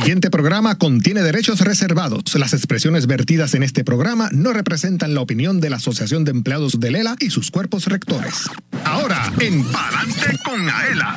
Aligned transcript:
siguiente 0.00 0.30
programa 0.30 0.78
contiene 0.78 1.22
derechos 1.22 1.60
reservados. 1.60 2.34
Las 2.34 2.54
expresiones 2.54 3.06
vertidas 3.06 3.52
en 3.52 3.62
este 3.62 3.84
programa 3.84 4.30
no 4.32 4.54
representan 4.54 5.14
la 5.14 5.20
opinión 5.20 5.60
de 5.60 5.68
la 5.68 5.76
Asociación 5.76 6.24
de 6.24 6.30
Empleados 6.30 6.80
de 6.80 6.90
Lela 6.90 7.16
y 7.20 7.28
sus 7.28 7.50
cuerpos 7.50 7.84
rectores. 7.84 8.48
Ahora, 8.84 9.30
en 9.38 9.62
Palante 9.64 10.38
con 10.42 10.66
Aela. 10.70 11.16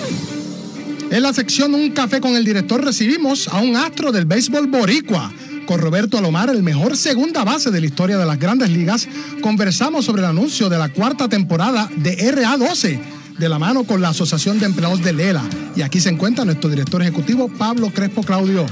En 1.09 1.23
la 1.23 1.31
sección 1.31 1.73
Un 1.73 1.91
café 1.91 2.19
con 2.19 2.35
el 2.35 2.43
director 2.43 2.83
recibimos 2.83 3.47
a 3.47 3.61
un 3.61 3.77
astro 3.77 4.11
del 4.11 4.25
béisbol 4.25 4.67
boricua. 4.67 5.31
Con 5.65 5.79
Roberto 5.79 6.17
Alomar, 6.17 6.49
el 6.49 6.61
mejor 6.61 6.97
segunda 6.97 7.45
base 7.45 7.71
de 7.71 7.79
la 7.79 7.85
historia 7.85 8.17
de 8.17 8.25
las 8.25 8.37
grandes 8.37 8.69
ligas, 8.69 9.07
conversamos 9.41 10.03
sobre 10.03 10.23
el 10.23 10.27
anuncio 10.27 10.67
de 10.67 10.77
la 10.77 10.89
cuarta 10.89 11.29
temporada 11.29 11.89
de 11.95 12.17
RA12 12.17 13.22
de 13.37 13.49
la 13.49 13.59
mano 13.59 13.83
con 13.83 14.01
la 14.01 14.09
Asociación 14.09 14.59
de 14.59 14.65
Empleados 14.65 15.01
de 15.03 15.13
Lela. 15.13 15.43
Y 15.75 15.81
aquí 15.81 15.99
se 15.99 16.09
encuentra 16.09 16.45
nuestro 16.45 16.69
director 16.69 17.01
ejecutivo, 17.01 17.49
Pablo 17.49 17.91
Crespo 17.91 18.23
Claudio. 18.23 18.65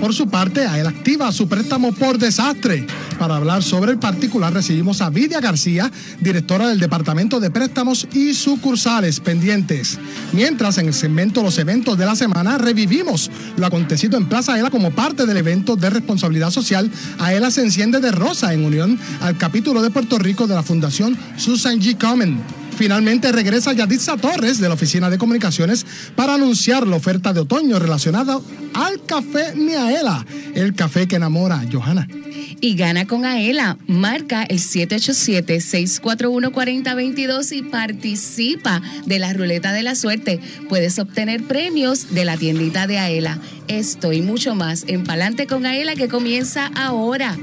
Por 0.00 0.14
su 0.14 0.28
parte, 0.28 0.66
a 0.66 0.80
él 0.80 0.86
activa 0.86 1.30
su 1.32 1.48
préstamo 1.48 1.92
por 1.92 2.18
desastre. 2.18 2.86
Para 3.18 3.36
hablar 3.36 3.62
sobre 3.62 3.92
el 3.92 3.98
particular, 3.98 4.52
recibimos 4.52 5.00
a 5.00 5.10
Vidia 5.10 5.40
García, 5.40 5.92
directora 6.20 6.66
del 6.66 6.80
Departamento 6.80 7.38
de 7.38 7.50
Préstamos 7.50 8.08
y 8.12 8.34
Sucursales 8.34 9.20
Pendientes. 9.20 9.98
Mientras, 10.32 10.78
en 10.78 10.88
el 10.88 10.94
segmento 10.94 11.42
Los 11.42 11.58
Eventos 11.58 11.96
de 11.98 12.06
la 12.06 12.16
Semana, 12.16 12.58
revivimos 12.58 13.30
lo 13.56 13.66
acontecido 13.66 14.16
en 14.16 14.28
Plaza 14.28 14.54
Aela 14.54 14.70
como 14.70 14.90
parte 14.90 15.26
del 15.26 15.36
evento 15.36 15.76
de 15.76 15.90
responsabilidad 15.90 16.50
social. 16.50 16.90
Aela 17.18 17.50
se 17.50 17.62
enciende 17.62 18.00
de 18.00 18.10
rosa 18.10 18.52
en 18.54 18.64
unión 18.64 18.98
al 19.20 19.36
capítulo 19.36 19.82
de 19.82 19.90
Puerto 19.90 20.18
Rico 20.18 20.46
de 20.46 20.54
la 20.54 20.62
Fundación 20.62 21.16
Susan 21.36 21.80
G. 21.80 21.96
Common. 21.96 22.61
Finalmente 22.76 23.32
regresa 23.32 23.72
Yaditza 23.72 24.16
Torres 24.16 24.58
de 24.58 24.68
la 24.68 24.74
Oficina 24.74 25.10
de 25.10 25.18
Comunicaciones 25.18 25.84
para 26.16 26.34
anunciar 26.34 26.86
la 26.86 26.96
oferta 26.96 27.32
de 27.32 27.40
otoño 27.40 27.78
relacionada 27.78 28.40
al 28.74 29.02
café 29.04 29.54
Miaela, 29.54 30.26
el 30.54 30.74
café 30.74 31.06
que 31.06 31.16
enamora. 31.16 31.62
Johanna. 31.70 32.08
Y 32.60 32.74
gana 32.76 33.06
con 33.06 33.24
Aela. 33.24 33.78
Marca 33.86 34.42
el 34.44 34.58
787-641-4022 34.58 37.56
y 37.56 37.62
participa 37.62 38.82
de 39.04 39.18
la 39.18 39.32
ruleta 39.32 39.72
de 39.72 39.82
la 39.82 39.96
suerte. 39.96 40.38
Puedes 40.68 40.96
obtener 40.98 41.42
premios 41.42 42.14
de 42.14 42.24
la 42.24 42.36
tiendita 42.36 42.86
de 42.86 42.98
Aela. 42.98 43.40
Esto 43.68 44.12
y 44.12 44.22
mucho 44.22 44.54
más 44.54 44.84
en 44.86 45.02
Palante 45.04 45.48
con 45.48 45.66
Aela 45.66 45.96
que 45.96 46.08
comienza 46.08 46.70
ahora. 46.74 47.36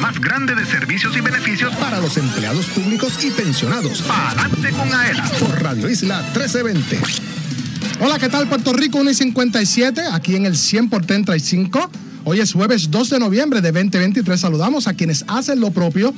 Más 0.00 0.20
grande 0.20 0.54
de 0.54 0.64
servicios 0.66 1.16
y 1.16 1.20
beneficios 1.20 1.74
para 1.76 2.00
los 2.00 2.16
empleados 2.16 2.66
públicos 2.66 3.24
y 3.24 3.30
pensionados. 3.30 4.02
Palante 4.02 4.70
con 4.70 4.92
Aela 4.92 5.24
por 5.40 5.62
Radio 5.62 5.88
Isla 5.88 6.20
1320. 6.34 7.00
Hola, 8.00 8.18
¿qué 8.18 8.28
tal 8.28 8.48
Puerto 8.48 8.72
Rico? 8.72 8.98
1 8.98 9.10
y 9.10 9.14
57, 9.14 10.02
aquí 10.12 10.36
en 10.36 10.46
el 10.46 10.56
100 10.56 10.90
por 10.90 11.06
35. 11.06 11.90
Hoy 12.24 12.40
es 12.40 12.52
jueves 12.52 12.90
2 12.90 13.10
de 13.10 13.18
noviembre 13.18 13.60
de 13.60 13.72
2023. 13.72 14.38
Saludamos 14.38 14.86
a 14.86 14.94
quienes 14.94 15.24
hacen 15.28 15.60
lo 15.60 15.70
propio 15.70 16.12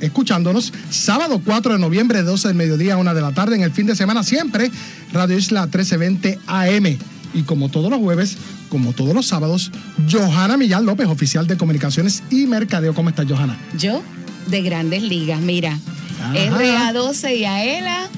escuchándonos. 0.00 0.72
Sábado 0.90 1.40
4 1.44 1.74
de 1.74 1.78
noviembre, 1.78 2.22
12 2.22 2.48
del 2.48 2.56
mediodía, 2.56 2.96
1 2.96 3.14
de 3.14 3.20
la 3.20 3.32
tarde, 3.32 3.56
en 3.56 3.62
el 3.62 3.72
fin 3.72 3.86
de 3.86 3.96
semana, 3.96 4.22
siempre 4.22 4.70
Radio 5.12 5.36
Isla 5.36 5.62
1320 5.62 6.38
AM. 6.46 6.98
Y 7.34 7.42
como 7.42 7.68
todos 7.68 7.90
los 7.90 8.00
jueves, 8.00 8.36
como 8.68 8.92
todos 8.92 9.14
los 9.14 9.26
sábados, 9.26 9.70
Johanna 10.10 10.56
Millán 10.56 10.84
López, 10.84 11.06
oficial 11.08 11.46
de 11.46 11.56
comunicaciones 11.56 12.22
y 12.30 12.46
mercadeo. 12.46 12.94
¿Cómo 12.94 13.08
estás, 13.08 13.26
Johanna? 13.28 13.56
Yo, 13.78 14.02
de 14.46 14.62
grandes 14.62 15.02
ligas, 15.02 15.40
mira. 15.40 15.78
Ajá. 16.20 16.34
RA12 16.34 17.36
y 17.36 17.44
Aela. 17.44 18.08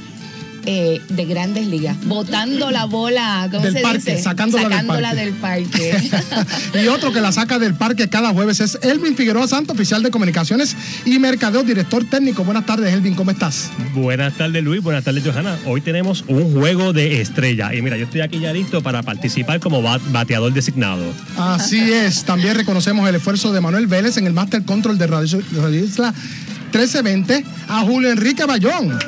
Eh, 0.66 1.00
de 1.08 1.24
grandes 1.24 1.66
ligas, 1.66 1.96
botando 2.04 2.70
la 2.70 2.84
bola, 2.84 3.48
¿cómo 3.50 3.64
Del 3.64 3.72
se 3.74 3.80
parque, 3.80 3.98
dice? 4.12 4.22
sacándola 4.22 4.68
del 5.12 5.32
parque. 5.34 5.92
del 5.92 6.00
parque. 6.00 6.10
y 6.84 6.86
otro 6.88 7.12
que 7.12 7.20
la 7.20 7.32
saca 7.32 7.58
del 7.58 7.74
parque 7.74 8.08
cada 8.08 8.30
jueves 8.32 8.60
es 8.60 8.78
Elvin 8.82 9.16
Figueroa 9.16 9.48
Santo, 9.48 9.72
oficial 9.72 10.02
de 10.02 10.10
comunicaciones 10.10 10.76
y 11.04 11.18
mercadeo, 11.18 11.62
director 11.64 12.04
técnico. 12.04 12.44
Buenas 12.44 12.66
tardes, 12.66 12.92
Elvin, 12.94 13.14
¿cómo 13.14 13.30
estás? 13.30 13.70
Buenas 13.94 14.34
tardes 14.34 14.62
Luis, 14.62 14.82
buenas 14.82 15.04
tardes 15.04 15.24
Johanna. 15.24 15.56
Hoy 15.66 15.80
tenemos 15.80 16.24
un 16.28 16.52
juego 16.52 16.92
de 16.92 17.20
estrella 17.20 17.74
y 17.74 17.82
mira, 17.82 17.96
yo 17.96 18.04
estoy 18.04 18.20
aquí 18.20 18.38
ya 18.38 18.52
listo 18.52 18.82
para 18.82 19.02
participar 19.02 19.60
como 19.60 19.82
ba- 19.82 20.00
bateador 20.10 20.52
designado. 20.52 21.02
Así 21.36 21.92
es, 21.92 22.24
también 22.24 22.54
reconocemos 22.54 23.08
el 23.08 23.14
esfuerzo 23.16 23.52
de 23.52 23.60
Manuel 23.60 23.86
Vélez 23.86 24.16
en 24.16 24.26
el 24.26 24.32
Master 24.32 24.62
Control 24.64 24.96
de 24.98 25.06
Radio, 25.06 25.40
Radio 25.56 25.84
Isla 25.84 26.14
1320 26.72 27.44
a 27.68 27.80
Julio 27.82 28.10
Enrique 28.10 28.46
Bayón, 28.46 28.98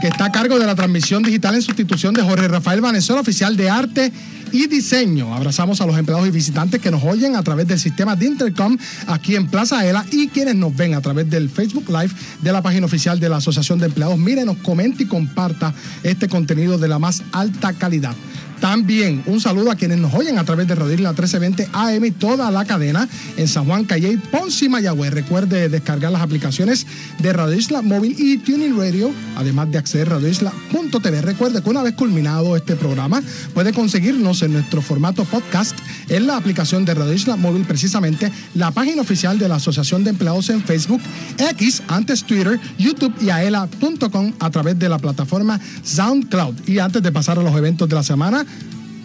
que 0.00 0.08
está 0.08 0.24
a 0.24 0.32
cargo 0.32 0.58
de 0.58 0.64
la 0.64 0.74
transmisión 0.74 1.22
digital 1.22 1.54
en 1.54 1.60
sustitución 1.60 2.14
de 2.14 2.22
Jorge 2.22 2.48
Rafael 2.48 2.80
Vanezuela, 2.80 3.20
oficial 3.20 3.54
de 3.54 3.68
arte 3.68 4.10
y 4.50 4.66
diseño. 4.66 5.34
Abrazamos 5.34 5.82
a 5.82 5.86
los 5.86 5.98
empleados 5.98 6.26
y 6.26 6.30
visitantes 6.30 6.80
que 6.80 6.90
nos 6.90 7.04
oyen 7.04 7.36
a 7.36 7.42
través 7.42 7.68
del 7.68 7.78
sistema 7.78 8.16
de 8.16 8.26
Intercom 8.26 8.78
aquí 9.08 9.36
en 9.36 9.46
Plaza 9.46 9.86
Ela 9.86 10.06
y 10.10 10.28
quienes 10.28 10.54
nos 10.54 10.74
ven 10.74 10.94
a 10.94 11.02
través 11.02 11.28
del 11.28 11.50
Facebook 11.50 11.84
Live 11.88 12.10
de 12.40 12.52
la 12.52 12.62
página 12.62 12.86
oficial 12.86 13.20
de 13.20 13.28
la 13.28 13.36
Asociación 13.36 13.78
de 13.78 13.86
Empleados. 13.86 14.16
Mírenos, 14.16 14.56
comente 14.62 15.02
y 15.02 15.06
comparta 15.06 15.74
este 16.02 16.28
contenido 16.28 16.78
de 16.78 16.88
la 16.88 16.98
más 16.98 17.22
alta 17.32 17.74
calidad. 17.74 18.14
También 18.60 19.22
un 19.26 19.40
saludo 19.40 19.70
a 19.70 19.76
quienes 19.76 19.98
nos 19.98 20.14
oyen 20.14 20.38
a 20.38 20.44
través 20.44 20.66
de 20.66 20.74
Radio 20.74 20.94
Isla 20.94 21.10
1320 21.10 21.68
AM 21.72 22.04
y 22.04 22.10
toda 22.10 22.50
la 22.50 22.64
cadena 22.64 23.08
en 23.36 23.48
San 23.48 23.66
Juan, 23.66 23.84
Calle, 23.84 24.18
Ponce 24.30 24.64
y 24.64 24.68
Mayagüez. 24.68 25.12
Recuerde 25.12 25.68
descargar 25.68 26.12
las 26.12 26.22
aplicaciones 26.22 26.86
de 27.18 27.32
Radio 27.32 27.56
Isla 27.56 27.82
Móvil 27.82 28.16
y 28.18 28.38
Tuning 28.38 28.76
Radio, 28.76 29.10
además 29.36 29.70
de 29.70 29.78
acceder 29.78 30.08
a 30.08 30.16
radioisla.tv. 30.16 31.22
Recuerde 31.22 31.62
que 31.62 31.70
una 31.70 31.82
vez 31.82 31.94
culminado 31.94 32.56
este 32.56 32.76
programa, 32.76 33.22
puede 33.54 33.72
conseguirnos 33.72 34.42
en 34.42 34.54
nuestro 34.54 34.80
formato 34.80 35.24
podcast 35.24 35.76
en 36.08 36.26
la 36.26 36.36
aplicación 36.36 36.84
de 36.84 36.94
Radio 36.94 37.12
Isla 37.12 37.36
Móvil, 37.36 37.64
precisamente 37.64 38.32
la 38.54 38.70
página 38.70 39.02
oficial 39.02 39.38
de 39.38 39.48
la 39.48 39.56
Asociación 39.56 40.04
de 40.04 40.10
Empleados 40.10 40.48
en 40.50 40.62
Facebook, 40.62 41.00
X, 41.38 41.82
antes 41.88 42.24
Twitter, 42.24 42.58
YouTube 42.78 43.14
y 43.20 43.30
aela.com 43.30 44.32
a 44.38 44.50
través 44.50 44.78
de 44.78 44.88
la 44.88 44.98
plataforma 44.98 45.60
SoundCloud. 45.82 46.68
Y 46.68 46.78
antes 46.78 47.02
de 47.02 47.12
pasar 47.12 47.38
a 47.38 47.42
los 47.42 47.54
eventos 47.56 47.88
de 47.88 47.94
la 47.94 48.02
semana, 48.02 48.45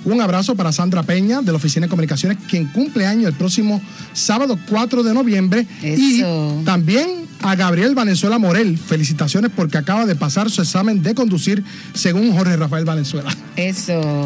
un 0.04 0.20
abrazo 0.20 0.56
para 0.56 0.72
Sandra 0.72 1.04
Peña 1.04 1.42
de 1.42 1.52
la 1.52 1.58
Oficina 1.58 1.86
de 1.86 1.90
Comunicaciones, 1.90 2.38
quien 2.50 2.66
cumple 2.68 3.06
año 3.06 3.28
el 3.28 3.34
próximo 3.34 3.82
sábado 4.14 4.58
4 4.70 5.04
de 5.04 5.14
noviembre. 5.14 5.68
Eso. 5.84 6.60
Y 6.62 6.66
también 6.66 7.28
a 7.42 7.56
Gabriel 7.56 7.94
Valenzuela 7.94 8.40
Morel. 8.40 8.78
Felicitaciones 8.78 9.52
porque 9.56 9.78
acaba 9.78 10.06
de 10.06 10.16
pasar 10.16 10.50
su 10.50 10.62
examen 10.62 11.04
de 11.04 11.14
conducir 11.14 11.64
según 11.94 12.34
Jorge 12.34 12.58
Rafael 12.58 12.86
Valenzuela. 12.86 13.36
Eso. 13.56 14.24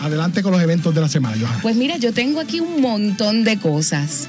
Adelante 0.00 0.42
con 0.42 0.52
los 0.52 0.62
eventos 0.62 0.94
de 0.94 1.00
la 1.00 1.08
semana, 1.08 1.36
Johanna. 1.38 1.58
Pues 1.62 1.76
mira, 1.76 1.96
yo 1.98 2.12
tengo 2.12 2.40
aquí 2.40 2.60
un 2.60 2.80
montón 2.80 3.44
de 3.44 3.58
cosas. 3.58 4.28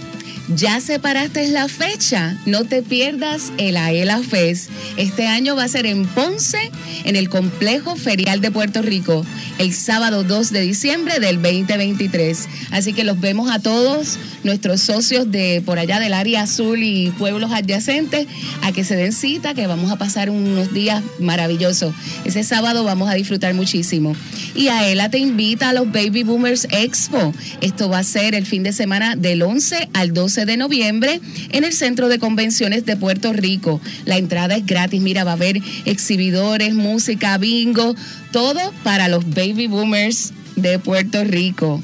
Ya 0.56 0.82
separaste 0.82 1.48
la 1.50 1.68
fecha, 1.68 2.36
no 2.46 2.66
te 2.66 2.82
pierdas 2.82 3.54
el 3.58 3.78
AELA 3.78 4.20
Fest. 4.20 4.70
Este 4.98 5.28
año 5.28 5.56
va 5.56 5.64
a 5.64 5.68
ser 5.68 5.86
en 5.86 6.06
Ponce, 6.08 6.72
en 7.06 7.16
el 7.16 7.30
Complejo 7.30 7.96
Ferial 7.96 8.42
de 8.42 8.52
Puerto 8.52 8.82
Rico, 8.82 9.26
el 9.60 9.74
sábado 9.74 10.24
2 10.24 10.52
de 10.52 10.62
diciembre 10.62 11.20
del 11.20 11.42
2023. 11.42 12.48
Así 12.72 12.92
que 12.92 13.04
los 13.04 13.20
vemos 13.20 13.50
a 13.50 13.60
todos, 13.60 14.18
nuestros 14.44 14.82
socios 14.82 15.32
de 15.32 15.62
por 15.66 15.80
allá 15.80 16.00
del 16.00 16.14
área 16.14 16.42
azul 16.42 16.82
y 16.84 17.12
pueblos 17.12 17.52
adyacentes, 17.52 18.28
a 18.62 18.72
que 18.72 18.84
se 18.84 18.96
den 18.96 19.14
cita, 19.14 19.54
que 19.54 19.68
vamos 19.68 19.92
a 19.92 19.98
pasar 19.98 20.30
unos 20.30 20.74
días 20.74 21.04
maravillosos. 21.20 21.94
Ese 22.26 22.44
sábado 22.44 22.84
vamos 22.84 23.10
a 23.10 23.14
disfrutar 23.14 23.54
muchísimo. 23.54 24.16
Y 24.54 24.68
AELA 24.68 25.10
te 25.10 25.20
invita 25.20 25.70
a 25.70 25.74
los 25.74 25.92
Baby 25.92 26.24
Boomers 26.24 26.68
Expo. 26.72 27.34
Esto 27.62 27.90
va 27.90 28.00
a 28.00 28.04
ser 28.04 28.36
el 28.36 28.46
fin 28.46 28.64
de 28.64 28.74
semana 28.74 29.16
del 29.16 29.44
11 29.44 29.90
al 29.94 30.14
12 30.14 30.41
de 30.46 30.58
noviembre 30.58 31.22
en 31.52 31.64
el 31.64 31.74
Centro 31.74 32.08
de 32.10 32.20
Convenciones 32.20 32.86
de 32.86 32.98
Puerto 32.98 33.34
Rico. 33.34 33.82
La 34.06 34.18
entrada 34.18 34.56
es 34.56 34.66
gratis. 34.66 35.02
Mira, 35.02 35.24
va 35.24 35.32
a 35.32 35.36
haber 35.36 35.62
exhibidores, 35.86 36.74
música, 36.74 37.38
bingo, 37.38 37.96
todo 38.32 38.60
para 38.84 39.08
los 39.08 39.30
Baby 39.30 39.68
Boomers 39.68 40.34
de 40.56 40.80
Puerto 40.80 41.24
Rico. 41.24 41.82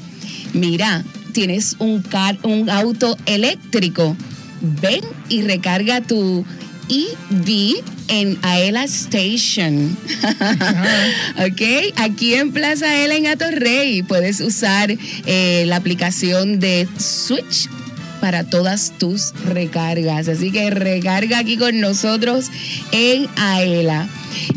Mira, 0.52 1.04
tienes 1.32 1.76
un, 1.78 2.02
car- 2.02 2.38
un 2.42 2.68
auto 2.70 3.16
eléctrico. 3.26 4.16
Ven 4.60 5.00
y 5.28 5.42
recarga 5.42 6.00
tu 6.00 6.44
EV 6.88 7.74
en 8.08 8.38
Aela 8.42 8.84
Station. 8.84 9.96
ok, 11.36 11.62
aquí 11.96 12.34
en 12.34 12.52
Plaza 12.52 12.86
Aela 12.90 13.14
en 13.16 13.26
Atorrey 13.26 14.02
puedes 14.02 14.40
usar 14.40 14.96
eh, 15.26 15.64
la 15.66 15.76
aplicación 15.76 16.58
de 16.58 16.88
Switch 16.98 17.68
para 18.18 18.44
todas 18.44 18.92
tus 18.98 19.32
recargas. 19.44 20.28
Así 20.28 20.50
que 20.50 20.70
recarga 20.70 21.38
aquí 21.38 21.56
con 21.56 21.80
nosotros 21.80 22.50
en 22.92 23.26
AELA. 23.36 24.08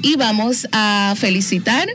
Y 0.02 0.16
vamos 0.16 0.68
a 0.72 1.14
felicitar 1.18 1.88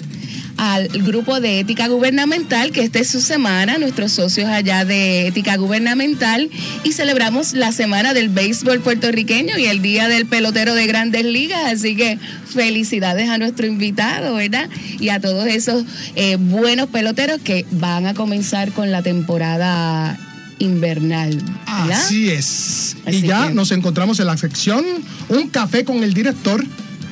al 0.57 0.89
grupo 0.89 1.41
de 1.41 1.61
ética 1.61 1.89
gubernamental, 1.89 2.73
que 2.73 2.83
esta 2.83 2.99
es 2.99 3.09
su 3.09 3.21
semana, 3.21 3.79
nuestros 3.79 4.13
socios 4.13 4.49
allá 4.49 4.85
de 4.85 5.27
ética 5.27 5.57
gubernamental, 5.57 6.51
y 6.85 6.93
celebramos 6.93 7.53
la 7.53 7.73
semana 7.73 8.15
del 8.15 8.29
béisbol 8.29 8.81
puertorriqueño 8.81 9.59
y 9.59 9.67
el 9.67 9.83
día 9.83 10.09
del 10.09 10.27
pelotero 10.27 10.75
de 10.75 10.87
grandes 10.87 11.25
ligas, 11.25 11.73
así 11.73 11.97
que 11.97 12.19
felicidades 12.47 13.29
a 13.29 13.39
nuestro 13.39 13.67
invitado, 13.67 14.35
¿verdad? 14.35 14.69
Y 14.99 15.11
a 15.11 15.21
todos 15.21 15.47
esos 15.47 15.85
eh, 16.15 16.37
buenos 16.37 16.89
peloteros 16.89 17.41
que 17.41 17.67
van 17.73 18.07
a 18.07 18.15
comenzar 18.15 18.73
con 18.73 18.91
la 18.91 19.03
temporada 19.03 20.19
invernal. 20.59 21.35
¿verdad? 21.35 21.91
Así 21.91 22.31
es. 22.31 22.97
Así 23.07 23.19
y 23.19 23.23
ya 23.23 23.49
que- 23.49 23.55
nos 23.55 23.71
encontramos 23.73 24.21
en 24.21 24.27
la 24.27 24.37
sección 24.37 24.85
Un 25.29 25.49
café 25.49 25.85
con 25.85 26.03
el 26.03 26.15
director. 26.15 26.65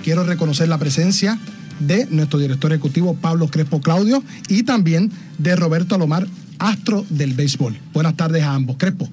Quiero 0.03 0.25
reconocer 0.25 0.69
la 0.69 0.79
presencia 0.79 1.39
de 1.81 2.07
nuestro 2.11 2.39
director 2.39 2.73
ejecutivo 2.73 3.15
Pablo 3.17 3.49
Crespo 3.49 3.81
Claudio 3.81 4.23
y 4.49 4.63
también 4.63 5.11
de 5.39 5.57
Roberto 5.57 5.95
Alomar, 5.95 6.27
astro 6.59 7.05
del 7.11 7.33
béisbol. 7.35 7.77
Buenas 7.93 8.17
tardes 8.17 8.43
a 8.45 8.55
ambos. 8.55 8.77
Crespo. 8.79 9.09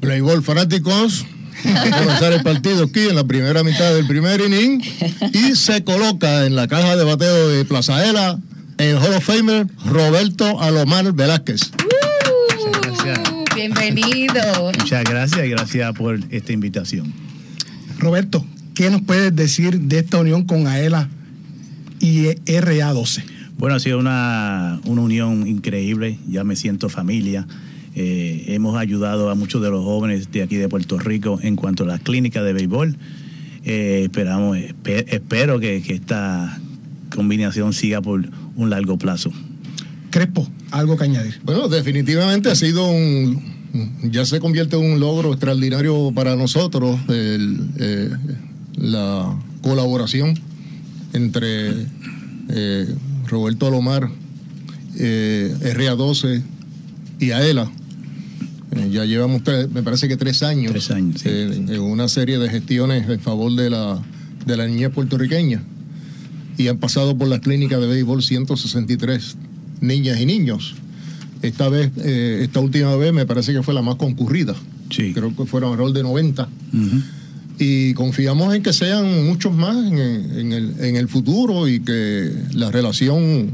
Playboy 0.00 0.42
fanáticos. 0.42 1.24
Comenzar 1.62 2.32
el 2.32 2.42
partido 2.42 2.84
aquí 2.84 3.00
en 3.00 3.14
la 3.14 3.24
primera 3.24 3.62
mitad 3.62 3.94
del 3.94 4.06
primer 4.06 4.40
inning 4.40 4.82
y 5.32 5.54
se 5.54 5.84
coloca 5.84 6.44
en 6.46 6.56
la 6.56 6.66
caja 6.66 6.96
de 6.96 7.04
bateo 7.04 7.48
de 7.50 7.64
Plazaela 7.64 8.38
el 8.78 8.96
Hall 8.96 9.14
of 9.14 9.24
Famer 9.24 9.66
Roberto 9.84 10.60
Alomar 10.60 11.12
Velázquez. 11.12 11.70
Gracias. 13.04 13.30
Uh, 13.32 13.44
bienvenido. 13.54 14.72
Muchas 14.78 15.04
gracias 15.04 15.46
y 15.46 15.50
gracias 15.50 15.92
por 15.94 16.18
esta 16.30 16.52
invitación. 16.52 17.12
Roberto, 17.98 18.44
¿qué 18.74 18.90
nos 18.90 19.02
puedes 19.02 19.34
decir 19.34 19.80
de 19.80 19.98
esta 20.00 20.18
unión 20.18 20.44
con 20.44 20.66
AELA 20.66 21.08
y 22.00 22.24
RA12? 22.24 23.24
Bueno, 23.58 23.76
ha 23.76 23.80
sido 23.80 23.98
una, 23.98 24.80
una 24.86 25.02
unión 25.02 25.46
increíble, 25.46 26.18
ya 26.28 26.42
me 26.44 26.56
siento 26.56 26.88
familia. 26.88 27.46
Eh, 27.94 28.46
hemos 28.48 28.76
ayudado 28.78 29.30
a 29.30 29.34
muchos 29.34 29.62
de 29.62 29.70
los 29.70 29.84
jóvenes 29.84 30.32
de 30.32 30.42
aquí 30.42 30.56
de 30.56 30.68
Puerto 30.68 30.98
Rico 30.98 31.38
en 31.42 31.56
cuanto 31.56 31.84
a 31.84 31.86
las 31.86 32.00
clínicas 32.00 32.44
de 32.44 32.52
béisbol. 32.54 32.96
Eh, 33.64 34.00
esperamos, 34.04 34.56
espe- 34.56 35.04
espero 35.08 35.60
que, 35.60 35.82
que 35.82 35.92
esta 35.94 36.58
combinación 37.14 37.72
siga 37.72 38.00
por 38.00 38.24
un 38.56 38.70
largo 38.70 38.96
plazo. 38.98 39.30
Crespo, 40.10 40.48
algo 40.72 40.96
que 40.96 41.04
añadir. 41.04 41.40
Bueno, 41.44 41.68
definitivamente 41.68 42.50
ha 42.50 42.54
sido 42.56 42.86
un. 42.88 43.42
Ya 44.10 44.26
se 44.26 44.38
convierte 44.40 44.76
en 44.76 44.84
un 44.92 45.00
logro 45.00 45.30
extraordinario 45.32 46.12
para 46.14 46.36
nosotros 46.36 47.00
el, 47.08 47.58
eh, 47.78 48.10
la 48.76 49.34
colaboración 49.62 50.38
entre 51.14 51.86
eh, 52.50 52.94
Roberto 53.28 53.66
Alomar, 53.66 54.10
eh, 54.98 55.54
RA12 55.62 56.42
y 57.20 57.30
AELA. 57.30 57.70
Ya 58.90 59.04
llevamos, 59.04 59.42
tres- 59.42 59.70
me 59.70 59.82
parece 59.82 60.08
que 60.08 60.16
tres 60.16 60.42
años, 60.42 60.72
Tres 60.72 60.90
años, 60.90 61.20
sí. 61.20 61.28
en 61.28 61.80
una 61.80 62.08
serie 62.08 62.38
de 62.38 62.48
gestiones 62.48 63.06
en 63.08 63.20
favor 63.20 63.54
de 63.54 63.68
la, 63.70 64.02
de 64.46 64.56
la 64.56 64.66
niñez 64.66 64.90
puertorriqueña. 64.90 65.62
Y 66.58 66.68
han 66.68 66.78
pasado 66.78 67.16
por 67.16 67.28
las 67.28 67.40
clínicas 67.40 67.80
de 67.80 67.86
béisbol 67.86 68.22
163 68.22 69.36
niñas 69.82 70.20
y 70.20 70.26
niños. 70.26 70.74
Esta 71.42 71.68
vez, 71.68 71.90
eh, 71.98 72.40
esta 72.42 72.60
última 72.60 72.94
vez 72.96 73.12
me 73.12 73.26
parece 73.26 73.52
que 73.52 73.62
fue 73.62 73.74
la 73.74 73.82
más 73.82 73.96
concurrida. 73.96 74.54
Sí. 74.90 75.12
Creo 75.12 75.34
que 75.34 75.44
fueron 75.44 75.72
alrededor 75.72 75.92
de 75.92 76.02
90. 76.02 76.48
Ujú. 76.72 77.02
Y 77.58 77.94
confiamos 77.94 78.54
en 78.54 78.62
que 78.62 78.72
sean 78.72 79.26
muchos 79.26 79.54
más 79.54 79.76
en, 79.76 79.98
en 79.98 80.52
el, 80.52 80.74
en 80.80 80.96
el 80.96 81.08
futuro 81.08 81.68
y 81.68 81.80
que 81.80 82.32
la 82.54 82.70
relación 82.70 83.50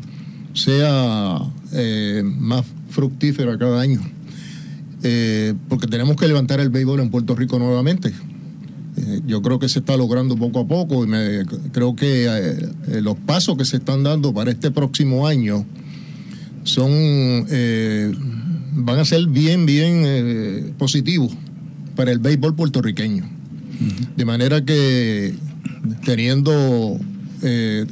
sea 0.54 1.40
eh, 1.72 2.22
más 2.24 2.64
fructífera 2.90 3.58
cada 3.58 3.80
año. 3.80 4.00
Eh, 5.02 5.54
porque 5.68 5.86
tenemos 5.86 6.16
que 6.16 6.26
levantar 6.26 6.60
el 6.60 6.70
béisbol 6.70 7.00
en 7.00 7.10
Puerto 7.10 7.34
Rico 7.34 7.58
nuevamente. 7.58 8.12
Eh, 8.96 9.20
yo 9.26 9.42
creo 9.42 9.58
que 9.58 9.68
se 9.68 9.78
está 9.78 9.96
logrando 9.96 10.36
poco 10.36 10.60
a 10.60 10.66
poco 10.66 11.04
y 11.04 11.06
me, 11.06 11.44
creo 11.72 11.94
que 11.94 12.26
eh, 12.26 13.00
los 13.00 13.16
pasos 13.16 13.56
que 13.56 13.64
se 13.64 13.76
están 13.76 14.02
dando 14.02 14.34
para 14.34 14.50
este 14.50 14.70
próximo 14.70 15.26
año 15.26 15.64
son 16.68 16.90
eh, 16.92 18.12
van 18.84 18.98
a 18.98 19.04
ser 19.04 19.26
bien, 19.26 19.66
bien 19.66 20.02
eh, 20.04 20.72
positivos 20.78 21.32
para 21.96 22.12
el 22.12 22.18
béisbol 22.18 22.54
puertorriqueño. 22.54 23.28
De 24.16 24.24
manera 24.24 24.64
que 24.64 25.34
teniendo 26.04 26.98
eh, 27.42 27.86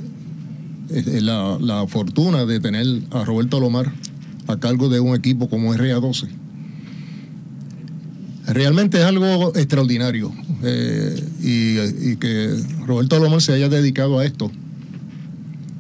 eh, 0.90 1.20
la, 1.20 1.58
la 1.60 1.86
fortuna 1.86 2.44
de 2.44 2.58
tener 2.58 2.86
a 3.10 3.24
Roberto 3.24 3.60
Lomar 3.60 3.92
a 4.48 4.56
cargo 4.58 4.88
de 4.88 4.98
un 4.98 5.14
equipo 5.14 5.48
como 5.48 5.74
RA12, 5.74 6.28
realmente 8.48 8.98
es 8.98 9.04
algo 9.04 9.52
extraordinario. 9.56 10.32
y, 11.42 11.78
y 12.10 12.16
que 12.16 12.56
Roberto 12.86 13.18
Lomar 13.18 13.42
se 13.42 13.52
haya 13.52 13.68
dedicado 13.68 14.18
a 14.18 14.24
esto, 14.24 14.50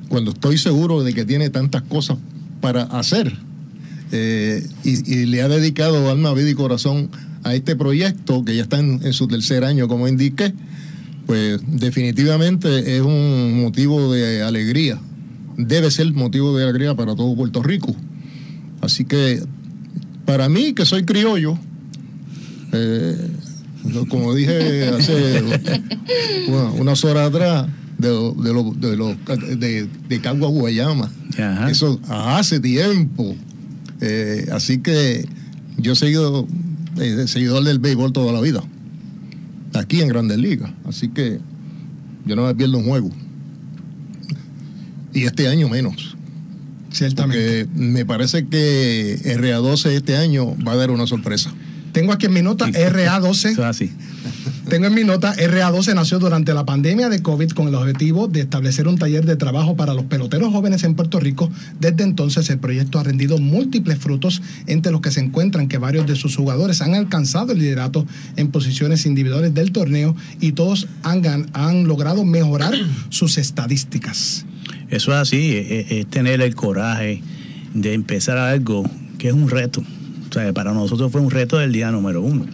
cuando 0.08 0.30
estoy 0.32 0.58
seguro 0.58 1.02
de 1.02 1.14
que 1.14 1.24
tiene 1.24 1.50
tantas 1.50 1.82
cosas 1.82 2.18
para 2.60 2.82
hacer. 2.82 3.36
eh, 4.12 4.64
y, 4.84 5.26
le 5.26 5.42
ha 5.42 5.48
dedicado 5.48 6.10
alma, 6.10 6.32
vida 6.34 6.50
y 6.50 6.54
corazón 6.54 7.10
a 7.42 7.54
este 7.54 7.74
proyecto 7.76 8.44
que 8.44 8.54
ya 8.56 8.62
está 8.62 8.78
en, 8.78 9.12
su 9.12 9.26
tercer 9.28 9.64
año, 9.64 9.88
como 9.88 10.06
indiqué, 10.08 10.52
pues 11.26 11.60
definitivamente 11.66 12.96
es 12.96 13.02
un 13.02 13.60
motivo 13.62 14.12
de 14.12 14.42
alegría. 14.42 15.00
Debe 15.56 15.90
ser 15.90 16.12
motivo 16.12 16.56
de 16.56 16.64
alegría 16.64 16.94
para 16.94 17.14
todo 17.16 17.34
Puerto 17.34 17.62
Rico. 17.62 17.94
Así 18.80 19.04
que 19.04 19.42
para 20.24 20.48
mí, 20.48 20.72
que 20.72 20.84
soy 20.86 21.04
criollo, 21.04 21.58
eh, 22.72 23.16
como 24.08 24.34
dije 24.34 24.88
hace 24.88 25.42
una- 26.48 26.70
unas 26.72 27.04
horas 27.04 27.28
atrás, 27.28 27.66
de, 27.98 28.08
de, 28.08 28.52
lo- 28.52 28.72
de, 28.76 28.96
lo- 28.96 29.16
de, 29.56 29.88
de 30.08 30.20
Cagua 30.20 30.48
Guayama. 30.48 31.10
Ajá. 31.38 31.70
Eso 31.70 32.00
hace 32.08 32.60
tiempo. 32.60 33.34
Eh, 34.00 34.46
así 34.52 34.78
que 34.78 35.28
yo 35.78 35.92
he 35.92 35.96
seguido 35.96 36.46
eh, 36.98 37.24
seguidor 37.26 37.64
del 37.64 37.78
béisbol 37.78 38.12
toda 38.12 38.32
la 38.32 38.40
vida. 38.40 38.62
Aquí 39.74 40.00
en 40.00 40.08
Grandes 40.08 40.38
Ligas. 40.38 40.70
Así 40.86 41.08
que 41.08 41.38
yo 42.24 42.36
no 42.36 42.46
me 42.46 42.54
pierdo 42.54 42.78
un 42.78 42.84
juego. 42.86 43.10
Y 45.12 45.24
este 45.24 45.48
año 45.48 45.68
menos. 45.68 46.16
Ciertamente. 46.90 47.66
Porque 47.66 47.80
me 47.80 48.04
parece 48.04 48.46
que 48.46 49.18
RA12 49.24 49.90
este 49.90 50.16
año 50.16 50.56
va 50.66 50.72
a 50.72 50.76
dar 50.76 50.90
una 50.90 51.06
sorpresa. 51.06 51.52
Tengo 51.96 52.12
aquí 52.12 52.26
en 52.26 52.32
mi 52.34 52.42
nota 52.42 52.68
Eso 52.74 52.78
RA12. 52.94 53.50
es 53.52 53.58
así. 53.58 53.90
Tengo 54.68 54.86
en 54.86 54.94
mi 54.94 55.04
nota, 55.04 55.32
RA12 55.36 55.94
nació 55.94 56.18
durante 56.18 56.52
la 56.52 56.66
pandemia 56.66 57.08
de 57.08 57.22
COVID 57.22 57.50
con 57.52 57.68
el 57.68 57.74
objetivo 57.76 58.26
de 58.26 58.40
establecer 58.40 58.88
un 58.88 58.98
taller 58.98 59.24
de 59.24 59.36
trabajo 59.36 59.76
para 59.76 59.94
los 59.94 60.04
peloteros 60.06 60.52
jóvenes 60.52 60.82
en 60.82 60.94
Puerto 60.96 61.20
Rico. 61.20 61.50
Desde 61.80 62.02
entonces 62.02 62.50
el 62.50 62.58
proyecto 62.58 62.98
ha 62.98 63.04
rendido 63.04 63.38
múltiples 63.38 63.98
frutos, 63.98 64.42
entre 64.66 64.90
los 64.90 65.00
que 65.00 65.12
se 65.12 65.20
encuentran 65.20 65.68
que 65.68 65.78
varios 65.78 66.06
de 66.06 66.16
sus 66.16 66.34
jugadores 66.36 66.82
han 66.82 66.94
alcanzado 66.94 67.52
el 67.52 67.60
liderato 67.60 68.04
en 68.36 68.48
posiciones 68.48 69.06
individuales 69.06 69.54
del 69.54 69.70
torneo 69.70 70.16
y 70.40 70.52
todos 70.52 70.88
han, 71.04 71.46
han 71.52 71.86
logrado 71.86 72.24
mejorar 72.24 72.74
sus 73.08 73.38
estadísticas. 73.38 74.44
Eso 74.90 75.12
es 75.12 75.16
así, 75.18 75.56
es, 75.56 75.70
es- 75.70 75.90
es 75.92 76.06
tener 76.08 76.40
el 76.40 76.54
coraje 76.56 77.22
de 77.72 77.94
empezar 77.94 78.36
algo 78.36 78.84
que 79.18 79.28
es 79.28 79.34
un 79.34 79.48
reto. 79.48 79.82
Sea, 80.36 80.52
para 80.52 80.74
nosotros 80.74 81.10
fue 81.10 81.22
un 81.22 81.30
reto 81.30 81.56
del 81.56 81.72
día 81.72 81.90
número 81.90 82.20
uno, 82.20 82.44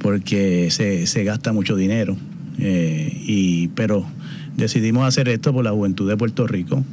porque 0.00 0.68
se, 0.70 1.06
se 1.06 1.24
gasta 1.24 1.52
mucho 1.52 1.74
dinero. 1.76 2.16
eh, 2.58 3.20
y, 3.26 3.68
pero 3.74 4.06
decidimos 4.56 5.04
hacer 5.06 5.28
esto 5.28 5.52
por 5.52 5.64
la 5.64 5.72
juventud 5.72 6.08
de 6.08 6.16
Puerto 6.16 6.46
Rico. 6.46 6.84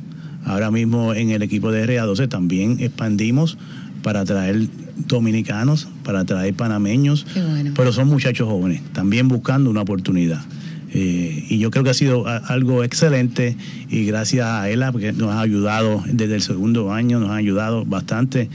Ahora 0.43 0.71
mismo 0.71 1.13
en 1.13 1.29
el 1.29 1.43
equipo 1.43 1.71
de 1.71 1.85
RA12 1.85 2.27
también 2.29 2.77
expandimos 2.79 3.59
para 4.01 4.25
traer 4.25 4.67
dominicanos, 5.07 5.87
para 6.03 6.25
traer 6.25 6.55
panameños, 6.55 7.27
bueno. 7.35 7.73
pero 7.75 7.91
son 7.93 8.07
muchachos 8.07 8.47
jóvenes, 8.49 8.81
también 8.93 9.27
buscando 9.27 9.69
una 9.69 9.81
oportunidad. 9.81 10.41
Eh, 10.93 11.45
y 11.47 11.59
yo 11.59 11.69
creo 11.69 11.83
que 11.83 11.91
ha 11.91 11.93
sido 11.93 12.27
a- 12.27 12.37
algo 12.37 12.83
excelente 12.83 13.55
y 13.91 14.05
gracias 14.05 14.47
a 14.47 14.67
ella 14.67 14.91
porque 14.91 15.13
nos 15.13 15.29
ha 15.31 15.41
ayudado 15.41 16.03
desde 16.11 16.33
el 16.35 16.41
segundo 16.41 16.91
año, 16.91 17.19
nos 17.19 17.29
ha 17.29 17.35
ayudado 17.35 17.85
bastante 17.85 18.49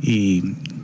y 0.00 0.42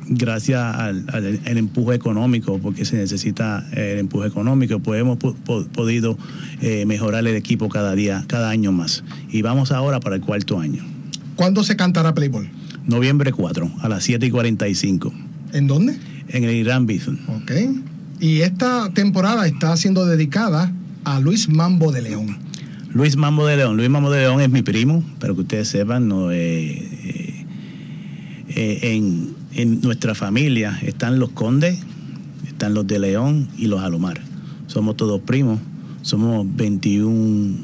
gracias 0.09 0.61
al, 0.75 1.05
al- 1.13 1.41
empuje 1.59 1.95
económico, 1.97 2.59
porque 2.59 2.85
se 2.85 2.97
necesita 2.97 3.67
eh, 3.73 3.93
el 3.95 3.99
empuje 4.01 4.29
económico, 4.29 4.79
pues 4.81 5.01
hemos 5.01 5.19
po- 5.19 5.35
po- 5.35 5.65
podido 5.67 6.17
eh, 6.61 6.85
mejorar 6.87 7.27
el 7.27 7.35
equipo 7.37 7.69
cada 7.69 7.95
día, 7.95 8.25
cada 8.27 8.51
año 8.51 8.73
más. 8.73 9.05
Y 9.31 9.43
vamos 9.43 9.71
ahora 9.73 10.01
para 10.01 10.17
el 10.17 10.23
cuarto 10.23 10.59
año, 10.61 10.85
¿Cuándo 11.37 11.63
se 11.63 11.77
cantará 11.77 12.15
Playboy? 12.15 12.51
noviembre 12.87 13.33
4, 13.33 13.71
a 13.81 13.89
las 13.89 14.03
7 14.05 14.27
y 14.27 14.31
45, 14.31 15.13
¿En 15.53 15.67
dónde? 15.67 15.97
en 16.29 16.45
el 16.45 16.55
Irán 16.57 16.87
Bison. 16.87 17.19
Ok. 17.29 17.53
Y 18.21 18.41
esta 18.41 18.91
temporada 18.95 19.47
está 19.47 19.77
siendo 19.77 20.05
dedicada 20.07 20.73
a 21.05 21.21
Luis 21.21 21.49
Mambo 21.49 21.93
de 21.93 22.03
León. 22.03 22.39
Luis 22.93 23.17
Mambo 23.17 23.47
de 23.47 23.57
León. 23.59 23.77
Luis 23.77 23.89
Mambo 23.91 24.11
de 24.11 24.21
León 24.23 24.41
es 24.41 24.51
mi 24.51 24.63
primo, 24.63 25.05
para 25.21 25.33
que 25.35 25.41
ustedes 25.43 25.69
sepan, 25.69 26.09
no, 26.09 26.33
eh, 26.33 26.37
eh, 27.05 27.45
eh, 28.49 28.79
en, 28.83 29.35
en 29.55 29.81
nuestra 29.81 30.15
familia 30.15 30.79
están 30.83 31.19
los 31.19 31.31
condes, 31.31 31.79
están 32.47 32.75
los 32.75 32.87
de 32.87 32.99
León 32.99 33.49
y 33.57 33.67
los 33.67 33.81
Alomar. 33.81 34.21
Somos 34.67 34.97
todos 34.97 35.21
primos, 35.23 35.61
somos 36.03 36.47
21, 36.57 37.57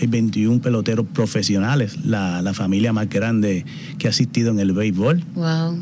hay 0.00 0.06
21 0.06 0.60
peloteros 0.60 1.06
profesionales, 1.12 2.04
la, 2.04 2.42
la 2.42 2.54
familia 2.54 2.92
más 2.92 3.08
grande 3.08 3.64
que 3.98 4.06
ha 4.06 4.10
asistido 4.10 4.50
en 4.50 4.60
el 4.60 4.72
béisbol. 4.72 5.22
Wow. 5.34 5.78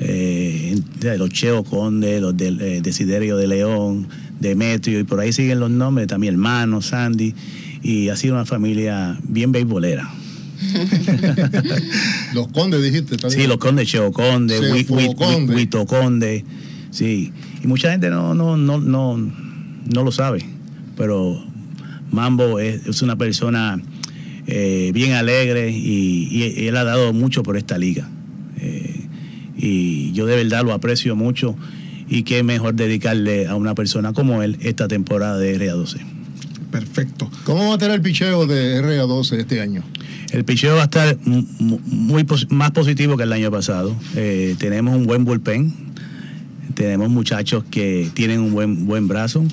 Eh, 0.00 0.80
de 1.00 1.18
los 1.18 1.30
Cheo 1.30 1.64
Conde, 1.64 2.20
los 2.20 2.36
de 2.36 2.48
eh, 2.48 2.80
Desiderio 2.80 3.36
de 3.36 3.48
León, 3.48 4.06
Demetrio, 4.38 5.00
y 5.00 5.04
por 5.04 5.18
ahí 5.18 5.32
siguen 5.32 5.58
los 5.58 5.70
nombres, 5.70 6.06
también 6.06 6.34
hermano, 6.34 6.82
Sandy, 6.82 7.34
y 7.82 8.08
ha 8.08 8.16
sido 8.16 8.34
una 8.34 8.44
familia 8.44 9.18
bien 9.24 9.50
beisbolera. 9.50 10.08
Los 12.34 12.48
condes 12.48 12.82
dijiste 12.82 13.16
también. 13.16 13.42
Sí, 13.42 13.46
los 13.46 13.58
condes, 13.58 13.88
Cheo 13.88 14.12
Conde. 14.12 14.84
Huito 14.88 15.86
Conde, 15.86 16.44
sí. 16.90 17.32
Y 17.62 17.66
mucha 17.66 17.90
gente 17.90 18.10
no, 18.10 18.34
no, 18.34 18.56
no, 18.56 18.78
no, 18.78 19.16
no 19.16 20.04
lo 20.04 20.12
sabe, 20.12 20.44
pero 20.96 21.42
Mambo 22.10 22.58
es, 22.58 22.86
es 22.86 23.02
una 23.02 23.16
persona 23.16 23.80
eh, 24.46 24.90
bien 24.94 25.12
alegre 25.12 25.70
y, 25.70 26.28
y 26.30 26.66
él 26.66 26.76
ha 26.76 26.84
dado 26.84 27.12
mucho 27.12 27.42
por 27.42 27.56
esta 27.56 27.78
liga. 27.78 28.08
Eh, 28.58 29.06
y 29.56 30.12
yo 30.12 30.26
de 30.26 30.36
verdad 30.36 30.64
lo 30.64 30.72
aprecio 30.72 31.16
mucho 31.16 31.56
y 32.08 32.22
qué 32.22 32.42
mejor 32.42 32.74
dedicarle 32.74 33.46
a 33.46 33.54
una 33.54 33.74
persona 33.74 34.12
como 34.12 34.42
él 34.42 34.56
esta 34.60 34.88
temporada 34.88 35.38
de 35.38 35.58
RA12. 35.58 36.17
Perfecto. 36.70 37.30
¿Cómo 37.44 37.68
va 37.70 37.74
a 37.76 37.78
tener 37.78 37.94
el 37.96 38.02
picheo 38.02 38.46
de 38.46 38.82
RA12 38.82 39.38
este 39.38 39.60
año? 39.60 39.82
El 40.32 40.44
picheo 40.44 40.74
va 40.76 40.82
a 40.82 40.84
estar 40.84 41.16
mu- 41.24 41.44
mu- 41.58 41.80
muy 41.86 42.24
pos- 42.24 42.46
más 42.50 42.72
positivo 42.72 43.16
que 43.16 43.22
el 43.22 43.32
año 43.32 43.50
pasado. 43.50 43.96
Eh, 44.14 44.54
tenemos 44.58 44.94
un 44.94 45.06
buen 45.06 45.24
bullpen, 45.24 45.72
tenemos 46.74 47.08
muchachos 47.08 47.64
que 47.70 48.10
tienen 48.14 48.40
un 48.40 48.52
buen 48.52 48.86
buen 48.86 49.08
brazo. 49.08 49.44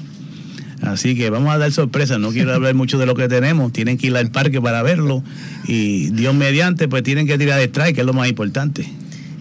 Así 0.81 1.15
que 1.15 1.29
vamos 1.29 1.53
a 1.53 1.57
dar 1.57 1.71
sorpresas. 1.71 2.19
No 2.19 2.31
quiero 2.31 2.53
hablar 2.53 2.75
mucho 2.75 2.97
de 2.97 3.05
lo 3.05 3.15
que 3.15 3.27
tenemos. 3.29 3.71
Tienen 3.71 3.97
que 3.97 4.07
ir 4.07 4.17
al 4.17 4.29
parque 4.31 4.61
para 4.61 4.83
verlo. 4.83 5.23
Y 5.67 6.09
Dios 6.09 6.35
mediante, 6.35 6.87
pues 6.89 7.03
tienen 7.03 7.25
que 7.27 7.37
tirar 7.37 7.59
de 7.59 7.65
strike, 7.65 7.95
que 7.95 8.01
es 8.01 8.07
lo 8.07 8.13
más 8.13 8.27
importante. 8.27 8.85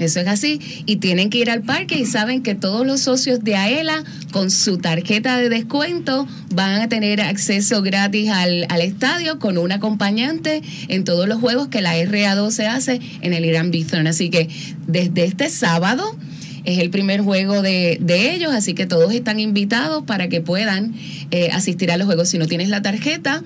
Eso 0.05 0.21
es 0.21 0.29
así. 0.29 0.61
Y 0.87 0.97
tienen 0.97 1.31
que 1.31 1.39
ir 1.39 1.51
al 1.51 1.63
parque 1.63 1.99
y 1.99 2.07
saben 2.07 2.43
que 2.43 2.55
todos 2.55 2.87
los 2.87 3.01
socios 3.01 3.43
de 3.43 3.57
AELA 3.57 4.05
con 4.33 4.51
su 4.51 4.79
tarjeta 4.79 5.39
de 5.39 5.49
descuento 5.49 6.27
van 6.55 6.81
a 6.81 6.89
tener 6.89 7.21
acceso 7.21 7.83
gratis 7.83 8.31
al, 8.31 8.67
al 8.69 8.81
estadio 8.81 9.39
con 9.39 9.59
un 9.59 9.73
acompañante 9.73 10.63
en 10.89 11.05
todos 11.05 11.29
los 11.29 11.41
juegos 11.41 11.69
que 11.69 11.83
la 11.83 11.97
RA12 11.97 12.67
hace 12.67 13.01
en 13.21 13.33
el 13.33 13.45
Irán 13.45 13.71
Bithorn. 13.71 14.07
Así 14.07 14.31
que 14.31 14.49
desde 14.87 15.25
este 15.25 15.49
sábado 15.49 16.17
es 16.65 16.79
el 16.79 16.91
primer 16.91 17.21
juego 17.21 17.63
de, 17.63 17.99
de 18.01 18.35
ellos, 18.35 18.53
así 18.53 18.75
que 18.75 18.87
todos 18.87 19.13
están 19.13 19.39
invitados 19.39 20.05
para 20.05 20.29
que 20.29 20.41
puedan 20.41 20.95
eh, 21.31 21.51
asistir 21.53 21.91
a 21.93 21.97
los 21.97 22.07
juegos. 22.07 22.29
Si 22.31 22.39
no 22.39 22.47
tienes 22.47 22.71
la 22.71 22.81
tarjeta, 22.81 23.43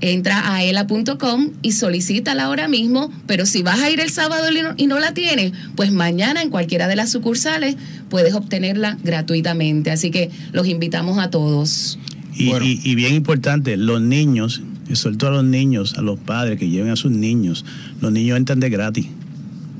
entra 0.00 0.54
a 0.54 0.62
ela.com 0.62 1.50
y 1.62 1.72
solicítala 1.72 2.44
ahora 2.44 2.68
mismo, 2.68 3.10
pero 3.26 3.46
si 3.46 3.62
vas 3.62 3.80
a 3.80 3.90
ir 3.90 4.00
el 4.00 4.10
sábado 4.10 4.50
y 4.50 4.62
no, 4.62 4.74
y 4.76 4.86
no 4.86 4.98
la 5.00 5.12
tienes, 5.14 5.52
pues 5.74 5.90
mañana 5.92 6.42
en 6.42 6.50
cualquiera 6.50 6.86
de 6.88 6.96
las 6.96 7.10
sucursales 7.10 7.76
puedes 8.08 8.34
obtenerla 8.34 8.96
gratuitamente. 9.02 9.90
Así 9.90 10.10
que 10.10 10.30
los 10.52 10.66
invitamos 10.68 11.18
a 11.18 11.30
todos. 11.30 11.98
Y, 12.34 12.48
Bueno. 12.48 12.64
y- 12.66 12.80
y 12.84 12.94
bien 12.94 13.14
importante, 13.14 13.76
los 13.76 14.00
niños, 14.00 14.62
sobre 14.92 15.16
todo 15.16 15.30
a 15.30 15.34
los 15.34 15.44
niños, 15.44 15.94
a 15.98 16.02
los 16.02 16.18
padres 16.18 16.58
que 16.58 16.68
lleven 16.68 16.90
a 16.90 16.96
sus 16.96 17.10
niños, 17.10 17.64
los 18.00 18.12
niños 18.12 18.36
entran 18.38 18.60
de 18.60 18.70
gratis. 18.70 19.06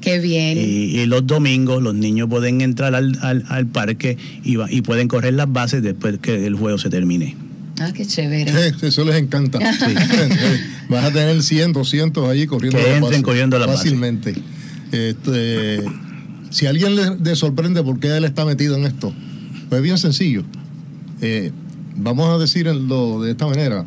Qué 0.01 0.19
bien. 0.21 0.59
Y, 0.59 0.99
y 1.01 1.07
los 1.07 1.27
domingos 1.27 1.83
los 1.83 1.95
niños 1.95 2.29
pueden 2.29 2.61
entrar 2.61 2.95
al, 2.95 3.19
al- 3.21 3.45
al 3.49 3.67
parque 3.67 4.17
y, 4.45 4.57
va- 4.57 4.71
y 4.71 4.83
pueden 4.83 5.09
correr 5.09 5.35
las 5.35 5.53
bases 5.53 5.83
después 5.83 6.19
que 6.19 6.47
el 6.47 6.55
juego 6.55 6.79
se 6.79 6.89
termine. 6.89 7.37
Ah, 7.81 7.93
qué 7.93 8.07
chévere. 8.07 8.53
Sí, 8.79 8.87
eso 8.87 9.05
les 9.05 9.17
encanta. 9.17 9.59
Vas 10.89 11.05
a 11.05 11.13
tener 11.13 11.43
100, 11.43 11.73
200 11.73 12.29
ahí 12.29 12.47
corriendo 12.47 12.79
Que 12.79 12.97
entren 12.97 13.23
corriendo 13.23 13.59
bases. 13.59 13.77
fácilmente. 13.77 14.35
Este, 14.93 15.83
si 16.51 16.67
a 16.67 16.71
alguien 16.71 16.97
le, 16.97 17.17
le 17.17 17.37
sorprende 17.37 17.83
por 17.83 18.01
qué 18.01 18.17
él 18.17 18.25
está 18.25 18.45
metido 18.45 18.77
en 18.77 18.85
esto, 18.85 19.13
pues 19.69 19.79
es 19.79 19.83
bien 19.83 19.99
sencillo. 19.99 20.45
Eh, 21.21 21.53
vamos 21.97 22.29
a 22.29 22.39
decirlo 22.39 23.21
de 23.23 23.31
esta 23.33 23.47
manera. 23.47 23.85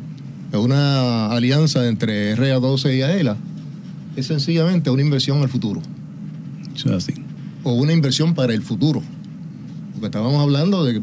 Es 0.52 0.60
una 0.60 1.28
alianza 1.28 1.88
entre 1.88 2.36
RA12 2.36 2.98
y 2.98 3.02
AELA. 3.02 3.38
Es 4.16 4.28
sencillamente 4.28 4.90
una 4.90 5.02
inversión 5.02 5.42
al 5.42 5.50
futuro. 5.50 5.82
Eso 6.76 6.90
es 6.90 7.04
así. 7.10 7.14
o 7.64 7.74
una 7.74 7.94
inversión 7.94 8.34
para 8.36 8.54
el 8.54 8.62
futuro. 8.62 9.02
Porque 9.94 10.08
estábamos 10.08 10.42
hablando 10.42 10.84
de 10.84 11.02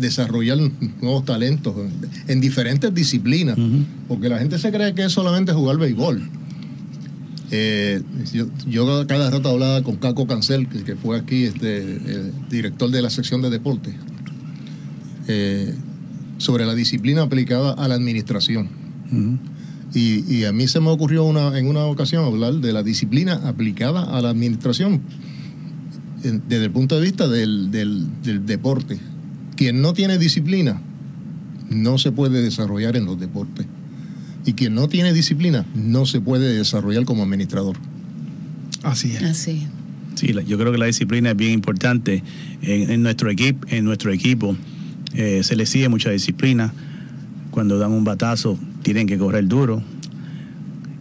desarrollar 0.00 0.58
nuevos 1.00 1.24
talentos 1.24 1.74
en, 1.76 1.90
en 2.32 2.40
diferentes 2.40 2.92
disciplinas. 2.94 3.56
Porque 4.08 4.28
la 4.28 4.38
gente 4.38 4.58
se 4.58 4.70
cree 4.72 4.94
que 4.94 5.04
es 5.04 5.12
solamente 5.12 5.52
jugar 5.52 5.76
béisbol. 5.78 6.22
Eh, 7.52 8.00
yo, 8.32 8.46
yo 8.68 9.06
cada 9.08 9.28
rato 9.30 9.48
hablaba 9.48 9.82
con 9.82 9.96
Caco 9.96 10.26
Cancel, 10.26 10.68
que, 10.68 10.84
que 10.84 10.94
fue 10.96 11.18
aquí 11.18 11.44
este, 11.44 11.78
el 11.82 12.32
director 12.48 12.90
de 12.90 13.02
la 13.02 13.10
sección 13.10 13.42
de 13.42 13.50
deporte, 13.50 13.92
eh, 15.28 15.74
sobre 16.38 16.64
la 16.64 16.74
disciplina 16.74 17.22
aplicada 17.22 17.72
a 17.72 17.88
la 17.88 17.94
administración. 17.94 18.68
Y, 19.92 20.24
y 20.32 20.44
a 20.44 20.52
mí 20.52 20.68
se 20.68 20.78
me 20.78 20.88
ocurrió 20.90 21.24
una, 21.24 21.58
en 21.58 21.66
una 21.66 21.84
ocasión 21.86 22.24
hablar 22.24 22.54
de 22.54 22.72
la 22.72 22.84
disciplina 22.84 23.34
aplicada 23.48 24.04
a 24.16 24.22
la 24.22 24.30
administración 24.30 25.00
en- 26.22 26.42
desde 26.48 26.66
el 26.66 26.70
punto 26.70 26.94
de 26.94 27.02
vista 27.02 27.26
del, 27.26 27.72
del- 27.72 28.06
del 28.22 28.46
deporte. 28.46 29.00
Quien 29.60 29.82
no 29.82 29.92
tiene 29.92 30.16
disciplina 30.16 30.80
no 31.68 31.98
se 31.98 32.12
puede 32.12 32.40
desarrollar 32.40 32.96
en 32.96 33.04
los 33.04 33.20
deportes. 33.20 33.66
Y 34.46 34.54
quien 34.54 34.74
no 34.74 34.88
tiene 34.88 35.12
disciplina 35.12 35.66
no 35.74 36.06
se 36.06 36.18
puede 36.22 36.54
desarrollar 36.54 37.04
como 37.04 37.24
administrador. 37.24 37.76
Así 38.82 39.12
es. 39.12 39.22
Así. 39.22 39.66
Sí, 40.14 40.34
yo 40.46 40.56
creo 40.56 40.72
que 40.72 40.78
la 40.78 40.86
disciplina 40.86 41.32
es 41.32 41.36
bien 41.36 41.52
importante. 41.52 42.22
En, 42.62 42.90
en 42.90 43.02
nuestro 43.02 43.30
equipo, 43.30 43.66
en 43.68 43.84
nuestro 43.84 44.10
equipo 44.12 44.56
eh, 45.12 45.42
se 45.44 45.56
les 45.56 45.68
sigue 45.68 45.90
mucha 45.90 46.08
disciplina. 46.08 46.72
Cuando 47.50 47.78
dan 47.78 47.92
un 47.92 48.04
batazo, 48.04 48.58
tienen 48.80 49.06
que 49.06 49.18
correr 49.18 49.46
duro. 49.46 49.82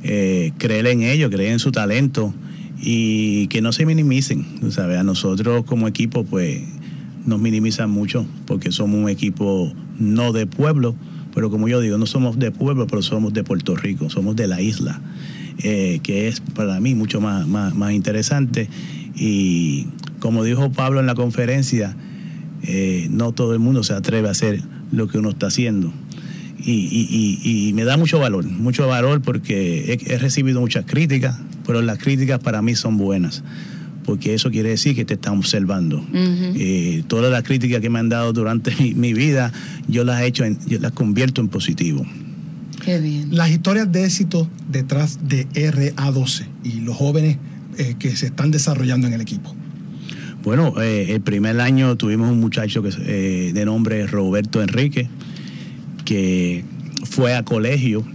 Eh, 0.04 0.52
creer 0.58 0.86
en 0.88 1.04
ellos, 1.04 1.32
creer 1.32 1.54
en 1.54 1.60
su 1.60 1.72
talento 1.72 2.34
y 2.82 3.48
que 3.48 3.62
no 3.62 3.72
se 3.72 3.86
minimicen. 3.86 4.46
sabes. 4.70 4.98
A 5.00 5.04
nosotros 5.04 5.64
como 5.64 5.88
equipo, 5.88 6.26
pues, 6.26 6.62
nos 7.30 7.40
minimizan 7.40 7.90
mucho 7.90 8.26
porque 8.46 8.72
somos 8.72 9.00
un 9.00 9.10
equipo 9.10 9.72
no 9.98 10.34
de 10.34 10.48
pueblo, 10.48 10.96
pero 11.34 11.50
como 11.50 11.68
yo 11.68 11.80
digo, 11.80 11.98
no 11.98 12.06
somos 12.06 12.40
de 12.40 12.52
pueblo, 12.52 12.88
pero 12.88 13.02
somos 13.02 13.34
de 13.34 13.44
Puerto 13.44 13.76
Rico, 13.76 14.10
somos 14.10 14.36
de 14.36 14.48
la 14.48 14.62
isla, 14.62 15.00
eh, 15.60 16.00
que 16.04 16.28
es 16.28 16.42
para 16.42 16.80
mí 16.80 16.96
mucho 16.96 17.22
más, 17.22 17.48
más, 17.48 17.92
interesante. 17.94 18.68
Y 19.16 19.88
como 20.20 20.44
dijo 20.44 20.72
Pablo 20.72 21.00
en 21.00 21.06
la 21.06 21.16
conferencia, 21.16 21.96
eh, 22.64 23.08
no 23.12 23.32
todo 23.32 23.54
el 23.54 23.60
mundo 23.60 23.84
se 23.84 23.94
atreve 23.94 24.28
a 24.28 24.32
hacer 24.32 24.62
lo 24.92 25.08
que 25.08 25.20
uno 25.20 25.30
está 25.30 25.48
haciendo. 25.48 25.94
Y, 26.62 27.72
me 27.74 27.86
da 27.86 27.96
mucho 27.96 28.20
valor, 28.20 28.46
mucho 28.46 28.86
valor 28.88 29.22
porque 29.22 29.98
he 30.06 30.18
recibido 30.18 30.60
muchas 30.60 30.86
críticas, 30.86 31.40
pero 31.66 31.82
las 31.82 32.00
críticas 32.00 32.40
para 32.40 32.62
mí 32.62 32.76
son 32.76 32.98
buenas, 32.98 33.44
porque 34.06 34.34
eso 34.34 34.50
quiere 34.50 34.70
decir 34.70 34.96
que 34.96 35.06
te 35.06 35.14
están 35.16 35.38
observando. 35.38 36.04
Eh, 36.14 37.04
todas 37.08 37.32
las 37.32 37.44
críticas 37.44 37.82
que 37.82 37.90
me 37.90 38.00
han 38.00 38.10
dado 38.10 38.34
durante 38.34 38.74
mi, 38.80 38.94
mi 38.94 39.14
vida, 39.14 39.52
yo 39.88 40.04
las 40.04 40.22
he 40.22 40.28
hecho, 40.28 40.44
en- 40.46 40.58
yo 40.68 40.80
las 40.80 40.92
convierto 40.94 41.42
en 41.42 41.48
positivo. 41.50 42.06
Qué 42.84 43.00
bien. 43.00 43.36
Las 43.36 43.50
historias 43.52 43.92
de 43.92 44.06
éxito 44.06 44.50
detrás 44.72 45.20
de 45.28 45.48
RA12 45.50 46.46
y 46.64 46.80
los 46.82 46.96
jóvenes 46.96 47.38
eh, 47.78 47.96
que 48.00 48.16
se 48.16 48.28
están 48.28 48.52
desarrollando 48.52 49.08
en 49.08 49.14
el 49.14 49.22
equipo. 49.22 49.54
Bueno, 50.44 50.74
eh, 50.82 51.08
el 51.10 51.22
primer 51.22 51.60
año 51.60 51.98
tuvimos 51.98 52.32
un 52.32 52.40
muchacho 52.40 52.82
que, 52.82 52.90
eh, 53.06 53.52
de 53.54 53.66
nombre 53.66 54.08
Roberto 54.08 54.62
Enrique, 54.62 55.10
que 56.06 56.64
fue 57.04 57.36
a 57.36 57.44
colegio, 57.44 58.06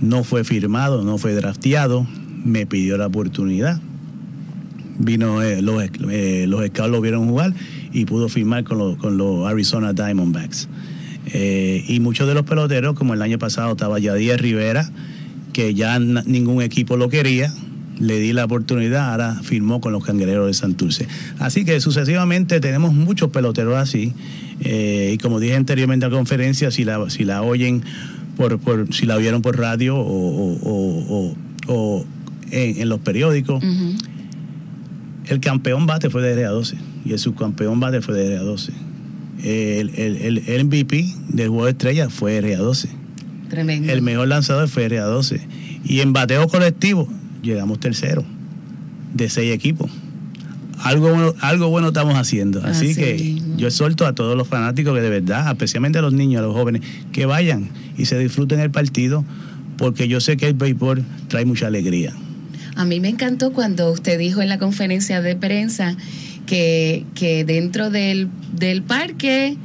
no 0.00 0.24
fue 0.24 0.44
firmado, 0.44 1.02
no 1.04 1.18
fue 1.18 1.34
drafteado, 1.34 2.06
me 2.44 2.66
pidió 2.66 2.96
la 2.96 3.06
oportunidad. 3.08 3.80
Vino, 5.04 5.42
eh, 5.42 5.60
los, 5.62 5.82
eh, 6.10 6.46
los 6.48 6.64
scouts 6.66 6.90
lo 6.90 7.00
vieron 7.00 7.28
jugar 7.28 7.52
y 7.92 8.04
pudo 8.04 8.28
firmar 8.28 8.64
con, 8.64 8.78
los- 8.78 8.96
con 8.96 9.16
los 9.16 9.46
Arizona 9.46 9.92
Diamondbacks. 9.92 10.68
Eh, 11.26 11.84
y 11.88 12.00
muchos 12.00 12.26
de 12.28 12.34
los 12.34 12.44
peloteros, 12.44 12.94
como 12.94 13.14
el 13.14 13.22
año 13.22 13.38
pasado 13.38 13.72
estaba 13.72 13.98
Yadier 13.98 14.40
Rivera, 14.40 14.90
que 15.52 15.74
ya 15.74 15.98
ningún 15.98 16.62
equipo 16.62 16.96
lo 16.96 17.08
quería, 17.08 17.52
le 18.00 18.18
di 18.18 18.32
la 18.32 18.44
oportunidad, 18.46 19.10
ahora 19.12 19.34
firmó 19.42 19.80
con 19.80 19.92
los 19.92 20.02
cangrejeros 20.04 20.46
de 20.46 20.54
Santurce. 20.54 21.06
Así 21.38 21.64
que 21.64 21.80
sucesivamente 21.80 22.58
tenemos 22.60 22.92
muchos 22.94 23.30
peloteros 23.30 23.76
así. 23.76 24.12
eh, 24.60 25.12
y 25.14 25.18
como 25.18 25.40
dije 25.40 25.54
anteriormente 25.56 26.06
en 26.06 26.12
la 26.12 26.16
conferencia, 26.18 26.70
si 26.70 26.84
la, 26.84 27.10
si 27.10 27.24
la 27.24 27.42
oyen 27.42 27.82
por, 28.36 28.58
por- 28.58 28.92
si 28.94 29.06
la 29.06 29.16
oyeron 29.16 29.42
por 29.42 29.58
radio 29.58 29.96
o, 29.96 31.34
o- 31.68 32.06
en, 32.50 32.88
los 32.88 33.00
periódicos. 33.00 33.62
El 35.26 35.40
campeón 35.40 35.86
bate 35.86 36.10
fue 36.10 36.22
de 36.22 36.46
RA12 36.46 36.74
y 37.04 37.12
el 37.12 37.18
subcampeón 37.18 37.80
bate 37.80 38.00
fue 38.00 38.14
de 38.14 38.38
RA12. 38.38 38.70
El, 39.42 39.90
el, 39.96 40.38
el 40.46 40.64
MVP 40.64 41.04
del 41.28 41.48
juego 41.48 41.64
de 41.64 41.72
estrella 41.72 42.08
fue 42.10 42.40
RA12. 42.42 42.88
Tremendo. 43.48 43.92
El 43.92 44.02
mejor 44.02 44.28
lanzador 44.28 44.68
fue 44.68 44.88
RA12. 44.88 45.40
Y 45.84 46.00
en 46.00 46.12
bateo 46.12 46.48
colectivo 46.48 47.08
llegamos 47.42 47.80
tercero 47.80 48.24
de 49.14 49.28
seis 49.28 49.52
equipos. 49.52 49.90
Algo 50.78 51.10
bueno, 51.10 51.34
algo 51.40 51.68
bueno 51.68 51.88
estamos 51.88 52.14
haciendo. 52.16 52.60
Así 52.64 52.90
Así 52.90 52.94
que 53.00 53.14
mismo. 53.14 53.56
yo 53.56 53.68
exhorto 53.68 54.06
a 54.06 54.14
todos 54.14 54.36
los 54.36 54.48
fanáticos 54.48 54.94
que 54.94 55.00
de 55.00 55.10
verdad, 55.10 55.48
especialmente 55.50 55.98
a 55.98 56.02
los 56.02 56.12
niños, 56.12 56.40
a 56.40 56.46
los 56.46 56.54
jóvenes, 56.54 56.82
que 57.12 57.26
vayan 57.26 57.68
y 57.96 58.06
se 58.06 58.18
disfruten 58.18 58.58
el 58.58 58.70
partido, 58.70 59.24
porque 59.76 60.08
yo 60.08 60.20
sé 60.20 60.36
que 60.36 60.46
el 60.48 60.54
béisbol 60.54 61.04
trae 61.28 61.44
mucha 61.44 61.66
alegría. 61.68 62.12
A 62.74 62.84
mí 62.84 63.00
me 63.00 63.08
encantó 63.08 63.52
cuando 63.52 63.90
usted 63.92 64.18
dijo 64.18 64.40
en 64.42 64.48
la 64.48 64.58
conferencia 64.58 65.20
de 65.20 65.36
prensa 65.36 65.96
que, 66.46 67.04
que 67.14 67.44
dentro 67.44 67.90
del, 67.90 68.28
del 68.52 68.82
parque 68.82 69.56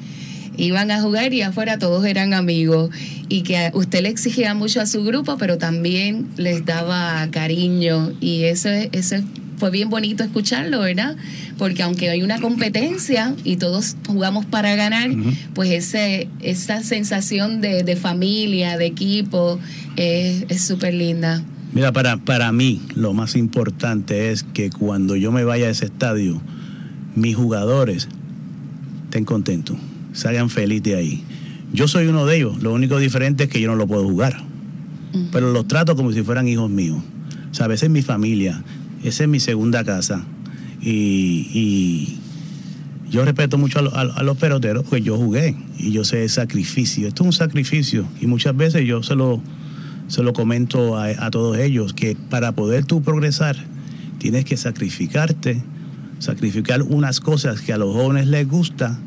iban 0.57 0.91
a 0.91 1.01
jugar 1.01 1.33
y 1.33 1.41
afuera 1.41 1.77
todos 1.77 2.05
eran 2.05 2.33
amigos 2.33 2.89
y 3.29 3.41
que 3.43 3.71
usted 3.73 4.01
le 4.01 4.09
exigía 4.09 4.53
mucho 4.53 4.81
a 4.81 4.85
su 4.85 5.03
grupo, 5.03 5.37
pero 5.37 5.57
también 5.57 6.27
les 6.37 6.65
daba 6.65 7.27
cariño 7.31 8.11
y 8.19 8.43
eso, 8.43 8.69
es- 8.69 8.89
eso 8.91 9.15
es- 9.15 9.23
fue 9.57 9.71
bien 9.71 9.89
bonito 9.89 10.23
escucharlo, 10.23 10.81
¿verdad? 10.81 11.15
Porque 11.57 11.81
aunque 11.81 12.09
hay 12.11 12.21
una 12.21 12.39
competencia 12.39 13.33
y 13.43 13.55
todos 13.57 13.95
jugamos 14.05 14.45
para 14.45 14.75
ganar, 14.75 15.09
pues 15.55 15.71
ese, 15.71 16.27
esa 16.41 16.83
sensación 16.83 17.59
de, 17.59 17.81
de 17.83 17.95
familia, 17.95 18.77
de 18.77 18.85
equipo, 18.85 19.59
es 19.95 20.45
es 20.49 20.61
súper 20.61 20.93
linda. 20.93 21.43
Mira, 21.73 21.91
para, 21.91 22.17
para 22.17 22.51
mí 22.51 22.81
lo 22.95 23.13
más 23.13 23.35
importante 23.35 24.31
es 24.31 24.43
que 24.43 24.69
cuando 24.69 25.15
yo 25.15 25.31
me 25.31 25.43
vaya 25.43 25.67
a 25.67 25.69
ese 25.69 25.85
estadio, 25.85 26.41
mis 27.15 27.35
jugadores 27.35 28.07
estén 29.05 29.25
contentos, 29.25 29.77
salgan 30.13 30.49
felices 30.49 30.83
de 30.83 30.95
ahí. 30.95 31.23
Yo 31.73 31.87
soy 31.87 32.07
uno 32.07 32.25
de 32.25 32.37
ellos, 32.37 32.61
lo 32.63 32.73
único 32.73 32.97
diferente 32.99 33.43
es 33.45 33.49
que 33.49 33.59
yo 33.61 33.67
no 33.67 33.75
lo 33.75 33.85
puedo 33.87 34.03
jugar, 34.03 34.41
pero 35.31 35.51
los 35.51 35.67
trato 35.67 35.95
como 35.95 36.11
si 36.13 36.21
fueran 36.23 36.47
hijos 36.47 36.69
míos. 36.69 36.99
¿Sabes? 37.51 37.79
Esa 37.79 37.85
es 37.87 37.91
mi 37.91 38.01
familia, 38.01 38.63
esa 39.03 39.23
es 39.23 39.29
mi 39.29 39.39
segunda 39.39 39.83
casa. 39.83 40.23
Y, 40.81 41.47
y 41.53 42.17
yo 43.09 43.25
respeto 43.25 43.57
mucho 43.57 43.79
a, 43.79 43.81
lo- 43.81 43.95
a- 43.95 44.01
a 44.01 44.23
los 44.23 44.37
peloteros 44.37 44.83
porque 44.83 45.01
yo 45.01 45.17
jugué 45.17 45.55
y 45.77 45.91
yo 45.91 46.03
sé 46.03 46.23
el 46.23 46.29
sacrificio. 46.29 47.07
Esto 47.07 47.23
es 47.23 47.27
un 47.27 47.33
sacrificio 47.33 48.05
y 48.21 48.27
muchas 48.27 48.55
veces 48.55 48.85
yo 48.85 49.01
se 49.03 49.15
lo, 49.15 49.41
se 50.07 50.23
lo 50.23 50.33
comento 50.33 50.97
a, 50.97 51.05
a 51.07 51.31
todos 51.31 51.57
ellos 51.57 51.93
que 51.93 52.15
para 52.29 52.51
poder 52.53 52.85
tú 52.85 53.01
progresar 53.01 53.55
tienes 54.19 54.45
que 54.45 54.57
sacrificarte, 54.57 55.61
sacrificar 56.19 56.81
unas 56.81 57.19
cosas 57.19 57.61
que 57.61 57.73
a 57.73 57.77
los 57.77 57.93
jóvenes 57.93 58.27
les 58.27 58.47
gusta, 58.47 58.97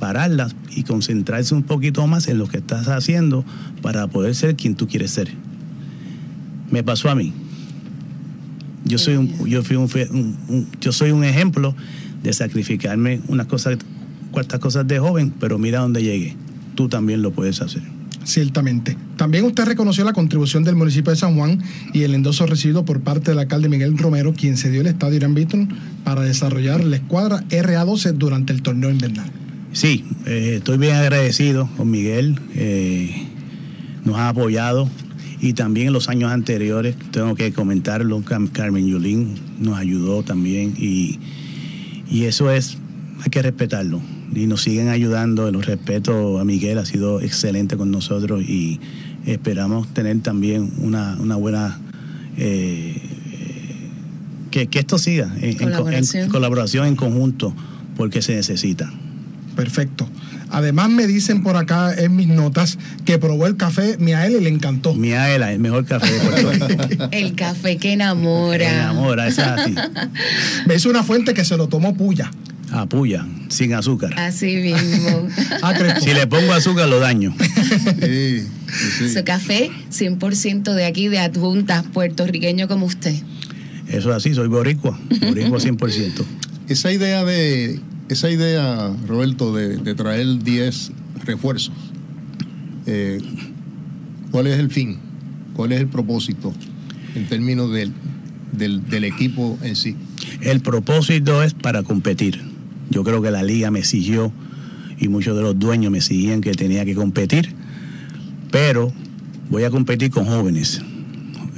pararlas 0.00 0.54
y 0.74 0.82
concentrarse 0.84 1.54
un 1.54 1.62
poquito 1.62 2.06
más 2.06 2.28
en 2.28 2.38
lo 2.38 2.46
que 2.48 2.58
estás 2.58 2.88
haciendo 2.88 3.44
para 3.82 4.06
poder 4.06 4.34
ser 4.34 4.56
quien 4.56 4.74
tú 4.74 4.86
quieres 4.88 5.10
ser. 5.10 5.28
Me 6.70 6.82
pasó 6.82 7.10
a 7.10 7.14
mí. 7.14 7.32
Yo 8.84 8.98
soy 8.98 9.16
un, 9.16 9.46
yo 9.46 9.62
fui 9.62 9.76
un- 9.76 9.88
un- 10.48 10.66
yo 10.80 10.92
soy 10.92 11.10
un 11.10 11.24
ejemplo 11.24 11.74
de 12.22 12.32
sacrificarme 12.32 13.20
unas 13.28 13.46
cosas, 13.46 13.78
cuantas 14.30 14.60
cosas 14.60 14.86
de 14.86 14.98
joven, 14.98 15.32
pero 15.40 15.58
mira 15.58 15.80
dónde 15.80 16.02
llegué. 16.02 16.36
Tú 16.74 16.88
también 16.88 17.22
lo 17.22 17.30
puedes 17.32 17.60
hacer. 17.60 17.82
Ciertamente. 18.24 18.96
También 19.16 19.44
usted 19.44 19.64
reconoció 19.64 20.04
la 20.04 20.12
contribución 20.12 20.64
del 20.64 20.76
municipio 20.76 21.10
de 21.10 21.16
San 21.16 21.36
Juan 21.36 21.62
y 21.92 22.02
el 22.02 22.14
endoso 22.14 22.46
recibido 22.46 22.84
por 22.84 23.00
parte 23.00 23.30
del 23.30 23.38
alcalde 23.38 23.68
Miguel 23.68 23.96
Romero, 23.98 24.32
quien 24.32 24.56
cedió 24.56 24.80
el 24.80 24.86
estadio 24.86 25.16
Irán 25.16 25.34
Beaton 25.34 25.68
para 26.04 26.22
desarrollar 26.22 26.82
la 26.82 26.96
escuadra 26.96 27.44
RA12 27.50 28.12
durante 28.14 28.52
el 28.52 28.62
torneo 28.62 28.90
invernal. 28.90 29.30
Sí, 29.72 30.04
eh, 30.26 30.54
estoy 30.56 30.78
bien 30.78 30.94
agradecido 30.94 31.68
con 31.76 31.90
Miguel. 31.90 32.38
eh, 32.54 33.28
nos 34.04 34.16
ha 34.16 34.28
apoyado 34.28 34.88
y 35.40 35.52
también 35.54 35.88
en 35.88 35.92
los 35.92 36.08
años 36.08 36.30
anteriores, 36.30 36.96
tengo 37.10 37.34
que 37.34 37.52
comentarlo, 37.52 38.22
Carmen 38.52 38.86
Yulín 38.86 39.34
nos 39.58 39.78
ayudó 39.78 40.22
también 40.22 40.74
y, 40.78 41.18
y 42.08 42.24
eso 42.24 42.50
es, 42.50 42.78
hay 43.22 43.30
que 43.30 43.42
respetarlo. 43.42 44.00
Y 44.34 44.46
nos 44.46 44.62
siguen 44.62 44.88
ayudando, 44.88 45.50
los 45.50 45.66
respeto 45.66 46.38
a 46.38 46.44
Miguel, 46.44 46.78
ha 46.78 46.84
sido 46.86 47.20
excelente 47.20 47.76
con 47.76 47.90
nosotros 47.90 48.42
y 48.42 48.80
esperamos 49.26 49.86
tener 49.94 50.18
también 50.20 50.72
una, 50.78 51.16
una 51.20 51.36
buena... 51.36 51.78
eh, 52.36 53.00
que, 54.50 54.68
que 54.68 54.78
esto 54.80 54.98
siga 54.98 55.32
en- 55.40 55.44
en 55.44 55.56
co- 55.56 55.64
en- 55.64 55.70
Colaboración. 55.72 56.24
en 56.24 56.30
colaboración 56.30 56.86
en 56.86 56.96
conjunto, 56.96 57.54
porque 57.96 58.22
se 58.22 58.34
necesita. 58.36 58.92
Perfecto. 59.56 60.08
Además 60.50 60.90
me 60.90 61.06
dicen 61.08 61.42
por 61.42 61.56
acá 61.56 61.92
en 61.94 62.14
mis 62.14 62.28
notas 62.28 62.78
que 63.04 63.18
probó 63.18 63.46
el 63.46 63.56
café 63.56 63.96
Miael 63.98 64.36
y 64.36 64.40
le 64.44 64.50
encantó. 64.50 64.94
Miaela, 64.94 65.52
el 65.52 65.58
mejor 65.58 65.84
café 65.84 66.12
de 66.12 66.20
Puerto 66.20 66.50
Rico. 66.68 67.08
El 67.12 67.34
café 67.34 67.76
que 67.76 67.92
enamora. 67.94 69.26
Es 69.26 69.38
así. 69.40 69.74
Me 70.66 70.74
hizo 70.76 70.88
una 70.90 71.02
fuente 71.02 71.34
que 71.34 71.44
se 71.44 71.56
lo 71.56 71.68
tomó 71.68 71.94
puya. 71.96 72.30
A 72.72 72.86
puya, 72.86 73.26
sin 73.48 73.74
azúcar. 73.74 74.18
Así 74.18 74.56
mismo. 74.56 75.28
Ah. 75.62 75.74
Si 76.00 76.12
le 76.12 76.26
pongo 76.26 76.52
azúcar, 76.52 76.88
lo 76.88 76.98
daño. 76.98 77.34
Sí, 78.00 78.44
sí. 78.98 79.08
Su 79.10 79.24
café 79.24 79.70
100% 79.90 80.74
de 80.74 80.84
aquí, 80.84 81.08
de 81.08 81.18
adjunta, 81.18 81.82
puertorriqueño 81.82 82.68
como 82.68 82.86
usted. 82.86 83.14
Eso 83.88 84.10
es 84.10 84.16
así, 84.16 84.34
soy 84.34 84.48
boricua. 84.48 84.98
Boricua 85.20 85.58
100%. 85.58 86.24
Esa 86.68 86.92
idea 86.92 87.24
de 87.24 87.80
esa 88.08 88.30
idea, 88.30 88.90
Roberto, 89.06 89.54
de, 89.54 89.76
de 89.78 89.94
traer 89.94 90.42
10 90.42 90.92
refuerzos, 91.24 91.74
eh, 92.86 93.18
¿cuál 94.30 94.46
es 94.46 94.58
el 94.58 94.70
fin? 94.70 94.98
¿Cuál 95.54 95.72
es 95.72 95.80
el 95.80 95.88
propósito 95.88 96.52
en 97.14 97.26
términos 97.26 97.72
del, 97.72 97.92
del, 98.52 98.86
del 98.88 99.04
equipo 99.04 99.58
en 99.62 99.76
sí? 99.76 99.96
El 100.42 100.60
propósito 100.60 101.42
es 101.42 101.54
para 101.54 101.82
competir. 101.82 102.53
Yo 102.94 103.02
creo 103.02 103.20
que 103.20 103.30
la 103.32 103.42
liga 103.42 103.72
me 103.72 103.80
exigió 103.80 104.32
y 105.00 105.08
muchos 105.08 105.36
de 105.36 105.42
los 105.42 105.58
dueños 105.58 105.90
me 105.90 105.98
exigían 105.98 106.40
que 106.40 106.52
tenía 106.52 106.84
que 106.84 106.94
competir, 106.94 107.52
pero 108.52 108.92
voy 109.50 109.64
a 109.64 109.70
competir 109.70 110.10
con 110.12 110.26
jóvenes. 110.26 110.80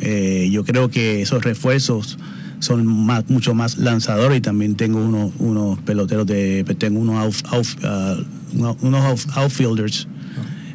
Eh, 0.00 0.48
yo 0.50 0.64
creo 0.64 0.90
que 0.90 1.20
esos 1.20 1.44
refuerzos 1.44 2.18
son 2.58 2.86
más, 2.86 3.28
mucho 3.28 3.54
más 3.54 3.76
lanzadores 3.76 4.38
y 4.38 4.40
también 4.40 4.76
tengo 4.76 4.98
unos, 5.04 5.32
unos 5.38 5.78
peloteros 5.80 6.26
de 6.26 6.64
tengo 6.78 7.00
unos 7.00 7.16
out- 7.16 7.46
out- 7.52 7.84
ah, 7.84 8.16
uno- 8.54 8.76
unos 8.80 9.04
out- 9.04 9.36
outfielders 9.36 10.08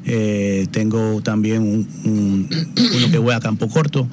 Eh, 0.04 0.66
tengo 0.72 1.22
también 1.22 1.62
un, 1.62 1.88
un- 2.06 2.50
uno 2.98 3.12
que 3.12 3.18
juega 3.20 3.38
a 3.38 3.40
campo 3.40 3.68
corto 3.68 4.08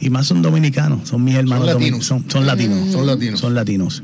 y 0.00 0.10
más 0.10 0.28
son 0.28 0.42
dominicanos 0.42 1.08
son 1.08 1.24
mis 1.24 1.34
hermanos 1.34 1.66
latinos. 1.66 2.04
son, 2.06 2.24
son 2.30 2.46
latinos 2.46 2.92
Son 2.92 3.04
latinos. 3.04 3.40
son 3.40 3.52
latinos 3.56 4.02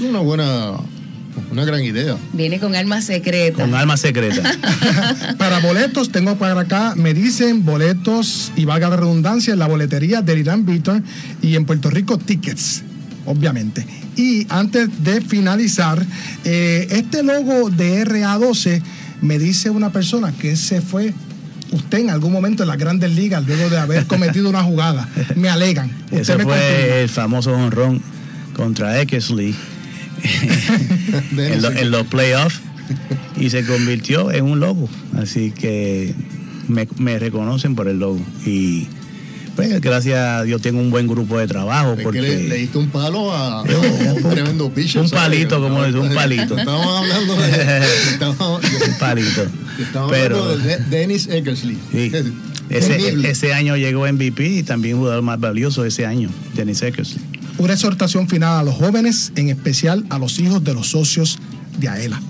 una 0.00 0.20
buena, 0.20 0.72
una 1.50 1.64
gran 1.64 1.82
idea. 1.82 2.16
Viene 2.32 2.58
con 2.58 2.74
alma 2.74 3.00
secreta. 3.00 3.62
con 3.62 3.74
alma 3.74 3.96
secreta 3.96 4.42
Para 5.38 5.60
boletos, 5.60 6.10
tengo 6.10 6.36
para 6.36 6.60
acá, 6.60 6.94
me 6.96 7.14
dicen 7.14 7.64
boletos 7.64 8.52
y 8.56 8.64
valga 8.64 8.88
la 8.88 8.96
redundancia 8.96 9.52
en 9.52 9.58
la 9.58 9.66
boletería 9.66 10.22
del 10.22 10.38
Irán 10.38 10.64
Beaton 10.64 11.04
y 11.42 11.56
en 11.56 11.64
Puerto 11.64 11.90
Rico 11.90 12.18
Tickets, 12.18 12.82
obviamente. 13.26 13.86
Y 14.16 14.46
antes 14.48 14.88
de 15.02 15.20
finalizar, 15.20 16.04
eh, 16.44 16.86
este 16.90 17.22
logo 17.22 17.70
de 17.70 18.04
RA12 18.04 18.82
me 19.20 19.38
dice 19.38 19.70
una 19.70 19.90
persona 19.90 20.32
que 20.32 20.56
se 20.56 20.80
fue 20.80 21.12
usted 21.72 21.98
en 21.98 22.10
algún 22.10 22.32
momento 22.32 22.62
en 22.62 22.68
las 22.68 22.78
grandes 22.78 23.12
ligas 23.12 23.44
luego 23.46 23.68
de 23.68 23.78
haber 23.78 24.06
cometido 24.06 24.48
una 24.48 24.62
jugada. 24.62 25.08
Me 25.34 25.48
alegan. 25.48 25.90
Usted 26.04 26.20
ese 26.20 26.36
me 26.36 26.44
confirma. 26.44 26.66
fue 26.66 27.02
el 27.02 27.08
famoso 27.08 27.52
honrón 27.52 28.00
contra 28.54 29.00
Eckersley 29.00 29.54
en, 31.36 31.62
lo- 31.62 31.72
en 31.72 31.90
los 31.90 32.06
playoffs 32.06 32.60
y 33.36 33.50
se 33.50 33.64
convirtió 33.64 34.30
en 34.32 34.44
un 34.44 34.60
logo. 34.60 34.88
Así 35.16 35.50
que 35.52 36.14
me, 36.68 36.88
me 36.98 37.18
reconocen 37.18 37.74
por 37.74 37.88
el 37.88 37.98
logo. 37.98 38.20
Y 38.46 38.86
pues 39.56 39.80
gracias 39.80 40.18
a 40.18 40.42
Dios 40.42 40.60
tengo 40.62 40.80
un 40.80 40.90
buen 40.90 41.06
grupo 41.06 41.38
de 41.38 41.46
trabajo. 41.46 41.96
Porque 42.02 42.20
que 42.20 42.26
le, 42.28 42.48
le 42.48 42.56
diste 42.56 42.78
un 42.78 42.88
palo 42.88 43.32
a, 43.32 43.60
a 43.60 43.62
Un- 43.62 44.30
tremendo 44.30 44.70
pitcher. 44.70 45.02
un 45.02 45.08
¿sabes? 45.08 45.24
palito, 45.24 45.60
como 45.60 45.84
dice, 45.84 45.98
un 45.98 46.14
palito. 46.14 46.58
Estamos 46.58 46.86
hablando 47.02 47.34
de. 47.36 47.78
Estamos, 48.12 48.62
un 48.88 48.98
palito. 48.98 49.46
estamos 49.80 50.10
Pero 50.10 50.42
hablando 50.42 50.64
de 50.64 50.76
Dennis 50.90 51.28
Eckersley. 51.28 51.78
Sí. 51.92 52.12
Ese, 52.70 53.28
ese 53.30 53.52
año 53.52 53.76
llegó 53.76 54.10
MVP 54.10 54.46
y 54.48 54.62
también 54.62 54.96
jugador 54.96 55.22
más 55.22 55.38
valioso 55.38 55.84
ese 55.84 56.06
año, 56.06 56.30
Dennis 56.54 56.80
Eckersley. 56.82 57.22
Una 57.58 57.74
exhortación 57.74 58.28
final 58.28 58.58
a 58.58 58.62
los 58.62 58.74
jóvenes, 58.74 59.32
en 59.36 59.48
especial 59.48 60.04
a 60.10 60.18
los 60.18 60.38
hijos 60.38 60.64
de 60.64 60.74
los 60.74 60.88
socios 60.90 61.38
de 61.78 61.88
AELA. 61.88 62.20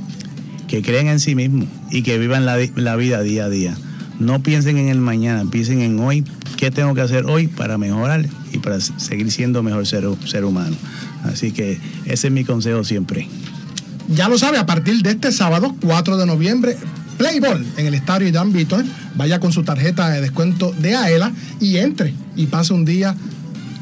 que 0.69 0.83
creen 0.83 1.09
en 1.09 1.21
sí 1.21 1.35
mismos 1.35 1.67
y 1.91 2.03
que 2.03 2.19
vivan 2.19 2.45
la, 2.47 2.57
vida 2.97 3.23
día 3.23 3.45
a 3.45 3.49
día. 3.49 3.75
No 4.19 4.43
piensen 4.43 4.77
en 4.79 4.89
el 4.89 4.99
mañana, 4.99 5.45
piensen 5.51 5.81
en 5.83 5.99
hoy, 6.01 6.25
qué 6.57 6.71
tengo 6.71 6.95
que 6.95 7.01
hacer 7.01 7.27
hoy 7.27 7.47
para 7.49 7.79
mejorar 7.79 8.27
y 8.53 8.59
para 8.59 8.81
seguir 8.81 9.31
siendo 9.31 9.63
mejor 9.63 9.87
ser, 9.87 10.05
hu- 10.05 10.27
ser 10.27 10.45
humano. 10.45 10.77
Así 11.25 11.53
que 11.53 11.79
ese 12.07 12.27
es 12.29 12.33
mi 12.33 12.45
consejo 12.45 12.83
siempre. 12.85 13.29
Ya 14.09 14.29
lo 14.29 14.39
sabe, 14.39 14.59
a 14.59 14.67
partir 14.67 15.03
de 15.03 15.11
este 15.11 15.33
sábado, 15.33 15.75
4 15.81 16.17
de 16.17 16.27
noviembre, 16.27 16.77
Playball 17.19 17.65
en 17.77 17.87
el 17.87 17.95
estadio 17.95 18.27
Iván 18.29 18.53
Víctor. 18.53 18.85
Vaya 19.17 19.39
con 19.41 19.53
su 19.53 19.63
tarjeta 19.63 20.11
de 20.11 20.21
descuento 20.21 20.73
de 20.79 20.97
AELA 20.97 21.33
y 21.61 21.77
entre 21.77 22.15
y 22.37 22.47
pase 22.47 22.73
un 22.73 22.85
día 22.85 23.15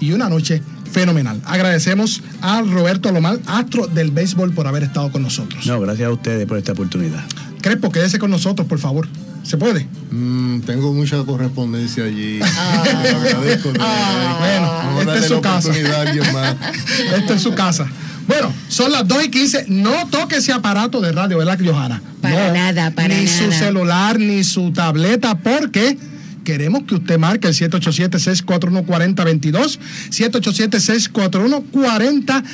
y 0.00 0.12
una 0.12 0.28
noche 0.28 0.62
fenomenal. 0.92 1.40
Agradecemos 1.44 2.22
a 2.40 2.60
Roberto 2.62 3.10
Lomar, 3.10 3.38
astro 3.46 3.86
del 3.86 4.10
béisbol, 4.10 4.52
por 4.52 4.66
haber 4.66 4.82
estado 4.84 5.10
con 5.10 5.22
nosotros. 5.22 5.66
No, 5.66 5.80
gracias 5.80 6.08
a 6.08 6.12
ustedes 6.12 6.46
por 6.46 6.58
esta 6.58 6.72
oportunidad. 6.72 7.24
Crespo, 7.60 7.90
quédese 7.90 8.18
con 8.18 8.30
nosotros, 8.30 8.66
por 8.68 8.78
favor. 8.78 9.08
¿Se 9.42 9.56
puede? 9.56 9.88
Mm, 10.10 10.60
tengo 10.60 10.92
mucha 10.92 11.22
correspondencia 11.24 12.04
allí. 12.04 12.38
Agradezco. 12.42 13.72
Ah, 13.80 14.90
bueno, 14.94 15.00
esta 15.12 15.18
es 15.18 15.26
su 15.26 15.40
casa. 15.40 15.72
Esta 17.16 17.34
es 17.34 17.42
su 17.42 17.52
casa. 17.54 17.86
Bueno, 18.28 18.52
son 18.68 18.92
las 18.92 19.06
2 19.08 19.24
y 19.24 19.30
15. 19.30 19.64
No 19.68 20.06
toque 20.10 20.36
ese 20.36 20.52
aparato 20.52 21.00
de 21.00 21.10
radio, 21.10 21.38
¿verdad, 21.38 21.58
Johanna? 21.64 22.00
Para 22.20 22.48
No, 22.48 22.54
nada, 22.54 22.90
para 22.92 23.08
Ni 23.08 23.24
nada. 23.24 23.36
su 23.36 23.50
celular, 23.52 24.18
ni 24.20 24.44
su 24.44 24.70
tableta, 24.72 25.36
porque 25.38 25.98
queremos 26.44 26.82
que 26.84 26.96
usted 26.96 27.18
marque 27.18 27.48
el 27.48 27.54
787-641-4022. 27.54 29.78
787-641-4022. 30.10 32.44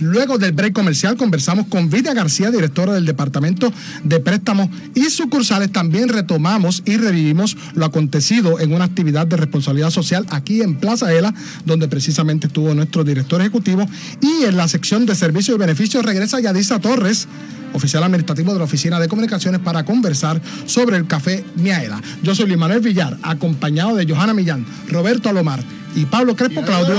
Luego 0.00 0.38
del 0.38 0.52
break 0.52 0.72
comercial 0.72 1.16
conversamos 1.16 1.66
con 1.66 1.90
Vidia 1.90 2.14
García, 2.14 2.50
directora 2.50 2.94
del 2.94 3.04
Departamento 3.04 3.72
de 4.04 4.20
Préstamos 4.20 4.68
y 4.94 5.10
Sucursales. 5.10 5.72
También 5.72 6.08
retomamos 6.08 6.82
y 6.86 6.96
revivimos 6.96 7.56
lo 7.74 7.84
acontecido 7.84 8.60
en 8.60 8.72
una 8.72 8.84
actividad 8.84 9.26
de 9.26 9.36
responsabilidad 9.36 9.90
social 9.90 10.26
aquí 10.30 10.62
en 10.62 10.76
Plaza 10.76 11.12
Ela, 11.12 11.34
donde 11.64 11.88
precisamente 11.88 12.46
estuvo 12.46 12.74
nuestro 12.74 13.04
director 13.04 13.40
ejecutivo. 13.40 13.86
Y 14.20 14.44
en 14.44 14.56
la 14.56 14.68
sección 14.68 15.06
de 15.06 15.14
servicios 15.14 15.56
y 15.56 15.60
beneficios 15.60 16.04
regresa 16.04 16.40
Yadisa 16.40 16.78
Torres, 16.78 17.28
oficial 17.74 18.02
administrativo 18.02 18.52
de 18.52 18.58
la 18.58 18.64
Oficina 18.64 18.98
de 19.00 19.08
Comunicaciones, 19.08 19.60
para 19.60 19.84
conversar 19.84 20.40
sobre 20.66 20.96
el 20.96 21.06
café 21.06 21.44
Miaela. 21.56 22.00
Yo 22.22 22.34
soy 22.34 22.46
Luis 22.46 22.58
Manuel 22.58 22.80
Villar, 22.80 23.18
acompañado 23.22 23.96
de 23.96 24.06
Johanna 24.06 24.34
Millán, 24.34 24.64
Roberto 24.88 25.28
Alomar 25.28 25.62
y 25.94 26.06
Pablo 26.06 26.36
Crespo 26.36 26.62
Claudio. 26.62 26.96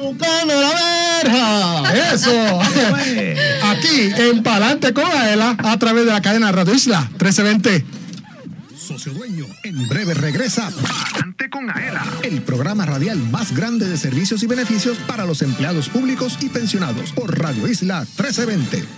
Buscando 0.00 0.54
la 0.60 0.70
verja. 1.22 2.14
Eso. 2.14 2.30
Aquí 3.64 4.10
en 4.16 4.42
Palante 4.42 4.92
con 4.92 5.04
Aela 5.04 5.56
a 5.58 5.78
través 5.78 6.06
de 6.06 6.12
la 6.12 6.22
cadena 6.22 6.52
Radio 6.52 6.74
Isla 6.74 7.00
1320. 7.00 7.84
Socio 8.76 9.12
Dueño, 9.12 9.44
en 9.64 9.86
breve 9.88 10.14
regresa 10.14 10.68
Adelante 10.68 11.50
con 11.50 11.68
Aela, 11.68 12.06
el 12.22 12.40
programa 12.40 12.86
radial 12.86 13.18
más 13.18 13.54
grande 13.54 13.86
de 13.86 13.98
servicios 13.98 14.42
y 14.42 14.46
beneficios 14.46 14.96
para 15.06 15.26
los 15.26 15.42
empleados 15.42 15.90
públicos 15.90 16.38
y 16.40 16.48
pensionados 16.48 17.12
por 17.12 17.38
Radio 17.38 17.68
Isla 17.68 18.00
1320. 18.00 18.97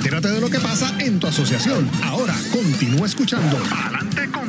Entérate 0.00 0.28
de 0.28 0.40
lo 0.40 0.48
que 0.50 0.58
pasa 0.58 0.92
en 0.98 1.20
tu 1.20 1.26
asociación. 1.26 1.88
Ahora 2.02 2.34
continúa 2.50 3.06
escuchando 3.06 3.58
Adelante 3.70 4.30
con 4.30 4.39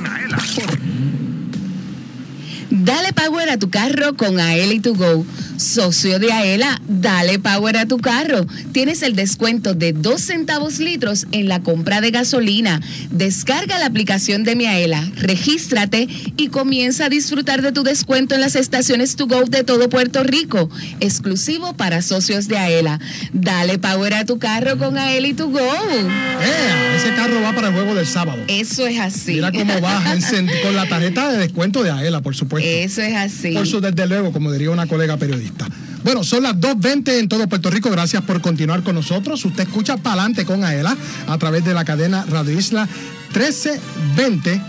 Dale 2.83 3.13
power 3.13 3.47
a 3.49 3.57
tu 3.57 3.69
carro 3.69 4.15
con 4.17 4.39
AEL 4.39 4.71
y 4.71 4.79
to 4.79 4.95
go. 4.95 5.23
Socio 5.61 6.17
de 6.17 6.31
Aela, 6.33 6.81
dale 6.87 7.37
power 7.37 7.77
a 7.77 7.85
tu 7.85 7.99
carro. 7.99 8.47
Tienes 8.71 9.03
el 9.03 9.15
descuento 9.15 9.75
de 9.75 9.93
2 9.93 10.19
centavos 10.19 10.79
litros 10.79 11.27
en 11.31 11.47
la 11.47 11.61
compra 11.61 12.01
de 12.01 12.09
gasolina. 12.09 12.81
Descarga 13.11 13.77
la 13.77 13.85
aplicación 13.85 14.43
de 14.43 14.55
Miaela, 14.55 15.07
regístrate 15.17 16.07
y 16.35 16.47
comienza 16.47 17.05
a 17.05 17.09
disfrutar 17.09 17.61
de 17.61 17.71
tu 17.71 17.83
descuento 17.83 18.33
en 18.33 18.41
las 18.41 18.55
estaciones 18.55 19.15
to 19.15 19.27
go 19.27 19.43
de 19.43 19.63
todo 19.63 19.87
Puerto 19.87 20.23
Rico, 20.23 20.67
exclusivo 20.99 21.73
para 21.77 22.01
socios 22.01 22.47
de 22.47 22.57
Aela. 22.57 22.99
Dale 23.31 23.77
power 23.77 24.15
a 24.15 24.25
tu 24.25 24.39
carro 24.39 24.79
con 24.79 24.97
Aela 24.97 25.27
y 25.27 25.33
to 25.33 25.47
go. 25.49 25.59
¡Eh! 25.59 26.95
Ese 26.97 27.13
carro 27.15 27.39
va 27.41 27.53
para 27.53 27.67
el 27.67 27.73
juego 27.75 27.93
del 27.93 28.07
sábado. 28.07 28.41
Eso 28.47 28.87
es 28.87 28.99
así. 28.99 29.33
Mira 29.33 29.51
cómo 29.51 29.79
va 29.79 30.03
encend- 30.15 30.51
con 30.63 30.75
la 30.75 30.87
tarjeta 30.89 31.31
de 31.31 31.37
descuento 31.37 31.83
de 31.83 31.91
Aela, 31.91 32.21
por 32.21 32.35
supuesto. 32.35 32.67
Eso 32.67 33.01
es 33.01 33.15
así. 33.15 33.51
Por 33.53 33.67
su 33.67 33.79
desde 33.79 34.07
luego, 34.07 34.31
como 34.31 34.51
diría 34.51 34.71
una 34.71 34.87
colega 34.87 35.17
periodista. 35.17 35.50
Bueno, 36.03 36.23
son 36.23 36.43
las 36.43 36.55
2.20 36.55 37.19
en 37.19 37.29
todo 37.29 37.47
Puerto 37.47 37.69
Rico. 37.69 37.91
Gracias 37.91 38.23
por 38.23 38.41
continuar 38.41 38.83
con 38.83 38.95
nosotros. 38.95 39.45
Usted 39.45 39.63
escucha 39.63 39.97
Palante 39.97 40.45
con 40.45 40.63
Aela 40.63 40.97
a 41.27 41.37
través 41.37 41.63
de 41.63 41.73
la 41.73 41.85
cadena 41.85 42.25
Radio 42.27 42.57
Isla 42.57 42.87
1320. 43.33 44.61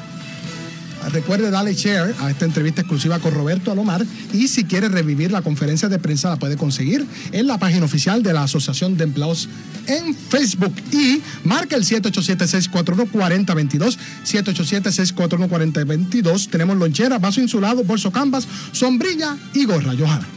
Recuerde 1.10 1.50
darle 1.50 1.74
share 1.74 2.14
a 2.20 2.30
esta 2.30 2.44
entrevista 2.44 2.82
exclusiva 2.82 3.18
con 3.18 3.34
Roberto 3.34 3.72
Alomar 3.72 4.06
y 4.32 4.46
si 4.46 4.62
quiere 4.64 4.88
revivir 4.88 5.32
la 5.32 5.42
conferencia 5.42 5.88
de 5.88 5.98
prensa 5.98 6.28
la 6.28 6.36
puede 6.36 6.56
conseguir 6.56 7.04
en 7.32 7.48
la 7.48 7.58
página 7.58 7.84
oficial 7.84 8.22
de 8.22 8.32
la 8.32 8.44
Asociación 8.44 8.96
de 8.96 9.02
Empleados 9.04 9.48
en 9.88 10.14
Facebook 10.14 10.72
y 10.92 11.20
marca 11.42 11.74
el 11.74 11.82
787-641-4022 11.84 13.98
787-641-4022 14.24 16.48
tenemos 16.48 16.76
lonchera, 16.76 17.18
vaso 17.18 17.40
insulado, 17.40 17.82
bolso 17.82 18.12
canvas, 18.12 18.46
sombrilla 18.70 19.36
y 19.54 19.64
gorra, 19.64 19.94
Johanna. 19.98 20.28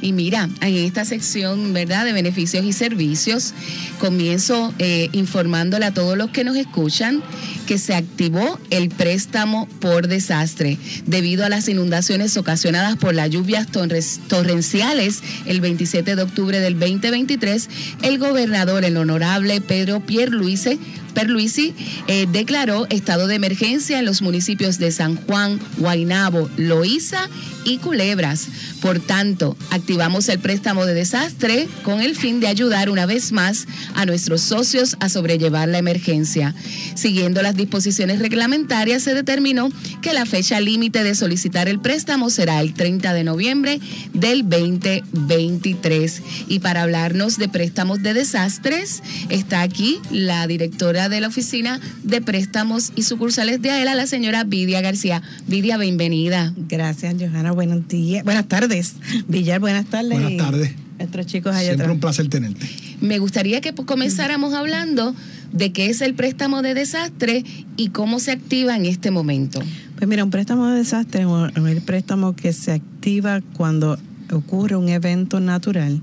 Y 0.00 0.12
mira, 0.12 0.48
en 0.60 0.74
esta 0.76 1.04
sección, 1.04 1.72
¿verdad?, 1.72 2.04
de 2.04 2.12
beneficios 2.12 2.64
y 2.64 2.72
servicios, 2.72 3.54
comienzo 3.98 4.72
eh, 4.78 5.08
informándole 5.12 5.86
a 5.86 5.92
todos 5.92 6.16
los 6.16 6.30
que 6.30 6.44
nos 6.44 6.56
escuchan 6.56 7.22
que 7.68 7.76
se 7.76 7.94
activó 7.94 8.58
el 8.70 8.88
préstamo 8.88 9.68
por 9.78 10.08
desastre 10.08 10.78
debido 11.04 11.44
a 11.44 11.50
las 11.50 11.68
inundaciones 11.68 12.34
ocasionadas 12.38 12.96
por 12.96 13.14
las 13.14 13.28
lluvias 13.28 13.66
torrenciales 13.70 15.22
el 15.44 15.60
27 15.60 16.16
de 16.16 16.22
octubre 16.22 16.60
del 16.60 16.80
2023. 16.80 17.68
El 18.00 18.18
gobernador, 18.18 18.86
el 18.86 18.96
honorable 18.96 19.60
Pedro 19.60 20.00
Pierluise, 20.00 20.78
Perluisi 21.18 21.74
eh, 22.06 22.28
declaró 22.30 22.86
estado 22.90 23.26
de 23.26 23.34
emergencia 23.34 23.98
en 23.98 24.04
los 24.04 24.22
municipios 24.22 24.78
de 24.78 24.92
San 24.92 25.16
Juan, 25.16 25.58
Guaynabo, 25.78 26.48
Loíza 26.56 27.28
y 27.64 27.78
Culebras. 27.78 28.46
Por 28.80 29.00
tanto, 29.00 29.56
activamos 29.70 30.28
el 30.28 30.38
préstamo 30.38 30.86
de 30.86 30.94
desastre 30.94 31.68
con 31.82 32.00
el 32.00 32.14
fin 32.14 32.38
de 32.38 32.46
ayudar 32.46 32.88
una 32.88 33.04
vez 33.04 33.32
más 33.32 33.66
a 33.96 34.06
nuestros 34.06 34.42
socios 34.42 34.96
a 35.00 35.08
sobrellevar 35.08 35.68
la 35.68 35.78
emergencia. 35.78 36.54
Siguiendo 36.94 37.42
las 37.42 37.56
disposiciones 37.58 38.20
reglamentarias, 38.20 39.02
se 39.02 39.14
determinó 39.14 39.68
que 40.00 40.14
la 40.14 40.24
fecha 40.24 40.58
límite 40.60 41.04
de 41.04 41.14
solicitar 41.14 41.68
el 41.68 41.78
préstamo 41.80 42.30
será 42.30 42.62
el 42.62 42.72
30 42.72 43.12
de 43.12 43.24
noviembre 43.24 43.80
del 44.14 44.48
2023. 44.48 46.22
Y 46.48 46.60
para 46.60 46.82
hablarnos 46.84 47.36
de 47.36 47.48
préstamos 47.50 48.02
de 48.02 48.14
desastres, 48.14 49.02
está 49.28 49.60
aquí 49.60 49.98
la 50.10 50.46
directora 50.46 51.10
de 51.10 51.20
la 51.20 51.28
Oficina 51.28 51.80
de 52.02 52.22
Préstamos 52.22 52.92
y 52.96 53.02
Sucursales 53.02 53.60
de 53.60 53.70
AELA, 53.70 53.94
la 53.94 54.06
señora 54.06 54.44
Vidia 54.44 54.80
García. 54.80 55.22
Vidia, 55.46 55.76
bienvenida. 55.76 56.54
Gracias, 56.56 57.14
Johanna. 57.18 57.52
Buenos 57.52 57.86
días. 57.88 58.24
Buenas 58.24 58.48
tardes. 58.48 58.94
Villar, 59.26 59.60
buenas 59.60 59.86
tardes. 59.86 60.12
Buenas 60.12 60.36
tardes. 60.36 60.72
Nuestros 60.98 61.26
chicos 61.26 61.54
allá 61.54 61.66
Siempre 61.66 61.84
atrás. 61.84 61.94
un 61.94 62.00
placer 62.00 62.28
tenerte. 62.28 62.68
Me 63.00 63.18
gustaría 63.18 63.60
que 63.60 63.72
comenzáramos 63.72 64.54
hablando 64.54 65.14
de 65.52 65.72
qué 65.72 65.88
es 65.90 66.00
el 66.00 66.14
préstamo 66.14 66.62
de 66.62 66.74
desastre 66.74 67.44
y 67.76 67.88
cómo 67.88 68.20
se 68.20 68.32
activa 68.32 68.76
en 68.76 68.86
este 68.86 69.10
momento. 69.10 69.60
Pues 69.96 70.08
mira, 70.08 70.24
un 70.24 70.30
préstamo 70.30 70.66
de 70.66 70.78
desastre 70.78 71.22
es 71.22 71.64
el 71.64 71.82
préstamo 71.82 72.36
que 72.36 72.52
se 72.52 72.72
activa 72.72 73.40
cuando 73.56 73.98
ocurre 74.32 74.76
un 74.76 74.88
evento 74.88 75.40
natural 75.40 76.00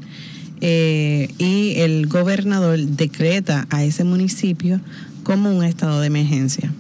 eh, 0.62 1.30
y 1.38 1.76
el 1.78 2.08
gobernador 2.08 2.80
decreta 2.80 3.68
a 3.70 3.84
ese 3.84 4.04
municipio 4.04 4.82
como 5.24 5.56
un 5.56 5.64
estado 5.64 6.00
de 6.02 6.08
emergencia. 6.08 6.74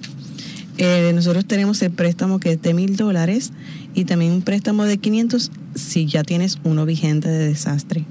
Eh, 0.78 1.12
nosotros 1.13 1.45
tenemos 1.45 1.82
el 1.82 1.91
préstamo 1.91 2.39
que 2.39 2.54
es 2.54 2.62
de 2.62 2.73
mil 2.73 2.97
dólares 2.97 3.51
y 3.93 4.06
también 4.06 4.34
un 4.34 4.41
préstamo 4.41 4.84
de 4.84 4.97
500 4.97 5.51
si 5.75 6.06
ya 6.06 6.23
tienes 6.23 6.60
uno 6.63 6.86
vigente 6.86 7.30
de 7.30 7.47
desastre. 7.47 8.06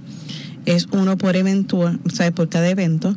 Es 0.65 0.89
uno 0.93 1.19
por 1.19 1.37
eventual, 1.37 2.01
o 2.07 2.11
sea, 2.11 2.31
por 2.31 2.49
cada 2.49 2.69
evento. 2.69 3.17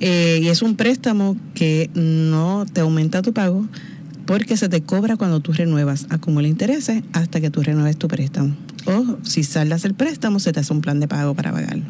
Eh, 0.00 0.40
y 0.42 0.48
es 0.48 0.62
un 0.62 0.76
préstamo 0.76 1.36
que 1.54 1.90
no 1.94 2.66
te 2.72 2.80
aumenta 2.80 3.22
tu 3.22 3.32
pago 3.32 3.66
porque 4.26 4.56
se 4.56 4.68
te 4.68 4.82
cobra 4.82 5.16
cuando 5.16 5.40
tú 5.40 5.52
renuevas, 5.52 6.06
acumula 6.10 6.48
intereses 6.48 7.02
hasta 7.12 7.40
que 7.40 7.50
tú 7.50 7.62
renueves 7.62 7.96
tu 7.96 8.08
préstamo. 8.08 8.54
O 8.86 9.18
si 9.22 9.42
saldas 9.42 9.84
el 9.84 9.94
préstamo, 9.94 10.38
se 10.40 10.52
te 10.52 10.60
hace 10.60 10.72
un 10.72 10.80
plan 10.80 10.98
de 11.00 11.08
pago 11.08 11.34
para 11.34 11.52
pagarlo. 11.52 11.84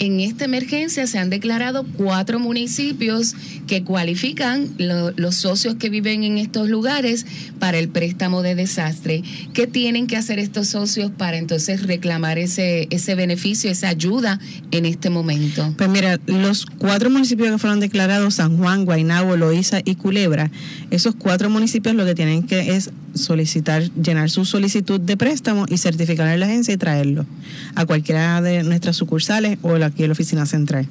En 0.00 0.18
esta 0.18 0.46
emergencia 0.46 1.06
se 1.06 1.18
han 1.18 1.30
declarado 1.30 1.84
cuatro 1.96 2.40
municipios 2.40 3.34
que 3.68 3.84
cualifican 3.84 4.68
lo- 4.78 5.12
los 5.12 5.36
socios 5.36 5.76
que 5.76 5.90
viven 5.90 6.24
en 6.24 6.38
estos 6.38 6.68
lugares 6.68 7.24
para 7.60 7.78
el 7.78 7.88
préstamo 7.88 8.42
de 8.42 8.56
desastre. 8.56 9.22
¿Qué 9.52 9.68
tienen 9.68 10.08
que 10.08 10.16
hacer 10.16 10.40
estos 10.40 10.66
socios 10.68 11.12
para 11.16 11.36
entonces 11.38 11.84
reclamar 11.84 12.38
ese, 12.38 12.88
ese 12.90 13.14
beneficio, 13.14 13.70
esa 13.70 13.88
ayuda 13.88 14.40
en 14.72 14.86
este 14.86 15.08
momento? 15.08 15.72
Pues 15.76 15.88
mira, 15.88 16.18
los 16.26 16.66
cuatro 16.66 17.10
municipios 17.10 17.50
que 17.52 17.58
fueron 17.58 17.78
declarados, 17.78 18.34
San 18.34 18.56
Juan, 18.56 18.84
Guaynabo, 18.86 19.36
Loíza 19.36 19.80
y 19.84 19.94
Culebra, 19.94 20.50
esos 20.90 21.14
cuatro 21.14 21.48
municipios 21.48 21.94
lo 21.94 22.04
que 22.04 22.14
tienen 22.16 22.42
que 22.42 22.74
es 22.74 22.90
solicitar, 23.14 23.82
llenar 23.94 24.30
su 24.30 24.44
solicitud 24.44 25.00
de 25.00 25.16
préstamo 25.16 25.66
y 25.68 25.78
certificar 25.78 26.26
en 26.34 26.40
la 26.40 26.46
agencia 26.46 26.74
y 26.74 26.76
traerlo 26.76 27.26
a 27.74 27.86
cualquiera 27.86 28.40
de 28.42 28.62
nuestras 28.62 28.96
sucursales 28.96 29.58
o 29.62 29.74
aquí 29.76 30.02
en 30.02 30.08
la 30.08 30.12
oficina 30.12 30.46
central. 30.46 30.86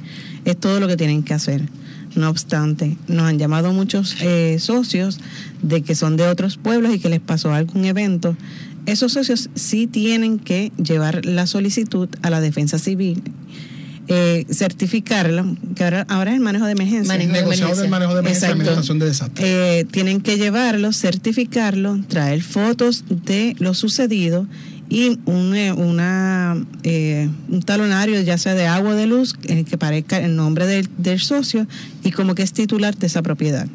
Es 0.45 0.58
todo 0.58 0.80
lo 0.80 0.88
que 0.88 0.97
tienen 0.97 1.23
que 1.23 1.34
hacer. 1.34 1.63
No 2.15 2.30
obstante, 2.30 2.97
nos 3.08 3.23
han 3.23 3.38
llamado 3.38 3.71
muchos 3.71 4.15
eh, 4.21 4.58
socios 4.60 5.19
de 5.62 5.82
que 5.84 5.95
son 5.95 6.17
de 6.17 6.28
otros 6.28 6.58
pueblos 6.58 6.93
y 6.93 6.99
que 6.99 7.10
les 7.10 7.19
pasó 7.19 7.54
algún 7.54 7.86
evento. 7.86 8.36
Esos 8.86 9.13
socios 9.13 9.49
sí 9.54 9.86
tienen 9.86 10.39
que 10.39 10.71
llevar 10.84 11.25
la 11.25 11.45
solicitud 11.45 12.10
a 12.23 12.30
la 12.30 12.41
defensa 12.41 12.80
civil 12.80 13.21
eh, 14.12 14.47
certificarlo, 14.52 15.56
que 15.75 15.84
ahora, 15.84 16.04
ahora 16.10 16.32
es 16.32 16.38
el 16.38 16.43
manejo 16.43 16.65
de 16.65 16.71
emergencia. 16.71 17.13
Manejo 17.13 17.32
de 17.32 17.41
Negociado 17.41 17.75
del 17.75 17.89
manejo 17.91 18.13
de 18.15 18.21
emergencia 18.21 18.47
Exacto. 18.47 18.62
administración 18.63 18.99
de 18.99 19.06
desastre. 19.06 19.80
Eh, 19.80 19.86
tienen 19.86 20.21
que 20.21 20.38
llevarlo, 20.38 20.91
certificarlo, 20.93 21.99
traer 22.08 22.41
fotos 22.41 23.06
de 23.08 23.56
lo 23.60 23.75
sucedido 23.75 24.47
y 24.89 25.19
un, 25.25 25.56
eh, 25.56 25.71
una, 25.71 26.58
eh, 26.84 27.30
un 27.47 27.62
talonario, 27.62 28.19
ya 28.21 28.38
sea 28.38 28.56
de 28.56 28.65
agua 28.65 28.91
o 28.91 28.95
de 28.95 29.06
luz, 29.06 29.36
eh, 29.43 29.63
que 29.63 29.78
parezca 29.78 30.17
el 30.17 30.36
nombre 30.36 30.65
del, 30.65 30.89
del 30.97 31.19
socio 31.19 31.67
y 32.04 32.12
como 32.12 32.34
que 32.36 32.41
es 32.41 32.54
titular 32.54 32.97
de 32.97 33.08
esa 33.08 33.21
propiedad. 33.21 33.67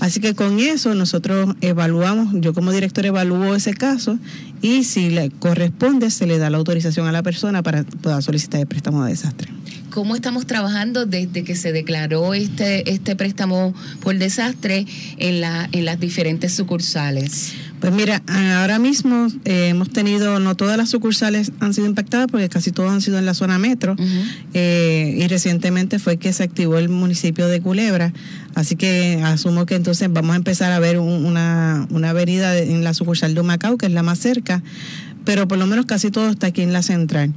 Así 0.00 0.20
que 0.20 0.34
con 0.34 0.60
eso 0.60 0.94
nosotros 0.94 1.56
evaluamos, 1.60 2.28
yo 2.34 2.54
como 2.54 2.70
director 2.70 3.04
evalúo 3.04 3.54
ese 3.54 3.74
caso 3.74 4.18
y 4.62 4.84
si 4.84 5.10
le 5.10 5.30
corresponde 5.30 6.10
se 6.10 6.26
le 6.26 6.38
da 6.38 6.50
la 6.50 6.58
autorización 6.58 7.08
a 7.08 7.12
la 7.12 7.22
persona 7.22 7.62
para 7.62 7.82
poder 7.82 8.22
solicitar 8.22 8.60
el 8.60 8.66
préstamo 8.66 9.04
de 9.04 9.10
desastre. 9.10 9.48
¿Cómo 9.90 10.14
estamos 10.14 10.46
trabajando 10.46 11.06
desde 11.06 11.42
que 11.42 11.56
se 11.56 11.72
declaró 11.72 12.34
este, 12.34 12.92
este 12.92 13.16
préstamo 13.16 13.74
por 14.00 14.16
desastre 14.16 14.86
en, 15.16 15.40
la, 15.40 15.68
en 15.72 15.84
las 15.84 15.98
diferentes 15.98 16.52
sucursales? 16.52 17.54
Pues 17.80 17.92
mira, 17.92 18.22
ahora 18.26 18.78
mismo 18.80 19.28
eh, 19.44 19.68
hemos 19.68 19.90
tenido, 19.90 20.40
no 20.40 20.56
todas 20.56 20.76
las 20.76 20.90
sucursales 20.90 21.52
han 21.60 21.72
sido 21.74 21.86
impactadas 21.86 22.26
porque 22.28 22.48
casi 22.48 22.72
todas 22.72 22.92
han 22.92 23.00
sido 23.00 23.18
en 23.18 23.26
la 23.26 23.34
zona 23.34 23.58
metro. 23.58 23.94
Eh, 24.52 25.16
y 25.20 25.26
recientemente 25.28 25.98
fue 26.00 26.16
que 26.16 26.32
se 26.32 26.42
activó 26.42 26.78
el 26.78 26.88
municipio 26.88 27.46
de 27.46 27.60
Culebra, 27.60 28.12
así 28.54 28.74
que 28.74 29.20
asumo 29.24 29.64
que 29.66 29.76
entonces 29.76 30.12
vamos 30.12 30.32
a 30.32 30.36
empezar 30.36 30.72
a 30.72 30.78
ver 30.80 30.98
un- 30.98 31.24
una, 31.24 31.86
una 31.90 32.10
avenida 32.10 32.56
en 32.58 32.82
la 32.82 32.94
sucursal 32.94 33.34
de 33.34 33.40
Humacao, 33.42 33.78
que 33.78 33.86
es 33.86 33.92
la 33.92 34.02
más 34.02 34.18
cerca, 34.18 34.62
pero 35.24 35.46
por 35.46 35.58
lo 35.58 35.66
menos 35.66 35.86
casi 35.86 36.10
todo 36.10 36.30
está 36.30 36.48
aquí 36.48 36.62
en 36.62 36.72
la 36.72 36.82
central. 36.82 37.32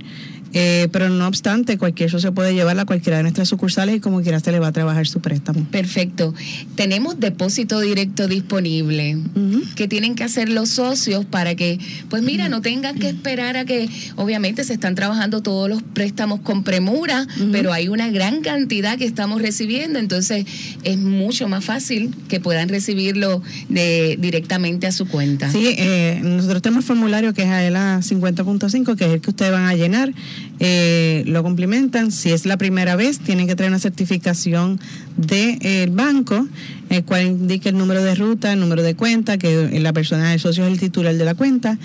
Eh, 0.54 0.90
pero 0.92 1.10
no 1.10 1.28
obstante, 1.28 1.78
cualquier 1.78 2.10
socio 2.10 2.34
puede 2.34 2.54
llevarla 2.54 2.84
a 2.84 2.86
cualquiera 2.86 3.18
de 3.18 3.24
nuestras 3.24 3.48
sucursales 3.48 3.96
y 3.96 4.00
como 4.00 4.22
quiera 4.22 4.40
se 4.40 4.52
le 4.52 4.60
va 4.60 4.68
a 4.68 4.72
trabajar 4.72 5.08
su 5.08 5.20
préstamo. 5.22 5.66
Perfecto. 5.72 6.34
Tenemos 6.76 7.20
depósito 7.20 7.80
directo 7.80 8.28
disponible. 8.28 9.18
¿Qué 9.76 9.88
tienen 9.88 10.16
que 10.16 10.24
hacer 10.24 10.50
los 10.50 10.70
socios 10.70 11.26
para 11.26 11.56
que, 11.56 11.80
pues 12.10 12.24
mira, 12.24 12.50
no 12.50 12.62
tengan 12.62 12.98
que 12.98 13.10
esperar 13.10 13.58
a 13.58 13.66
que, 13.66 13.90
obviamente 14.16 14.64
se 14.64 14.74
están 14.74 14.96
trabajando 14.96 15.42
todos 15.42 15.70
los 15.70 15.82
préstamos 15.84 16.42
con 16.42 16.64
premura, 16.64 17.28
pero 17.52 17.74
hay 17.74 17.88
una 17.88 18.10
gran 18.10 18.42
cantidad 18.42 18.98
que 18.98 19.06
estamos 19.06 19.42
recibiendo, 19.42 20.00
entonces 20.00 20.46
es 20.84 20.98
mucho 20.98 21.48
más 21.48 21.64
fácil 21.64 22.14
que 22.28 22.40
puedan 22.40 22.70
recibirlo 22.70 23.42
de, 23.70 24.18
directamente 24.20 24.88
a 24.88 24.92
su 24.92 25.08
cuenta. 25.08 25.52
Sí, 25.52 25.76
eh, 25.78 26.20
nosotros 26.24 26.62
tenemos 26.62 26.84
el 26.84 26.88
formulario 26.88 27.34
que 27.34 27.44
es 27.44 27.50
AELA 27.50 28.00
50.5, 28.00 28.96
que 28.96 29.06
es 29.06 29.12
el 29.12 29.22
que 29.22 29.30
ustedes 29.30 29.52
van 29.52 29.66
a 29.66 29.76
llenar. 29.76 30.14
Eh, 30.60 31.23
lo 31.25 31.41
complementan. 31.43 32.12
Si 32.12 32.32
es 32.32 32.45
la 32.45 32.58
primera 32.58 32.95
vez, 32.95 33.19
tienen 33.19 33.47
que 33.47 33.56
traer 33.56 33.71
una 33.71 33.80
certificación 33.80 34.80
del 35.17 35.89
banco, 35.89 36.47
el 36.89 37.04
cual 37.04 37.25
indique 37.25 37.69
el 37.69 37.77
número 37.77 38.04
de 38.04 38.15
ruta, 38.15 38.54
el 38.54 38.60
número 38.60 38.84
de 38.84 38.95
cuenta, 38.95 39.38
que 39.38 39.80
la 39.80 39.93
persona, 39.93 40.34
el 40.34 40.39
socio 40.39 40.65
es 40.65 40.71
el 40.71 40.80
titular 40.80 41.15
de 41.15 41.25
la 41.25 41.34
cuenta, 41.34 41.77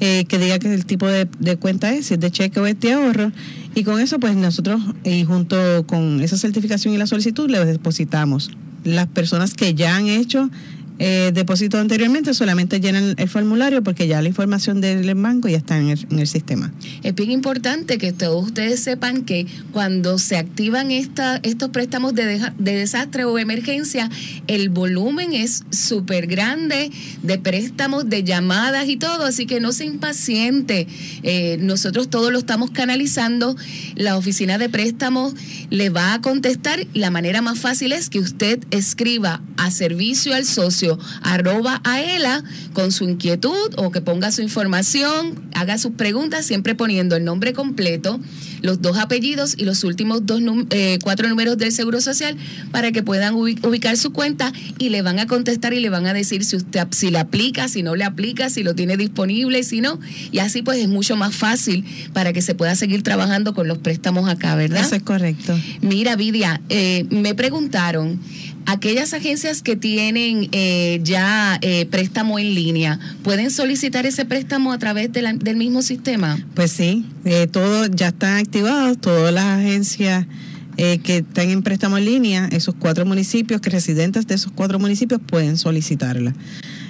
eh, 0.00 0.26
que 0.28 0.38
diga 0.38 0.58
que 0.58 0.72
el 0.72 0.84
tipo 0.84 1.06
de, 1.06 1.26
de 1.38 1.56
cuenta 1.56 1.94
es, 1.94 2.06
si 2.06 2.14
es 2.14 2.20
de 2.20 2.30
cheque 2.30 2.60
o 2.60 2.66
es 2.66 2.78
de 2.80 2.92
ahorro. 2.92 3.32
Y 3.74 3.84
con 3.84 4.00
eso, 4.00 4.18
pues 4.18 4.36
nosotros, 4.36 4.80
y 5.04 5.24
junto 5.24 5.86
con 5.86 6.20
esa 6.20 6.36
certificación 6.36 6.94
y 6.94 6.98
la 6.98 7.06
solicitud, 7.06 7.48
le 7.48 7.64
depositamos. 7.64 8.50
Las 8.84 9.06
personas 9.06 9.54
que 9.54 9.74
ya 9.74 9.96
han 9.96 10.08
hecho 10.08 10.50
eh, 10.98 11.32
anteriormente 11.74 12.34
solamente 12.34 12.80
llenan 12.80 13.14
el 13.16 13.28
formulario 13.28 13.82
porque 13.82 14.06
ya 14.06 14.20
la 14.22 14.28
información 14.28 14.80
del 14.80 15.14
banco 15.14 15.48
ya 15.48 15.56
está 15.56 15.78
en 15.78 15.88
el, 15.88 16.26
sistema. 16.26 16.72
Es 17.02 17.14
bien 17.14 17.30
importante 17.30 17.98
que 17.98 18.12
todos 18.12 18.44
ustedes 18.44 18.80
sepan 18.80 19.24
que 19.24 19.46
cuando 19.72 20.18
se 20.18 20.36
activan 20.36 20.90
estos 20.90 21.68
préstamos 21.70 22.14
de 22.14 22.40
desastre 22.58 23.24
o 23.24 23.38
emergencia, 23.38 24.10
el 24.46 24.68
volumen 24.68 25.32
es 25.32 25.64
súper 25.70 26.26
grande 26.26 26.90
de 27.22 27.38
préstamos, 27.38 28.08
de 28.08 28.24
llamadas 28.24 28.88
y 28.88 28.96
todo, 28.96 29.24
así 29.24 29.46
que 29.46 29.60
no 29.60 29.72
se 29.72 29.84
impaciente. 29.84 30.86
Eh, 31.22 31.56
nosotros 31.60 32.10
todo 32.10 32.30
lo 32.30 32.38
estamos 32.38 32.70
canalizando. 32.70 33.56
La 33.94 34.16
oficina 34.16 34.58
de 34.58 34.68
préstamos 34.68 35.34
le 35.70 35.90
va 35.90 36.14
a 36.14 36.20
contestar. 36.20 36.86
La 36.94 37.10
manera 37.10 37.42
más 37.42 37.58
fácil 37.58 37.92
es 37.92 38.10
que 38.10 38.18
usted 38.18 38.60
escriba 38.70 39.40
a 39.56 39.70
servicio 39.70 40.34
al 40.34 40.44
socio 40.44 40.87
arroba 41.22 41.80
a 41.84 42.00
ela 42.00 42.44
con 42.72 42.92
su 42.92 43.04
inquietud 43.04 43.74
o 43.76 43.90
que 43.90 44.00
ponga 44.00 44.30
su 44.30 44.42
información, 44.42 45.34
haga 45.54 45.76
sus 45.78 45.92
preguntas, 45.92 46.46
siempre 46.46 46.74
poniendo 46.74 47.16
el 47.16 47.24
nombre 47.24 47.52
completo, 47.52 48.20
los 48.62 48.82
dos 48.82 48.96
apellidos 48.98 49.54
y 49.56 49.64
los 49.64 49.84
últimos 49.84 50.26
dos 50.26 50.40
eh, 50.70 50.98
cuatro 51.02 51.28
números 51.28 51.58
del 51.58 51.72
Seguro 51.72 52.00
Social 52.00 52.36
para 52.70 52.92
que 52.92 53.02
puedan 53.02 53.34
ubi- 53.34 53.58
ubicar 53.66 53.96
su 53.96 54.12
cuenta 54.12 54.52
y 54.78 54.88
le 54.90 55.02
van 55.02 55.18
a 55.18 55.26
contestar 55.26 55.72
y 55.74 55.80
le 55.80 55.90
van 55.90 56.06
a 56.06 56.12
decir 56.14 56.44
si 56.44 56.56
usted 56.56 56.86
si 56.90 57.10
le 57.10 57.18
aplica, 57.18 57.68
si 57.68 57.82
no 57.82 57.96
le 57.96 58.04
aplica, 58.04 58.50
si 58.50 58.62
lo 58.62 58.74
tiene 58.74 58.96
disponible, 58.96 59.62
si 59.64 59.80
no. 59.80 59.98
Y 60.32 60.38
así 60.38 60.62
pues 60.62 60.78
es 60.78 60.88
mucho 60.88 61.16
más 61.16 61.34
fácil 61.34 61.84
para 62.12 62.32
que 62.32 62.42
se 62.42 62.54
pueda 62.54 62.74
seguir 62.76 63.02
trabajando 63.02 63.54
con 63.54 63.68
los 63.68 63.78
préstamos 63.78 64.28
acá, 64.28 64.54
¿verdad? 64.54 64.80
Eso 64.84 64.94
es 64.94 65.02
correcto. 65.02 65.58
Mira, 65.80 66.16
Vidia, 66.16 66.60
eh, 66.68 67.04
me 67.10 67.34
preguntaron, 67.34 68.20
aquellas 68.66 69.14
agencias 69.14 69.62
que 69.62 69.76
tienen 69.76 70.48
eh, 70.52 71.00
ya 71.02 71.58
eh, 71.62 71.86
préstamo 71.90 72.38
en 72.38 72.54
línea, 72.54 72.98
¿pueden 73.22 73.50
solicitar 73.50 74.04
ese 74.06 74.24
préstamo 74.26 74.72
a 74.72 74.78
través 74.78 75.10
de 75.12 75.22
la- 75.22 75.32
del 75.32 75.56
mismo 75.56 75.80
sistema? 75.82 76.38
Pues 76.54 76.70
sí, 76.72 77.06
eh, 77.24 77.46
todo 77.50 77.86
ya 77.86 78.08
están 78.08 78.34
activados, 78.48 78.98
todas 78.98 79.32
las 79.32 79.44
agencias 79.44 80.26
eh, 80.78 81.00
que 81.02 81.18
están 81.18 81.50
en 81.50 81.62
préstamo 81.62 81.98
en 81.98 82.06
línea, 82.06 82.48
esos 82.50 82.74
cuatro 82.78 83.04
municipios, 83.04 83.60
que 83.60 83.68
residentes 83.68 84.26
de 84.26 84.36
esos 84.36 84.52
cuatro 84.52 84.78
municipios 84.78 85.20
pueden 85.24 85.58
solicitarla. 85.58 86.32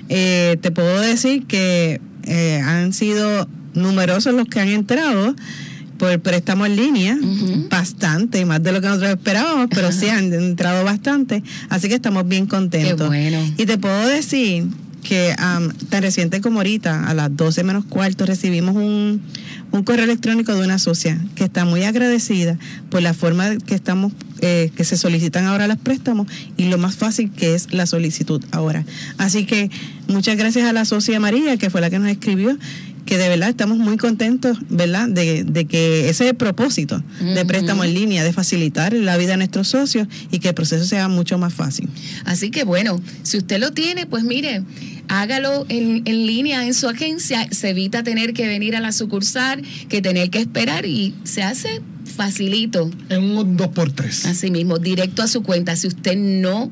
Eh, 0.08 0.56
te 0.60 0.70
puedo 0.70 1.00
decir 1.00 1.46
que 1.46 2.00
eh, 2.24 2.60
han 2.64 2.92
sido 2.92 3.48
numerosos 3.74 4.34
los 4.34 4.46
que 4.46 4.60
han 4.60 4.68
entrado 4.68 5.34
por 5.98 6.20
préstamo 6.20 6.64
en 6.64 6.76
línea, 6.76 7.18
bastante, 7.68 8.44
más 8.44 8.62
de 8.62 8.70
lo 8.70 8.80
que 8.80 8.86
nosotros 8.86 9.10
esperábamos, 9.10 9.66
pero 9.74 9.90
sí 9.90 10.08
han 10.08 10.32
entrado 10.32 10.84
bastante, 10.84 11.42
así 11.70 11.88
que 11.88 11.94
estamos 11.94 12.28
bien 12.28 12.46
contentos. 12.46 13.10
Qué 13.10 13.30
bueno. 13.30 13.38
Y 13.56 13.66
te 13.66 13.78
puedo 13.78 14.06
decir 14.06 14.66
que 15.02 15.34
tan 15.88 16.02
reciente 16.02 16.40
como 16.40 16.58
ahorita, 16.58 17.08
a 17.08 17.14
las 17.14 17.34
12 17.36 17.64
menos 17.64 17.84
cuarto, 17.84 18.26
recibimos 18.26 18.76
un, 18.76 19.22
un 19.72 19.84
correo 19.84 20.04
electrónico 20.04 20.54
de 20.54 20.64
una 20.64 20.78
socia 20.78 21.18
que 21.34 21.44
está 21.44 21.64
muy 21.64 21.84
agradecida 21.84 22.58
por 22.90 23.02
la 23.02 23.14
forma 23.14 23.56
que 23.58 23.74
estamos 23.74 24.12
eh, 24.40 24.70
que 24.76 24.84
se 24.84 24.96
solicitan 24.96 25.46
ahora 25.46 25.66
los 25.66 25.78
préstamos 25.78 26.28
y 26.56 26.66
lo 26.66 26.78
más 26.78 26.94
fácil 26.94 27.30
que 27.32 27.54
es 27.54 27.72
la 27.72 27.86
solicitud 27.86 28.42
ahora. 28.52 28.84
Así 29.16 29.44
que 29.44 29.70
muchas 30.06 30.36
gracias 30.36 30.64
a 30.68 30.72
la 30.72 30.84
socia 30.84 31.18
María, 31.18 31.56
que 31.56 31.70
fue 31.70 31.80
la 31.80 31.90
que 31.90 31.98
nos 31.98 32.08
escribió, 32.08 32.56
que 33.04 33.18
de 33.18 33.28
verdad 33.28 33.48
estamos 33.48 33.78
muy 33.78 33.96
contentos, 33.96 34.58
¿verdad? 34.68 35.08
De, 35.08 35.42
de 35.42 35.64
que 35.64 36.08
ese 36.08 36.24
es 36.24 36.30
el 36.30 36.36
propósito 36.36 37.02
de 37.20 37.44
préstamo 37.46 37.82
en 37.82 37.94
línea, 37.94 38.22
de 38.22 38.32
facilitar 38.32 38.92
la 38.92 39.16
vida 39.16 39.34
a 39.34 39.36
nuestros 39.38 39.68
socios 39.68 40.06
y 40.30 40.38
que 40.40 40.48
el 40.48 40.54
proceso 40.54 40.84
sea 40.84 41.08
mucho 41.08 41.38
más 41.38 41.54
fácil. 41.54 41.88
Así 42.24 42.50
que 42.50 42.64
bueno, 42.64 43.00
si 43.22 43.38
usted 43.38 43.58
lo 43.58 43.72
tiene, 43.72 44.06
pues 44.06 44.24
mire, 44.24 44.62
hágalo 45.08 45.66
en, 45.68 46.02
en 46.04 46.26
línea 46.26 46.64
en 46.66 46.74
su 46.74 46.88
agencia, 46.88 47.46
se 47.50 47.70
evita 47.70 48.02
tener 48.02 48.32
que 48.34 48.46
venir 48.46 48.76
a 48.76 48.80
la 48.80 48.92
sucursal, 48.92 49.62
que 49.88 50.00
tener 50.02 50.30
que 50.30 50.38
esperar 50.38 50.86
y 50.86 51.14
se 51.24 51.42
hace 51.42 51.80
facilito. 52.16 52.90
En 53.08 53.24
un 53.36 53.56
2x3. 53.56 54.26
Así 54.26 54.50
mismo, 54.50 54.78
directo 54.78 55.22
a 55.22 55.28
su 55.28 55.42
cuenta. 55.42 55.76
Si 55.76 55.86
usted 55.86 56.16
no 56.16 56.70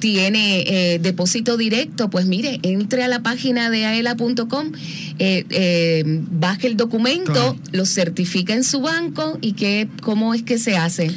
tiene 0.00 0.64
eh, 0.66 0.98
depósito 0.98 1.56
directo, 1.56 2.08
pues 2.08 2.24
mire, 2.26 2.58
entre 2.62 3.04
a 3.04 3.08
la 3.08 3.22
página 3.22 3.68
de 3.70 3.84
aela.com, 3.84 4.72
eh, 5.18 5.44
eh, 5.50 6.02
baje 6.30 6.66
el 6.66 6.76
documento, 6.76 7.32
Claro. 7.32 7.56
lo 7.72 7.84
certifica 7.84 8.54
en 8.54 8.64
su 8.64 8.80
banco 8.80 9.38
y 9.42 9.52
que, 9.52 9.88
cómo 10.02 10.32
es 10.34 10.42
que 10.42 10.58
se 10.58 10.76
hace. 10.76 11.10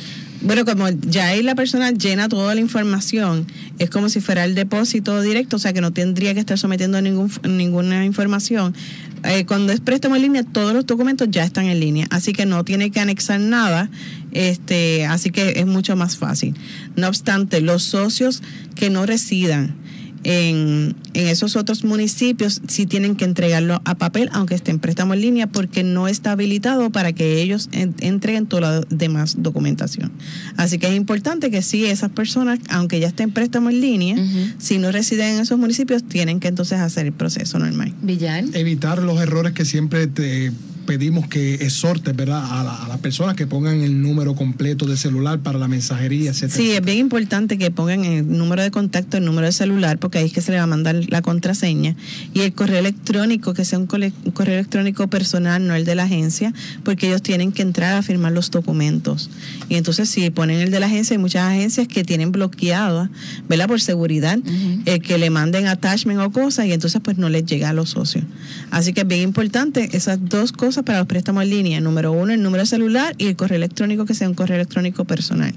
Bueno, 0.44 0.66
como 0.66 0.90
ya 0.90 1.28
ahí 1.28 1.42
la 1.42 1.56
persona 1.56 1.92
llena 1.92 2.28
toda 2.28 2.54
la 2.54 2.60
información, 2.60 3.48
es 3.80 3.90
como 3.90 4.10
si 4.10 4.20
fuera 4.20 4.44
el 4.44 4.56
depósito 4.56 5.22
directo, 5.22 5.56
o 5.56 5.60
sea 5.60 5.72
que 5.72 5.80
no 5.80 5.94
tendría 5.94 6.34
que 6.34 6.42
estar 6.42 6.58
sometiendo 6.58 7.02
ningún, 7.02 7.32
ninguna 7.48 8.04
información. 8.04 8.76
Eh, 9.24 9.46
cuando 9.46 9.72
es 9.72 9.80
préstamo 9.80 10.18
en 10.18 10.24
línea, 10.24 10.44
todos 10.44 10.74
los 10.74 10.86
documentos 10.86 11.30
ya 11.32 11.46
están 11.46 11.68
en 11.68 11.80
línea, 11.80 12.08
así 12.10 12.34
que 12.34 12.46
no 12.46 12.66
tiene 12.66 12.92
que 12.92 13.00
anexar 13.00 13.40
nada, 13.40 13.90
este, 14.34 15.06
así 15.06 15.32
que 15.32 15.62
es 15.62 15.66
mucho 15.66 15.96
más 15.96 16.18
fácil. 16.18 16.56
No 16.98 17.08
obstante, 17.08 17.62
los 17.62 17.84
socios 17.84 18.44
que 18.76 18.90
no 18.90 19.06
residan 19.06 19.78
en, 20.24 20.96
en 21.14 21.28
esos 21.28 21.56
otros 21.56 21.84
municipios 21.84 22.62
sí 22.68 22.86
tienen 22.86 23.16
que 23.16 23.26
entregarlo 23.26 23.82
a 23.86 23.96
papel, 23.96 24.30
aunque 24.34 24.56
esté 24.56 24.72
en 24.72 24.80
préstamo 24.80 25.14
en 25.14 25.22
línea, 25.22 25.48
porque 25.48 25.84
no 25.84 26.08
está 26.08 26.32
habilitado 26.32 26.90
para 26.92 27.14
que 27.14 27.42
ellos 27.42 27.70
en- 27.72 27.96
entreguen 28.00 28.46
toda 28.46 28.62
la 28.62 28.82
demás 28.90 29.36
documentación. 29.40 30.12
Así 30.58 30.78
que 30.80 30.88
es 30.88 30.96
importante 30.96 31.52
que 31.52 31.62
sí, 31.62 31.86
esas 31.86 32.10
personas, 32.12 32.60
aunque 32.70 33.00
ya 33.00 33.08
estén 33.08 33.30
en 33.30 33.34
préstamo 33.34 33.70
en 33.70 33.82
línea, 33.82 34.16
si 34.58 34.78
no 34.80 34.92
residen 34.92 35.36
en 35.36 35.42
esos 35.42 35.58
municipios, 35.60 36.04
tienen 36.04 36.40
que 36.40 36.48
entonces 36.48 36.80
hacer 36.80 37.06
el 37.06 37.14
proceso 37.14 37.60
normal. 37.60 37.94
Villar. 38.02 38.44
Evitar 38.54 39.02
los 39.02 39.20
errores 39.22 39.54
que 39.54 39.66
siempre 39.66 40.08
te 40.08 40.52
pedimos 40.86 41.28
que 41.28 41.56
exhortes, 41.56 42.16
¿verdad? 42.16 42.44
A, 42.60 42.64
la- 42.64 42.84
a 42.84 42.88
las 42.88 43.00
personas 43.00 43.36
que 43.36 43.48
pongan 43.48 43.82
el 43.82 44.02
número 44.02 44.36
completo 44.36 44.86
de 44.86 44.98
celular 44.98 45.40
para 45.40 45.58
la 45.60 45.68
mensajería, 45.68 46.32
etcétera. 46.32 46.56
Sí, 46.56 46.72
es 46.72 46.82
bien 46.84 46.98
importante 47.00 47.58
que 47.58 47.72
pongan 47.72 48.06
el 48.06 48.28
número 48.38 48.62
de 48.62 48.72
contacto, 48.72 49.18
el 49.18 49.26
número 49.26 49.48
de 49.48 49.54
celular, 49.54 49.98
porque 50.00 50.18
ahí 50.20 50.26
es 50.26 50.34
que 50.34 50.42
se 50.42 50.52
le 50.52 50.58
va 50.58 50.64
a 50.64 50.68
mandar 50.68 50.96
la 51.10 51.22
contraseña. 51.22 51.96
Y 52.34 52.42
el 52.42 52.54
correo 52.54 52.80
electrónico, 52.80 53.54
que 53.54 53.66
sea 53.66 53.80
un, 53.80 53.86
correo 53.88 54.12
electrónico 54.56 55.08
personal, 55.08 55.66
no 55.66 55.76
el 55.76 55.86
de 55.86 55.96
la 55.96 56.04
agencia, 56.04 56.54
porque 56.84 57.08
ellos 57.08 57.22
tienen 57.22 57.52
que 57.52 57.62
entrar 57.62 57.96
a 57.96 58.02
firmar 58.02 58.32
los 58.32 58.52
documentos. 58.52 59.30
Y 59.70 59.76
entonces, 59.76 60.10
si 60.10 60.30
ponen 60.30 60.60
el 60.60 60.72
de 60.72 60.80
la 60.80 60.88
agencia, 60.88 61.16
hay 61.16 61.22
muchas 61.22 61.44
agencias 61.44 61.88
que 61.88 62.04
tienen 62.04 62.32
bloqueado, 62.32 63.10
¿verdad? 63.48 63.68
Por 63.68 63.82
seguridad, 63.82 64.40
eh, 64.86 65.00
que 65.00 65.18
le 65.18 65.30
manden 65.30 65.68
attachment 65.68 66.20
o 66.20 66.32
cosas, 66.32 66.66
y 66.66 66.74
entonces, 66.74 67.00
pues 67.04 67.18
no 67.18 67.30
les 67.30 67.46
llega 67.46 67.70
a 67.70 67.74
los 67.74 67.92
socios. 67.92 68.24
Así 68.72 68.94
que 68.94 69.02
es 69.02 69.08
bien 69.08 69.22
importante 69.22 69.90
esas 69.96 70.18
dos 70.28 70.52
cosas 70.52 70.73
para 70.82 71.00
los 71.00 71.08
préstamos 71.08 71.44
en 71.44 71.52
línea. 71.52 71.82
Número 71.82 72.12
uno, 72.12 72.34
el 72.34 72.42
número 72.42 72.66
celular 72.66 73.14
y 73.20 73.28
el 73.28 73.36
correo 73.36 73.58
electrónico, 73.58 74.06
que 74.06 74.16
sea 74.16 74.28
un 74.28 74.34
correo 74.34 74.56
electrónico 74.56 75.06
personal. 75.06 75.54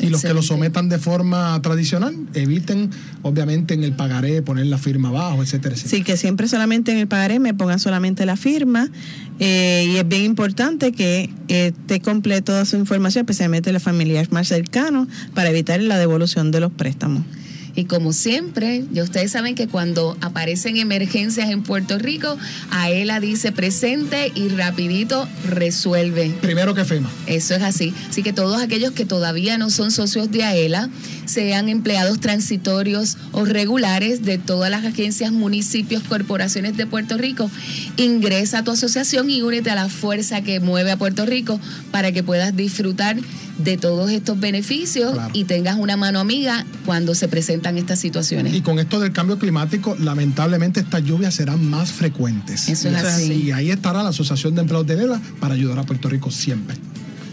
Y 0.00 0.08
los 0.08 0.22
que 0.22 0.32
lo 0.32 0.42
sometan 0.42 0.88
de 0.88 0.98
forma 0.98 1.60
tradicional, 1.62 2.16
eviten, 2.34 2.90
obviamente, 3.22 3.74
en 3.74 3.84
el 3.84 3.92
pagaré 3.92 4.42
poner 4.42 4.66
la 4.66 4.78
firma 4.78 5.10
abajo, 5.10 5.42
etcétera, 5.42 5.74
etcétera. 5.74 5.96
Sí, 5.96 6.02
que 6.02 6.16
siempre 6.16 6.48
solamente 6.48 6.92
en 6.92 6.98
el 6.98 7.06
pagaré 7.06 7.38
me 7.38 7.54
pongan 7.54 7.78
solamente 7.78 8.26
la 8.26 8.36
firma 8.36 8.88
eh, 9.38 9.88
y 9.92 9.96
es 9.96 10.08
bien 10.08 10.22
importante 10.22 10.92
que 10.92 11.30
eh, 11.48 11.72
esté 11.88 12.00
toda 12.42 12.64
su 12.64 12.76
información, 12.76 13.22
especialmente 13.22 13.72
los 13.72 13.82
familiares 13.82 14.32
más 14.32 14.48
cercanos, 14.48 15.08
para 15.34 15.50
evitar 15.50 15.80
la 15.80 15.98
devolución 15.98 16.50
de 16.50 16.60
los 16.60 16.72
préstamos. 16.72 17.22
Y 17.74 17.84
como 17.84 18.12
siempre, 18.12 18.84
ya 18.92 19.02
ustedes 19.02 19.32
saben 19.32 19.54
que 19.54 19.68
cuando 19.68 20.16
aparecen 20.20 20.76
emergencias 20.76 21.50
en 21.50 21.62
Puerto 21.62 21.98
Rico, 21.98 22.36
AELA 22.70 23.20
dice 23.20 23.52
presente 23.52 24.30
y 24.34 24.48
rapidito 24.48 25.28
resuelve. 25.48 26.32
Primero 26.40 26.74
que 26.74 26.84
FEMA. 26.84 27.10
Eso 27.26 27.54
es 27.54 27.62
así. 27.62 27.94
Así 28.08 28.22
que 28.22 28.32
todos 28.32 28.60
aquellos 28.60 28.92
que 28.92 29.04
todavía 29.04 29.58
no 29.58 29.70
son 29.70 29.90
socios 29.90 30.30
de 30.30 30.44
AELA, 30.44 30.90
sean 31.24 31.68
empleados 31.68 32.20
transitorios 32.20 33.16
o 33.32 33.44
regulares 33.44 34.24
de 34.24 34.38
todas 34.38 34.70
las 34.70 34.84
agencias, 34.84 35.32
municipios, 35.32 36.02
corporaciones 36.02 36.76
de 36.76 36.86
Puerto 36.86 37.16
Rico, 37.18 37.50
ingresa 37.96 38.58
a 38.58 38.64
tu 38.64 38.70
asociación 38.70 39.30
y 39.30 39.42
únete 39.42 39.70
a 39.70 39.74
la 39.74 39.88
fuerza 39.88 40.42
que 40.42 40.60
mueve 40.60 40.90
a 40.90 40.96
Puerto 40.96 41.26
Rico 41.26 41.60
para 41.90 42.12
que 42.12 42.22
puedas 42.22 42.56
disfrutar 42.56 43.16
de 43.58 43.76
todos 43.76 44.10
estos 44.10 44.40
beneficios 44.40 45.12
Claro. 45.12 45.30
y 45.34 45.44
tengas 45.44 45.76
una 45.78 45.96
mano 45.96 46.18
amiga 46.20 46.64
cuando 46.86 47.14
se 47.14 47.28
presentan 47.28 47.76
estas 47.78 47.98
situaciones. 48.00 48.54
Y 48.54 48.62
con 48.62 48.78
esto 48.78 48.98
del 48.98 49.12
cambio 49.12 49.38
climático, 49.38 49.94
lamentablemente 50.00 50.80
estas 50.80 51.04
lluvias 51.04 51.34
serán 51.34 51.64
más 51.68 51.92
frecuentes. 51.92 52.68
Eso 52.68 52.88
es 52.88 52.96
así. 52.96 53.32
Y 53.32 53.50
ahí 53.52 53.70
estará 53.70 54.02
la 54.02 54.08
Asociación 54.08 54.54
de 54.54 54.62
Empleados 54.62 54.86
de 54.86 54.96
Lela 54.96 55.20
para 55.38 55.54
ayudar 55.54 55.78
a 55.78 55.84
Puerto 55.84 56.08
Rico 56.08 56.30
siempre. 56.30 56.76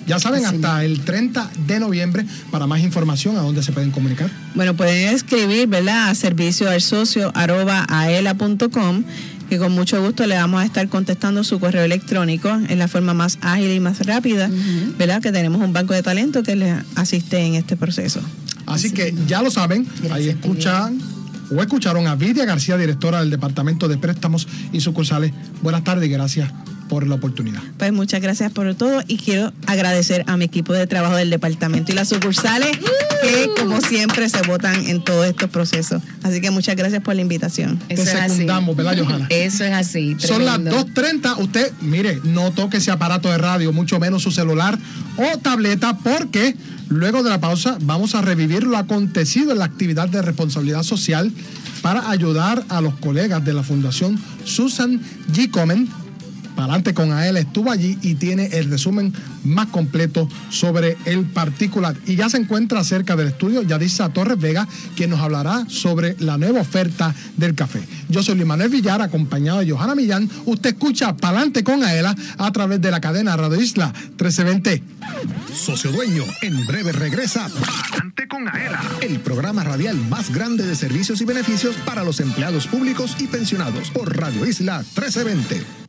Ya 0.09 0.17
saben, 0.17 0.43
Así 0.43 0.55
hasta 0.55 0.83
el 0.83 1.01
30 1.01 1.51
de 1.67 1.79
noviembre, 1.79 2.25
para 2.49 2.65
más 2.65 2.81
información, 2.81 3.37
¿a 3.37 3.41
dónde 3.41 3.61
se 3.61 3.71
pueden 3.71 3.91
comunicar? 3.91 4.31
Bueno, 4.55 4.75
pueden 4.75 5.13
escribir, 5.13 5.67
¿verdad? 5.67 6.09
A 6.09 6.15
servicio 6.15 6.67
al 6.67 6.81
socio 6.81 7.31
arroba 7.35 7.85
aela.com, 7.87 9.03
que 9.49 9.59
con 9.59 9.71
mucho 9.71 10.03
gusto 10.03 10.25
le 10.25 10.33
vamos 10.33 10.63
a 10.63 10.65
estar 10.65 10.89
contestando 10.89 11.43
su 11.43 11.59
correo 11.59 11.83
electrónico 11.83 12.49
en 12.49 12.79
la 12.79 12.87
forma 12.87 13.13
más 13.13 13.37
ágil 13.41 13.69
y 13.69 13.79
más 13.79 14.03
rápida, 14.03 14.49
¿verdad? 14.97 15.21
Que 15.21 15.31
tenemos 15.31 15.61
un 15.61 15.73
banco 15.73 15.93
de 15.93 16.01
talento 16.01 16.41
que 16.41 16.55
les 16.55 16.83
asiste 16.95 17.37
en 17.45 17.53
este 17.53 17.77
proceso. 17.77 18.19
Así 18.65 18.89
que 18.89 19.13
ya 19.27 19.43
lo 19.43 19.51
saben, 19.51 19.87
ahí 20.09 20.29
escuchan 20.29 20.99
o 21.55 21.61
escucharon 21.61 22.07
a 22.07 22.15
Vidia 22.15 22.45
García, 22.45 22.77
directora 22.77 23.19
del 23.19 23.29
Departamento 23.29 23.87
de 23.87 23.99
Préstamos 23.99 24.47
y 24.73 24.81
Sucursales. 24.81 25.33
Buenas 25.61 25.83
tardes 25.83 26.09
y 26.09 26.11
gracias 26.11 26.51
por 26.89 27.07
la 27.07 27.15
oportunidad. 27.15 27.61
Pues 27.77 27.93
muchas 27.93 28.21
gracias 28.21 28.51
por 28.51 28.73
todo 28.75 29.01
y 29.07 29.17
quiero 29.17 29.53
agradecer 29.67 30.25
a 30.27 30.35
mi 30.35 30.45
equipo 30.45 30.73
de 30.73 30.87
trabajo 30.87 31.15
del 31.15 31.29
departamento 31.29 31.91
y 31.91 31.95
las 31.95 32.09
sucursales 32.09 32.77
que 33.21 33.49
como 33.57 33.79
siempre 33.79 34.27
se 34.27 34.41
votan 34.41 34.85
en 34.87 35.03
todos 35.03 35.25
estos 35.27 35.49
procesos. 35.49 36.01
Así 36.23 36.41
que 36.41 36.51
muchas 36.51 36.75
gracias 36.75 37.01
por 37.01 37.15
la 37.15 37.21
invitación. 37.21 37.79
Eso 37.87 38.03
Te 38.03 38.09
es 38.09 38.15
así. 38.15 38.29
secundamos, 38.31 38.75
¿verdad, 38.75 38.97
Johanna? 38.97 39.27
Eso 39.29 39.63
es 39.63 39.71
así. 39.73 40.15
Son 40.19 40.43
las 40.43 40.55
tremendo. 40.55 40.85
2.30. 40.85 41.39
Usted, 41.39 41.71
mire, 41.81 42.19
no 42.23 42.51
toque 42.51 42.77
ese 42.77 42.91
aparato 42.91 43.29
de 43.29 43.37
radio, 43.37 43.71
mucho 43.71 43.99
menos 43.99 44.23
su 44.23 44.31
celular 44.31 44.77
o 45.17 45.37
tableta, 45.37 45.97
porque 45.97 46.55
luego 46.89 47.23
de 47.23 47.29
la 47.29 47.39
pausa 47.39 47.77
vamos 47.81 48.15
a 48.15 48.21
revivir 48.21 48.63
lo 48.63 48.77
acontecido 48.77 49.51
en 49.51 49.59
la 49.59 49.65
actividad 49.65 50.09
de 50.09 50.21
responsabilidad 50.21 50.83
social 50.83 51.31
para 51.81 52.09
ayudar 52.09 52.63
a 52.69 52.81
los 52.81 52.95
colegas 52.95 53.43
de 53.45 53.53
la 53.53 53.63
Fundación 53.63 54.19
Susan 54.43 54.99
G. 55.31 55.49
Komen. 55.51 55.87
Palante 56.59 56.93
con 56.93 57.13
AEL 57.13 57.37
estuvo 57.37 57.71
allí 57.71 57.97
y 58.01 58.15
tiene 58.15 58.47
el 58.47 58.69
resumen 58.69 59.13
más 59.45 59.67
completo 59.67 60.27
sobre 60.49 60.97
el 61.05 61.23
particular. 61.23 61.95
Y 62.05 62.17
ya 62.17 62.29
se 62.29 62.35
encuentra 62.35 62.83
cerca 62.83 63.15
del 63.15 63.29
estudio 63.29 63.61
Yadisa 63.61 64.09
Torres 64.09 64.37
Vega, 64.37 64.67
quien 64.93 65.11
nos 65.11 65.21
hablará 65.21 65.63
sobre 65.69 66.17
la 66.19 66.37
nueva 66.37 66.59
oferta 66.59 67.15
del 67.37 67.55
café. 67.55 67.87
Yo 68.09 68.21
soy 68.23 68.35
Luis 68.35 68.45
Manuel 68.45 68.67
Villar, 68.67 69.01
acompañado 69.01 69.59
de 69.59 69.71
Johanna 69.71 69.95
Millán. 69.95 70.29
Usted 70.47 70.71
escucha 70.71 71.15
Palante 71.15 71.63
con 71.63 71.81
AELA 71.81 72.13
a 72.37 72.51
través 72.51 72.81
de 72.81 72.91
la 72.91 72.99
cadena 72.99 73.37
Radio 73.37 73.61
Isla 73.61 73.93
1320. 73.93 74.83
Socio 75.55 75.93
Dueño, 75.93 76.25
en 76.41 76.67
breve 76.67 76.91
regresa 76.91 77.45
Adelante 77.45 78.27
con 78.27 78.49
Aela, 78.49 78.81
el 78.99 79.21
programa 79.21 79.63
radial 79.63 79.95
más 80.09 80.33
grande 80.33 80.65
de 80.65 80.75
servicios 80.75 81.21
y 81.21 81.25
beneficios 81.25 81.77
para 81.85 82.03
los 82.03 82.19
empleados 82.19 82.67
públicos 82.67 83.15
y 83.17 83.27
pensionados 83.27 83.91
por 83.91 84.17
Radio 84.17 84.45
Isla 84.45 84.79
1320. 84.79 85.88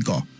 Rico. 0.00 0.39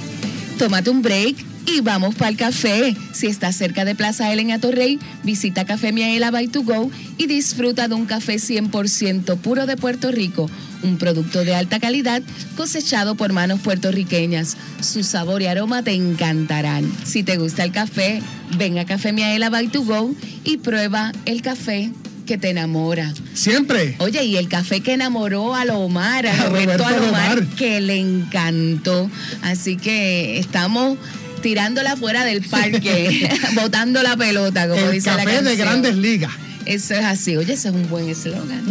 Tómate 0.61 0.91
un 0.91 1.01
break 1.01 1.37
y 1.65 1.81
vamos 1.81 2.13
para 2.13 2.29
el 2.29 2.37
café. 2.37 2.95
Si 3.13 3.25
estás 3.25 3.55
cerca 3.55 3.83
de 3.83 3.95
Plaza 3.95 4.31
Ellen 4.31 4.51
Atorrey, 4.51 4.99
visita 5.23 5.65
Café 5.65 5.91
Miaela 5.91 6.29
by 6.29 6.49
to 6.49 6.61
go 6.61 6.91
y 7.17 7.25
disfruta 7.25 7.87
de 7.87 7.95
un 7.95 8.05
café 8.05 8.35
100% 8.35 9.37
puro 9.37 9.65
de 9.65 9.75
Puerto 9.75 10.11
Rico, 10.11 10.51
un 10.83 10.99
producto 10.99 11.43
de 11.43 11.55
alta 11.55 11.79
calidad 11.79 12.21
cosechado 12.55 13.15
por 13.15 13.33
manos 13.33 13.59
puertorriqueñas. 13.61 14.55
Su 14.81 15.01
sabor 15.01 15.41
y 15.41 15.47
aroma 15.47 15.81
te 15.81 15.93
encantarán. 15.93 16.91
Si 17.05 17.23
te 17.23 17.37
gusta 17.37 17.63
el 17.63 17.71
café, 17.71 18.21
ven 18.55 18.77
a 18.77 18.85
Café 18.85 19.13
Miaela 19.13 19.49
by 19.49 19.67
to 19.69 19.81
go 19.81 20.13
y 20.43 20.57
prueba 20.57 21.11
el 21.25 21.41
café 21.41 21.91
que 22.31 22.37
te 22.37 22.49
enamora. 22.49 23.13
Siempre. 23.33 23.95
Oye, 23.97 24.23
y 24.23 24.37
el 24.37 24.47
café 24.47 24.79
que 24.79 24.93
enamoró 24.93 25.53
a 25.53 25.65
Lomar, 25.65 26.25
a 26.27 26.31
A 26.43 26.45
Roberto 26.45 26.77
Roberto 26.77 26.85
Alomar, 26.85 27.45
que 27.57 27.81
le 27.81 27.97
encantó. 27.97 29.11
Así 29.41 29.75
que 29.75 30.39
estamos 30.39 30.97
tirándola 31.41 31.97
fuera 31.97 32.23
del 32.23 32.41
parque, 32.41 33.29
botando 33.55 34.01
la 34.01 34.15
pelota, 34.15 34.69
como 34.69 34.79
El 34.79 34.93
dice 34.93 35.09
la 35.09 35.17
café 35.17 35.29
de 35.29 35.43
canción. 35.43 35.57
grandes 35.67 35.97
ligas. 35.97 36.31
Eso 36.65 36.93
es 36.93 37.03
así. 37.03 37.35
Oye, 37.35 37.51
ese 37.51 37.67
es 37.67 37.73
un 37.75 37.89
buen 37.89 38.07
eslogan. 38.07 38.63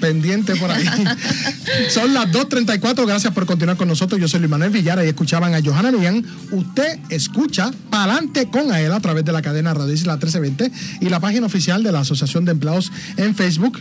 Pendiente 0.00 0.56
por 0.56 0.70
ahí. 0.70 0.84
Son 1.88 2.12
las 2.12 2.26
2.34, 2.26 3.06
gracias 3.06 3.32
por 3.32 3.46
continuar 3.46 3.76
con 3.76 3.88
nosotros. 3.88 4.20
Yo 4.20 4.28
soy 4.28 4.40
Luis 4.40 4.50
Manuel 4.50 4.70
Villara 4.70 5.04
y 5.04 5.08
escuchaban 5.08 5.54
a 5.54 5.62
Johanna 5.62 5.92
Millán. 5.92 6.24
Usted 6.50 6.98
escucha 7.10 7.70
Pa'lante 7.90 8.46
con 8.46 8.72
Aela 8.72 8.96
a 8.96 9.00
través 9.00 9.24
de 9.24 9.32
la 9.32 9.42
cadena 9.42 9.74
Radio 9.74 9.92
Isla 9.92 10.14
1320 10.14 10.72
y 11.00 11.08
la 11.08 11.20
página 11.20 11.46
oficial 11.46 11.82
de 11.82 11.92
la 11.92 12.00
Asociación 12.00 12.44
de 12.44 12.52
Empleados 12.52 12.90
en 13.16 13.34
Facebook. 13.34 13.80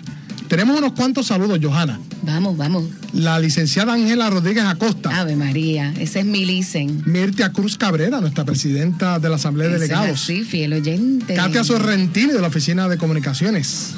Tenemos 0.50 0.78
unos 0.80 0.94
cuantos 0.94 1.28
saludos, 1.28 1.60
Johanna. 1.62 2.00
Vamos, 2.24 2.58
vamos. 2.58 2.84
La 3.14 3.40
licenciada 3.40 3.94
Ángela 3.94 4.32
Rodríguez 4.32 4.64
Acosta. 4.64 5.20
Ave 5.20 5.36
María, 5.36 5.94
ese 6.00 6.22
es 6.22 6.26
mi 6.26 6.44
licen. 6.44 7.04
Mirtia 7.06 7.52
Cruz 7.52 7.78
Cabrera, 7.78 8.20
nuestra 8.20 8.46
presidenta 8.46 9.20
de 9.20 9.30
la 9.30 9.36
Asamblea 9.36 9.68
de 9.68 9.74
Delegados. 9.76 10.24
así, 10.24 10.44
fiel 10.44 10.74
oyente. 10.74 11.36
Katia 11.36 11.64
Sorrentini 11.64 12.34
de 12.34 12.42
la 12.42 12.48
Oficina 12.48 12.88
de 12.88 12.98
Comunicaciones. 12.98 13.92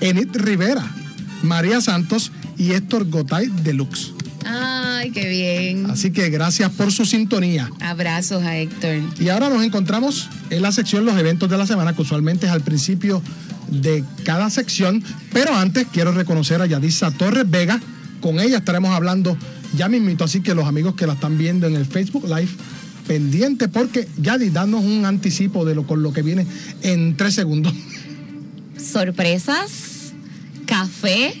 Enid 0.00 0.28
Rivera, 0.34 0.84
María 1.44 1.80
Santos 1.80 2.32
y 2.56 2.72
Héctor 2.72 3.08
Gotay 3.08 3.46
Deluxe. 3.62 4.12
Ay, 4.46 5.10
qué 5.10 5.28
bien. 5.28 5.90
Así 5.90 6.10
que 6.10 6.30
gracias 6.30 6.70
por 6.72 6.90
su 6.90 7.04
sintonía. 7.04 7.70
Abrazos 7.80 8.42
a 8.42 8.56
Héctor. 8.56 8.96
Y 9.20 9.28
ahora 9.28 9.48
nos 9.50 9.62
encontramos 9.62 10.28
en 10.50 10.62
la 10.62 10.72
sección 10.72 11.04
Los 11.04 11.18
eventos 11.18 11.48
de 11.50 11.58
la 11.58 11.66
semana, 11.66 11.94
que 11.94 12.02
usualmente 12.02 12.46
es 12.46 12.52
al 12.52 12.62
principio 12.62 13.22
de 13.70 14.04
cada 14.24 14.50
sección. 14.50 15.02
Pero 15.32 15.54
antes 15.54 15.86
quiero 15.92 16.12
reconocer 16.12 16.60
a 16.62 16.66
Yadisa 16.66 17.10
Torres 17.10 17.48
Vega. 17.48 17.80
Con 18.20 18.40
ella 18.40 18.58
estaremos 18.58 18.90
hablando 18.90 19.36
ya 19.76 19.88
mismito, 19.88 20.24
así 20.24 20.40
que 20.40 20.54
los 20.54 20.66
amigos 20.66 20.94
que 20.94 21.06
la 21.06 21.14
están 21.14 21.36
viendo 21.36 21.66
en 21.66 21.74
el 21.74 21.84
Facebook 21.84 22.24
Live, 22.24 22.48
pendiente 23.06 23.68
porque 23.68 24.08
Yadi, 24.16 24.50
danos 24.50 24.82
un 24.82 25.04
anticipo 25.04 25.64
de 25.64 25.74
lo 25.74 25.86
con 25.86 26.02
lo 26.02 26.12
que 26.12 26.22
viene 26.22 26.46
en 26.82 27.16
tres 27.16 27.34
segundos. 27.34 27.74
sorpresas, 28.78 29.93
café, 30.74 31.40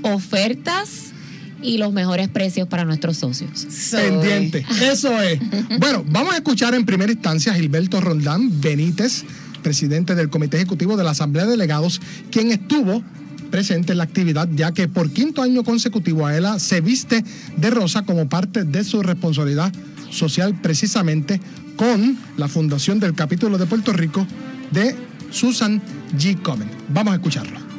ofertas 0.00 1.12
y 1.60 1.76
los 1.76 1.92
mejores 1.92 2.28
precios 2.28 2.66
para 2.66 2.86
nuestros 2.86 3.18
socios. 3.18 3.66
Pendiente. 3.90 4.64
Eso 4.80 5.20
es. 5.20 5.38
Bueno, 5.78 6.02
vamos 6.08 6.32
a 6.32 6.38
escuchar 6.38 6.74
en 6.74 6.86
primera 6.86 7.12
instancia 7.12 7.52
a 7.52 7.56
Gilberto 7.56 8.00
Rondán 8.00 8.58
Benítez, 8.58 9.24
presidente 9.62 10.14
del 10.14 10.30
Comité 10.30 10.56
Ejecutivo 10.56 10.96
de 10.96 11.04
la 11.04 11.10
Asamblea 11.10 11.44
de 11.44 11.50
Delegados, 11.50 12.00
quien 12.30 12.50
estuvo 12.52 13.04
presente 13.50 13.92
en 13.92 13.98
la 13.98 14.04
actividad, 14.04 14.48
ya 14.54 14.72
que 14.72 14.88
por 14.88 15.10
quinto 15.10 15.42
año 15.42 15.62
consecutivo 15.62 16.26
Aela 16.26 16.58
se 16.58 16.80
viste 16.80 17.22
de 17.58 17.70
rosa 17.70 18.04
como 18.06 18.30
parte 18.30 18.64
de 18.64 18.82
su 18.82 19.02
responsabilidad 19.02 19.74
social, 20.10 20.58
precisamente 20.58 21.38
con 21.76 22.16
la 22.38 22.48
fundación 22.48 22.98
del 22.98 23.14
capítulo 23.14 23.58
de 23.58 23.66
Puerto 23.66 23.92
Rico 23.92 24.26
de 24.70 24.96
Susan 25.30 25.82
G. 26.16 26.40
Comen. 26.40 26.70
Vamos 26.88 27.12
a 27.12 27.16
escucharlo. 27.16 27.69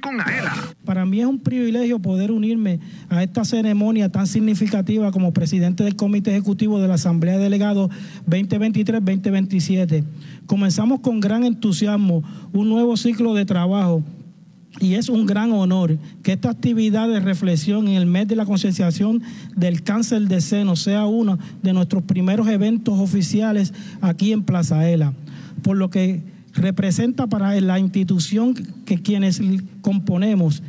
Con 0.00 0.20
Aela. 0.20 0.52
Para 0.84 1.06
mí 1.06 1.20
es 1.20 1.26
un 1.26 1.38
privilegio 1.38 1.98
poder 1.98 2.30
unirme 2.30 2.80
a 3.08 3.22
esta 3.22 3.44
ceremonia 3.44 4.10
tan 4.10 4.26
significativa 4.26 5.10
como 5.10 5.32
presidente 5.32 5.84
del 5.84 5.96
Comité 5.96 6.32
Ejecutivo 6.32 6.80
de 6.80 6.88
la 6.88 6.94
Asamblea 6.94 7.38
de 7.38 7.44
Delegados 7.44 7.90
2023-2027. 8.28 10.04
Comenzamos 10.46 11.00
con 11.00 11.20
gran 11.20 11.44
entusiasmo 11.44 12.22
un 12.52 12.68
nuevo 12.68 12.96
ciclo 12.96 13.34
de 13.34 13.46
trabajo 13.46 14.02
y 14.78 14.94
es 14.94 15.08
un 15.08 15.24
gran 15.24 15.52
honor 15.52 15.98
que 16.22 16.32
esta 16.32 16.50
actividad 16.50 17.08
de 17.08 17.20
reflexión 17.20 17.88
en 17.88 17.94
el 17.94 18.06
mes 18.06 18.28
de 18.28 18.36
la 18.36 18.44
concienciación 18.44 19.22
del 19.56 19.82
cáncer 19.82 20.28
de 20.28 20.40
seno 20.42 20.76
sea 20.76 21.06
uno 21.06 21.38
de 21.62 21.72
nuestros 21.72 22.02
primeros 22.02 22.46
eventos 22.48 22.98
oficiales 22.98 23.72
aquí 24.02 24.32
en 24.32 24.42
Plaza 24.42 24.88
Ela, 24.88 25.14
por 25.62 25.78
lo 25.78 25.88
que 25.88 26.35
representa 26.56 27.26
para 27.26 27.60
la 27.60 27.78
institución 27.78 28.54
que 28.84 29.00
quienes 29.00 29.40
componemos 29.82 30.62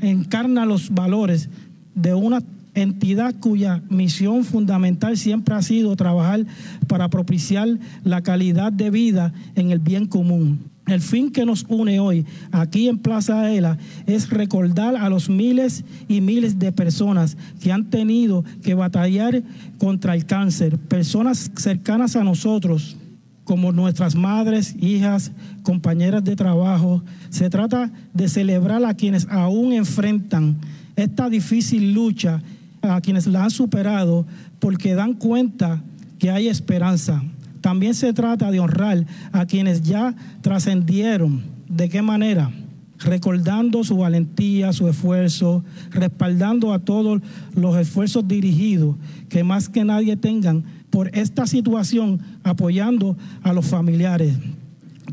encarna 0.00 0.66
los 0.66 0.92
valores 0.92 1.48
de 1.94 2.14
una 2.14 2.42
entidad 2.74 3.34
cuya 3.38 3.82
misión 3.88 4.44
fundamental 4.44 5.16
siempre 5.16 5.54
ha 5.54 5.62
sido 5.62 5.94
trabajar 5.96 6.44
para 6.88 7.08
propiciar 7.08 7.68
la 8.02 8.22
calidad 8.22 8.72
de 8.72 8.90
vida 8.90 9.32
en 9.54 9.70
el 9.70 9.78
bien 9.78 10.06
común. 10.06 10.58
El 10.86 11.00
fin 11.00 11.30
que 11.30 11.46
nos 11.46 11.64
une 11.68 11.98
hoy 11.98 12.26
aquí 12.52 12.88
en 12.88 12.98
Plaza 12.98 13.50
Ela 13.50 13.78
es 14.06 14.28
recordar 14.28 14.96
a 14.96 15.08
los 15.08 15.30
miles 15.30 15.82
y 16.08 16.20
miles 16.20 16.58
de 16.58 16.72
personas 16.72 17.38
que 17.62 17.72
han 17.72 17.88
tenido 17.88 18.44
que 18.62 18.74
batallar 18.74 19.42
contra 19.78 20.14
el 20.14 20.26
cáncer, 20.26 20.76
personas 20.76 21.50
cercanas 21.56 22.16
a 22.16 22.24
nosotros, 22.24 22.98
como 23.44 23.72
nuestras 23.72 24.14
madres, 24.14 24.74
hijas, 24.80 25.32
compañeras 25.62 26.24
de 26.24 26.34
trabajo. 26.34 27.02
Se 27.30 27.50
trata 27.50 27.90
de 28.12 28.28
celebrar 28.28 28.84
a 28.84 28.94
quienes 28.94 29.26
aún 29.28 29.72
enfrentan 29.72 30.56
esta 30.96 31.28
difícil 31.28 31.92
lucha, 31.92 32.42
a 32.82 33.00
quienes 33.00 33.26
la 33.26 33.44
han 33.44 33.50
superado, 33.50 34.26
porque 34.58 34.94
dan 34.94 35.14
cuenta 35.14 35.82
que 36.18 36.30
hay 36.30 36.48
esperanza. 36.48 37.22
También 37.60 37.94
se 37.94 38.12
trata 38.12 38.50
de 38.50 38.60
honrar 38.60 39.06
a 39.32 39.46
quienes 39.46 39.82
ya 39.82 40.14
trascendieron. 40.42 41.42
¿De 41.68 41.88
qué 41.88 42.02
manera? 42.02 42.50
Recordando 42.98 43.84
su 43.84 43.96
valentía, 43.96 44.72
su 44.72 44.88
esfuerzo, 44.88 45.64
respaldando 45.90 46.72
a 46.72 46.78
todos 46.78 47.20
los 47.54 47.76
esfuerzos 47.76 48.26
dirigidos 48.26 48.96
que 49.28 49.44
más 49.44 49.68
que 49.68 49.84
nadie 49.84 50.16
tengan 50.16 50.64
por 50.94 51.10
esta 51.12 51.44
situación, 51.48 52.20
apoyando 52.44 53.16
a 53.42 53.52
los 53.52 53.66
familiares. 53.66 54.32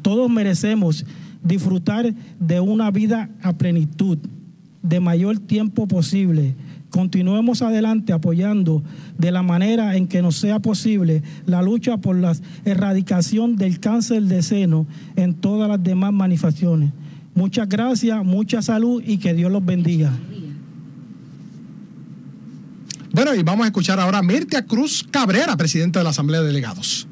Todos 0.03 0.29
merecemos 0.29 1.03
disfrutar 1.43 2.13
de 2.39 2.59
una 2.59 2.91
vida 2.91 3.31
a 3.41 3.53
plenitud, 3.53 4.19
de 4.83 4.99
mayor 4.99 5.39
tiempo 5.39 5.87
posible. 5.87 6.53
Continuemos 6.91 7.63
adelante 7.63 8.13
apoyando 8.13 8.83
de 9.17 9.31
la 9.31 9.41
manera 9.41 9.95
en 9.95 10.07
que 10.07 10.21
nos 10.21 10.35
sea 10.35 10.59
posible 10.59 11.23
la 11.47 11.63
lucha 11.63 11.97
por 11.97 12.15
la 12.15 12.35
erradicación 12.63 13.55
del 13.55 13.79
cáncer 13.79 14.21
de 14.21 14.43
seno 14.43 14.85
en 15.15 15.33
todas 15.33 15.67
las 15.67 15.83
demás 15.83 16.13
manifestaciones. 16.13 16.91
Muchas 17.33 17.67
gracias, 17.67 18.23
mucha 18.23 18.61
salud 18.61 19.01
y 19.03 19.17
que 19.17 19.33
Dios 19.33 19.51
los 19.51 19.65
bendiga. 19.65 20.13
Bueno, 23.23 23.39
y 23.39 23.43
vamos 23.43 23.65
a 23.65 23.67
escuchar 23.67 23.99
ahora 23.99 24.17
a 24.17 24.23
Mirtia 24.23 24.65
Cruz 24.65 25.05
Cabrera, 25.11 25.55
presidenta 25.55 25.99
de 25.99 26.03
la 26.05 26.09
Asamblea 26.09 26.41
de 26.41 26.47
Delegados. 26.47 27.05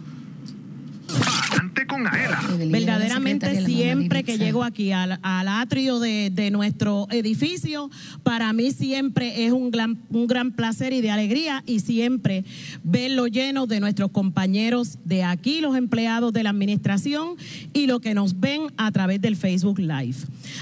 Con 1.87 2.07
Aela. 2.07 2.41
Verdaderamente 2.67 3.65
siempre 3.65 4.23
que 4.23 4.37
llego 4.37 4.63
aquí 4.63 4.91
al, 4.91 5.19
al 5.21 5.47
atrio 5.47 5.99
de, 5.99 6.29
de 6.29 6.51
nuestro 6.51 7.07
edificio, 7.11 7.89
para 8.23 8.51
mí 8.53 8.71
siempre 8.71 9.45
es 9.45 9.51
un 9.51 9.71
gran, 9.71 9.97
un 10.09 10.27
gran 10.27 10.51
placer 10.51 10.93
y 10.93 11.01
de 11.01 11.11
alegría 11.11 11.63
y 11.65 11.79
siempre 11.79 12.43
verlo 12.83 13.27
lleno 13.27 13.67
de 13.67 13.79
nuestros 13.79 14.11
compañeros 14.11 14.97
de 15.05 15.23
aquí, 15.23 15.61
los 15.61 15.75
empleados 15.75 16.33
de 16.33 16.43
la 16.43 16.49
administración 16.49 17.35
y 17.73 17.87
lo 17.87 17.99
que 17.99 18.13
nos 18.13 18.39
ven 18.39 18.61
a 18.77 18.91
través 18.91 19.21
del 19.21 19.35
Facebook 19.35 19.79
Live. 19.79 20.17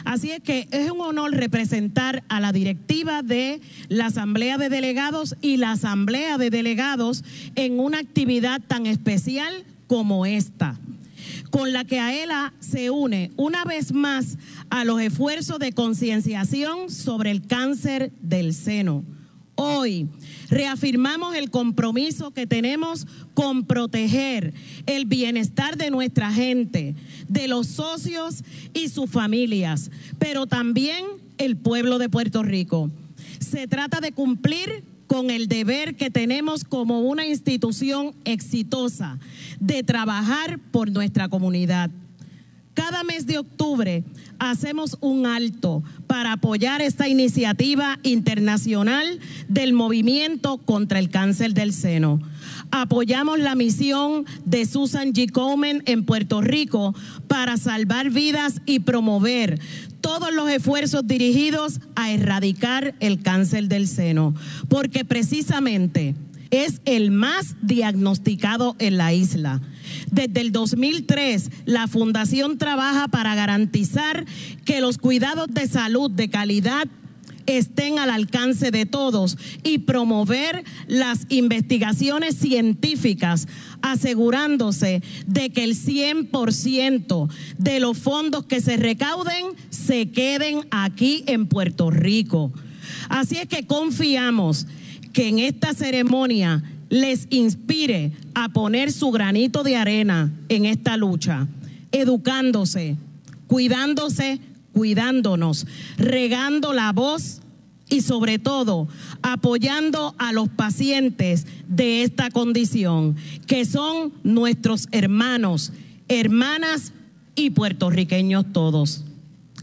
Así 0.06 0.32
es 0.32 0.42
que 0.42 0.68
es 0.72 0.92
un 0.92 1.02
honor 1.02 1.32
representar 1.32 2.24
a 2.30 2.40
la 2.40 2.52
directiva 2.52 3.24
de 3.24 3.62
la 3.90 4.08
Asamblea 4.08 4.58
de 4.58 4.70
Delegados 4.70 5.36
y 5.42 5.58
la 5.58 5.72
Asamblea 5.72 6.38
de 6.38 6.50
Delegados 6.50 7.24
en 7.56 7.80
una 7.80 8.00
actividad 8.00 8.62
tan 8.68 8.86
especial 8.86 9.64
como 9.88 10.26
esta 10.26 10.78
con 11.50 11.74
la 11.74 11.86
que 11.86 12.00
AELA 12.00 12.54
se 12.60 12.90
une 12.90 13.32
una 13.38 13.64
vez 13.64 13.94
más 13.94 14.38
a 14.70 14.86
los 14.86 15.02
esfuerzos 15.02 15.60
de 15.60 15.72
concienciación 15.72 16.90
sobre 16.90 17.32
el 17.32 17.46
cáncer 17.46 18.12
del 18.22 18.54
seno. 18.54 19.04
Hoy 19.60 20.08
reafirmamos 20.50 21.36
el 21.36 21.50
compromiso 21.50 22.30
que 22.30 22.46
tenemos 22.46 23.08
con 23.34 23.66
proteger 23.66 24.54
el 24.86 25.06
bienestar 25.06 25.78
de 25.78 25.90
nuestra 25.90 26.32
gente, 26.32 26.94
de 27.28 27.48
los 27.48 27.66
socios 27.66 28.44
y 28.76 28.90
sus 28.90 29.10
familias, 29.10 29.90
pero 30.20 30.46
también 30.46 31.06
el 31.40 31.58
pueblo 31.58 31.98
de 31.98 32.08
Puerto 32.08 32.44
Rico. 32.44 32.92
Se 33.40 33.68
trata 33.68 34.00
de 34.00 34.12
cumplir 34.12 34.84
con 35.08 35.30
el 35.30 35.48
deber 35.48 35.96
que 35.96 36.12
tenemos 36.12 36.64
como 36.64 37.02
una 37.02 37.26
institución 37.26 38.14
exitosa 38.26 39.18
de 39.60 39.84
trabajar 39.84 40.60
por 40.72 40.92
nuestra 40.92 41.30
comunidad. 41.30 41.90
Cada 42.78 43.04
mes 43.04 43.26
de 43.26 43.40
octubre 43.40 44.04
hacemos 44.38 45.00
un 45.02 45.26
alto 45.26 45.82
para 46.06 46.34
apoyar 46.34 46.80
esta 46.80 47.08
iniciativa 47.08 47.98
internacional 48.04 49.20
del 49.48 49.74
movimiento 49.74 50.60
contra 50.60 51.00
el 51.00 51.10
cáncer 51.10 51.56
del 51.56 51.74
seno. 51.74 52.22
Apoyamos 52.70 53.40
la 53.40 53.56
misión 53.56 54.28
de 54.46 54.68
Susan 54.68 55.12
G. 55.12 55.32
Komen 55.32 55.82
en 55.88 56.06
Puerto 56.06 56.42
Rico 56.42 56.94
para 57.28 57.58
salvar 57.58 58.12
vidas 58.12 58.62
y 58.68 58.78
promover 58.82 59.60
todos 60.00 60.32
los 60.32 60.48
esfuerzos 60.48 61.08
dirigidos 61.08 61.80
a 61.96 62.12
erradicar 62.12 62.94
el 63.00 63.24
cáncer 63.24 63.70
del 63.70 63.88
seno, 63.88 64.36
porque 64.70 65.04
precisamente 65.04 66.14
es 66.52 66.80
el 66.86 67.10
más 67.10 67.56
diagnosticado 67.64 68.76
en 68.78 68.98
la 68.98 69.16
isla. 69.16 69.62
Desde 70.12 70.42
el 70.42 70.52
2003, 70.52 71.50
la 71.66 71.88
Fundación 71.88 72.58
trabaja 72.58 73.08
para 73.08 73.36
garantizar 73.36 74.26
que 74.66 74.82
los 74.82 74.98
cuidados 74.98 75.48
de 75.50 75.68
salud 75.68 76.10
de 76.12 76.30
calidad 76.30 76.88
estén 77.48 77.98
al 77.98 78.10
alcance 78.10 78.72
de 78.72 78.86
todos 78.86 79.38
y 79.64 79.80
promover 79.80 80.64
las 80.88 81.26
investigaciones 81.30 82.36
científicas, 82.36 83.48
asegurándose 83.82 85.02
de 85.26 85.50
que 85.50 85.64
el 85.64 85.76
100% 85.76 87.30
de 87.58 87.80
los 87.80 87.98
fondos 87.98 88.46
que 88.46 88.62
se 88.62 88.78
recauden 88.78 89.46
se 89.70 90.12
queden 90.12 90.68
aquí 90.72 91.24
en 91.26 91.48
Puerto 91.48 91.90
Rico. 91.90 92.52
Así 93.10 93.38
es 93.38 93.48
que 93.48 93.66
confiamos 93.66 94.68
que 95.14 95.30
en 95.30 95.40
esta 95.40 95.74
ceremonia 95.74 96.64
les 96.90 97.28
inspire 97.30 98.12
a 98.34 98.50
poner 98.50 98.92
su 98.92 99.12
granito 99.12 99.64
de 99.64 99.76
arena 99.76 100.32
en 100.50 100.66
esta 100.66 100.98
lucha, 100.98 101.48
educándose, 101.92 102.98
cuidándose, 103.48 104.40
cuidándonos, 104.74 105.66
regando 105.98 106.74
la 106.74 106.92
voz 106.92 107.42
y 107.90 108.02
sobre 108.02 108.38
todo 108.38 108.88
apoyando 109.22 110.14
a 110.18 110.34
los 110.34 110.50
pacientes 110.50 111.46
de 111.68 112.04
esta 112.04 112.30
condición, 112.30 113.16
que 113.48 113.66
son 113.66 114.14
nuestros 114.24 114.88
hermanos, 114.92 115.72
hermanas 116.08 116.92
y 117.36 117.52
puertorriqueños 117.52 118.46
todos. 118.52 119.04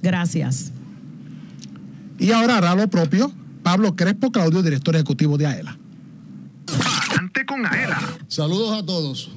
Gracias. 0.03 0.73
Y 2.19 2.31
ahora 2.33 2.59
hará 2.59 2.75
lo 2.75 2.89
propio 2.89 3.33
Pablo 3.63 3.97
Crespo, 3.97 4.31
Claudio, 4.31 4.63
director 4.63 4.95
ejecutivo 4.95 5.39
de 5.39 5.47
AELA. 5.47 5.79
Con 7.43 7.67
AELA. 7.67 7.99
Saludos 8.29 8.73
a 8.73 8.87
todos. 8.87 9.29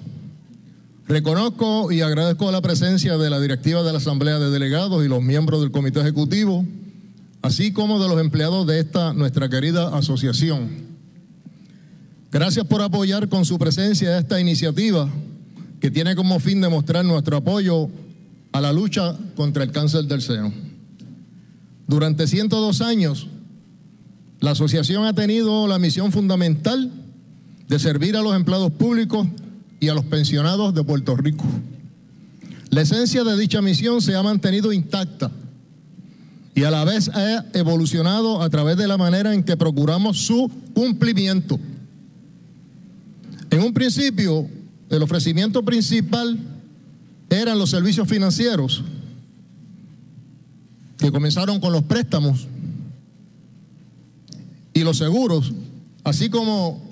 Reconozco 1.07 1.91
y 1.91 2.01
agradezco 2.01 2.51
la 2.51 2.61
presencia 2.61 3.17
de 3.17 3.29
la 3.29 3.39
directiva 3.39 3.81
de 3.81 3.91
la 3.91 3.97
Asamblea 3.97 4.37
de 4.37 4.51
Delegados 4.51 5.03
y 5.03 5.09
los 5.09 5.21
miembros 5.21 5.61
del 5.61 5.71
Comité 5.71 6.01
Ejecutivo, 6.01 6.63
así 7.41 7.73
como 7.73 8.01
de 8.01 8.07
los 8.07 8.21
empleados 8.21 8.67
de 8.67 8.79
esta 8.79 9.13
nuestra 9.13 9.49
querida 9.49 9.97
asociación. 9.97 10.69
Gracias 12.31 12.65
por 12.67 12.81
apoyar 12.81 13.29
con 13.29 13.45
su 13.45 13.57
presencia 13.57 14.17
esta 14.17 14.39
iniciativa 14.39 15.09
que 15.81 15.89
tiene 15.89 16.15
como 16.15 16.39
fin 16.39 16.61
demostrar 16.61 17.03
nuestro 17.03 17.37
apoyo 17.37 17.89
a 18.51 18.61
la 18.61 18.71
lucha 18.71 19.17
contra 19.35 19.63
el 19.63 19.71
cáncer 19.71 20.05
del 20.05 20.21
seno. 20.21 20.53
Durante 21.87 22.27
102 22.27 22.81
años, 22.81 23.27
la 24.39 24.51
asociación 24.51 25.05
ha 25.05 25.13
tenido 25.13 25.67
la 25.67 25.79
misión 25.79 26.11
fundamental 26.11 26.91
de 27.67 27.79
servir 27.79 28.15
a 28.15 28.21
los 28.21 28.35
empleados 28.35 28.71
públicos 28.71 29.27
y 29.79 29.89
a 29.89 29.93
los 29.93 30.05
pensionados 30.05 30.73
de 30.73 30.83
Puerto 30.83 31.15
Rico. 31.15 31.43
La 32.69 32.81
esencia 32.81 33.23
de 33.23 33.37
dicha 33.37 33.61
misión 33.61 34.01
se 34.01 34.15
ha 34.15 34.23
mantenido 34.23 34.73
intacta 34.73 35.31
y 36.55 36.63
a 36.63 36.71
la 36.71 36.83
vez 36.85 37.09
ha 37.09 37.45
evolucionado 37.53 38.41
a 38.41 38.49
través 38.49 38.77
de 38.77 38.87
la 38.87 38.97
manera 38.97 39.33
en 39.33 39.43
que 39.43 39.57
procuramos 39.57 40.25
su 40.25 40.49
cumplimiento. 40.73 41.59
En 43.49 43.61
un 43.61 43.73
principio, 43.73 44.49
el 44.89 45.03
ofrecimiento 45.03 45.63
principal 45.63 46.37
eran 47.29 47.59
los 47.59 47.69
servicios 47.69 48.07
financieros, 48.07 48.83
que 50.97 51.11
comenzaron 51.11 51.59
con 51.59 51.71
los 51.71 51.83
préstamos 51.83 52.47
y 54.73 54.81
los 54.81 54.97
seguros, 54.97 55.53
así 56.03 56.29
como 56.29 56.86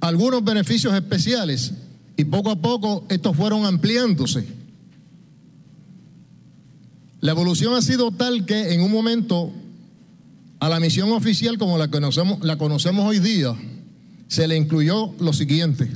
algunos 0.00 0.44
beneficios 0.44 0.94
especiales 0.94 1.72
y 2.16 2.24
poco 2.24 2.50
a 2.50 2.56
poco 2.56 3.04
estos 3.08 3.36
fueron 3.36 3.64
ampliándose. 3.64 4.44
La 7.20 7.32
evolución 7.32 7.74
ha 7.74 7.82
sido 7.82 8.10
tal 8.12 8.46
que 8.46 8.72
en 8.72 8.80
un 8.80 8.92
momento 8.92 9.52
a 10.60 10.68
la 10.68 10.80
misión 10.80 11.10
oficial 11.12 11.58
como 11.58 11.78
la 11.78 11.88
conocemos, 11.88 12.42
la 12.42 12.58
conocemos 12.58 13.06
hoy 13.06 13.18
día 13.18 13.56
se 14.28 14.46
le 14.46 14.56
incluyó 14.56 15.14
lo 15.18 15.32
siguiente, 15.32 15.90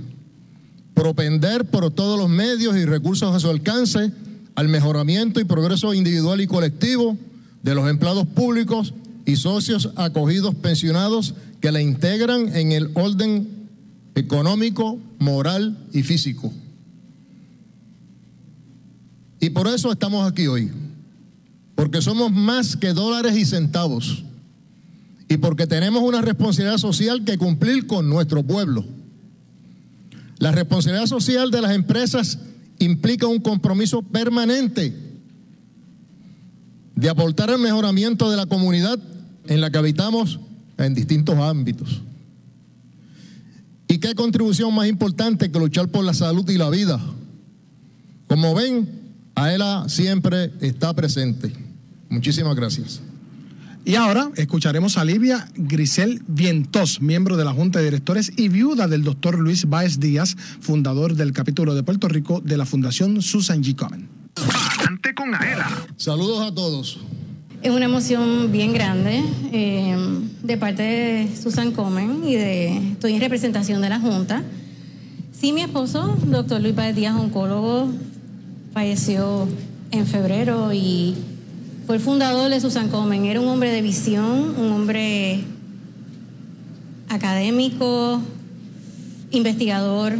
propender 0.94 1.66
por 1.66 1.90
todos 1.90 2.18
los 2.18 2.28
medios 2.28 2.76
y 2.76 2.84
recursos 2.84 3.34
a 3.34 3.40
su 3.40 3.48
alcance 3.50 4.10
al 4.54 4.68
mejoramiento 4.68 5.40
y 5.40 5.44
progreso 5.44 5.94
individual 5.94 6.40
y 6.40 6.46
colectivo 6.46 7.16
de 7.62 7.74
los 7.74 7.88
empleados 7.88 8.26
públicos 8.26 8.94
y 9.24 9.36
socios 9.36 9.90
acogidos 9.96 10.54
pensionados 10.54 11.34
que 11.60 11.72
la 11.72 11.80
integran 11.80 12.54
en 12.56 12.72
el 12.72 12.90
orden 12.94 13.61
económico, 14.14 14.98
moral 15.18 15.78
y 15.92 16.02
físico. 16.02 16.52
Y 19.40 19.50
por 19.50 19.66
eso 19.66 19.90
estamos 19.90 20.30
aquí 20.30 20.46
hoy, 20.46 20.70
porque 21.74 22.00
somos 22.00 22.30
más 22.30 22.76
que 22.76 22.92
dólares 22.92 23.36
y 23.36 23.44
centavos, 23.44 24.24
y 25.28 25.36
porque 25.38 25.66
tenemos 25.66 26.02
una 26.02 26.20
responsabilidad 26.20 26.78
social 26.78 27.24
que 27.24 27.38
cumplir 27.38 27.86
con 27.86 28.08
nuestro 28.08 28.42
pueblo. 28.42 28.84
La 30.38 30.52
responsabilidad 30.52 31.06
social 31.06 31.50
de 31.50 31.62
las 31.62 31.72
empresas 31.72 32.38
implica 32.78 33.26
un 33.26 33.40
compromiso 33.40 34.02
permanente 34.02 34.94
de 36.94 37.08
aportar 37.08 37.50
al 37.50 37.58
mejoramiento 37.58 38.30
de 38.30 38.36
la 38.36 38.46
comunidad 38.46 38.98
en 39.46 39.60
la 39.60 39.70
que 39.70 39.78
habitamos 39.78 40.38
en 40.78 40.94
distintos 40.94 41.36
ámbitos. 41.38 42.02
¿Y 43.92 43.98
qué 43.98 44.14
contribución 44.14 44.74
más 44.74 44.88
importante 44.88 45.52
que 45.52 45.58
luchar 45.58 45.86
por 45.88 46.02
la 46.02 46.14
salud 46.14 46.48
y 46.48 46.56
la 46.56 46.70
vida? 46.70 46.98
Como 48.26 48.54
ven, 48.54 48.88
AELA 49.34 49.86
siempre 49.90 50.50
está 50.62 50.94
presente. 50.94 51.52
Muchísimas 52.08 52.56
gracias. 52.56 53.02
Y 53.84 53.96
ahora 53.96 54.30
escucharemos 54.36 54.96
a 54.96 55.04
Livia 55.04 55.46
Grisel 55.56 56.22
Vientos, 56.26 57.02
miembro 57.02 57.36
de 57.36 57.44
la 57.44 57.52
Junta 57.52 57.80
de 57.80 57.84
Directores 57.84 58.32
y 58.34 58.48
viuda 58.48 58.88
del 58.88 59.04
doctor 59.04 59.38
Luis 59.38 59.68
Báez 59.68 60.00
Díaz, 60.00 60.38
fundador 60.60 61.14
del 61.14 61.34
capítulo 61.34 61.74
de 61.74 61.82
Puerto 61.82 62.08
Rico 62.08 62.40
de 62.40 62.56
la 62.56 62.64
Fundación 62.64 63.20
Susan 63.20 63.62
G. 63.62 63.76
Komen. 63.76 64.08
Adelante 64.36 65.14
con 65.14 65.34
AELA. 65.34 65.68
Saludos 65.98 66.40
a 66.50 66.54
todos. 66.54 66.98
Es 67.62 67.70
una 67.70 67.84
emoción 67.84 68.50
bien 68.50 68.72
grande 68.72 69.22
eh, 69.52 69.96
de 70.42 70.56
parte 70.56 70.82
de 70.82 71.28
Susan 71.40 71.70
Comen 71.70 72.24
y 72.24 72.34
de 72.34 72.76
estoy 72.94 73.14
en 73.14 73.20
representación 73.20 73.80
de 73.80 73.88
la 73.88 74.00
Junta. 74.00 74.42
Sí, 75.30 75.52
mi 75.52 75.60
esposo, 75.60 76.18
doctor 76.26 76.60
Luis 76.60 76.74
Páez 76.74 76.96
Díaz, 76.96 77.14
oncólogo, 77.14 77.86
falleció 78.74 79.46
en 79.92 80.08
febrero 80.08 80.72
y 80.72 81.14
fue 81.86 81.94
el 81.94 82.00
fundador 82.00 82.50
de 82.50 82.60
Susan 82.60 82.88
Comen. 82.88 83.26
Era 83.26 83.40
un 83.40 83.46
hombre 83.46 83.70
de 83.70 83.80
visión, 83.80 84.56
un 84.58 84.72
hombre 84.72 85.44
académico, 87.10 88.20
investigador, 89.30 90.14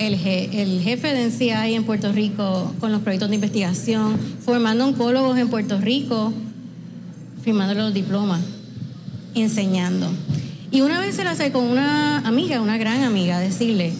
el, 0.00 0.16
je- 0.18 0.48
el 0.62 0.80
jefe 0.82 1.12
de 1.14 1.26
NCI 1.28 1.74
en 1.74 1.84
Puerto 1.84 2.10
Rico 2.10 2.74
con 2.80 2.90
los 2.90 3.02
proyectos 3.02 3.28
de 3.28 3.34
investigación, 3.36 4.16
formando 4.44 4.86
oncólogos 4.86 5.38
en 5.38 5.48
Puerto 5.48 5.78
Rico, 5.78 6.32
firmando 7.44 7.74
los 7.74 7.92
diplomas, 7.92 8.40
enseñando. 9.34 10.08
Y 10.70 10.80
una 10.80 11.00
vez 11.00 11.16
se 11.16 11.22
le 11.22 11.28
acercó 11.30 11.58
una 11.58 12.18
amiga, 12.26 12.60
una 12.62 12.78
gran 12.78 13.04
amiga, 13.04 13.38
decirle 13.40 13.92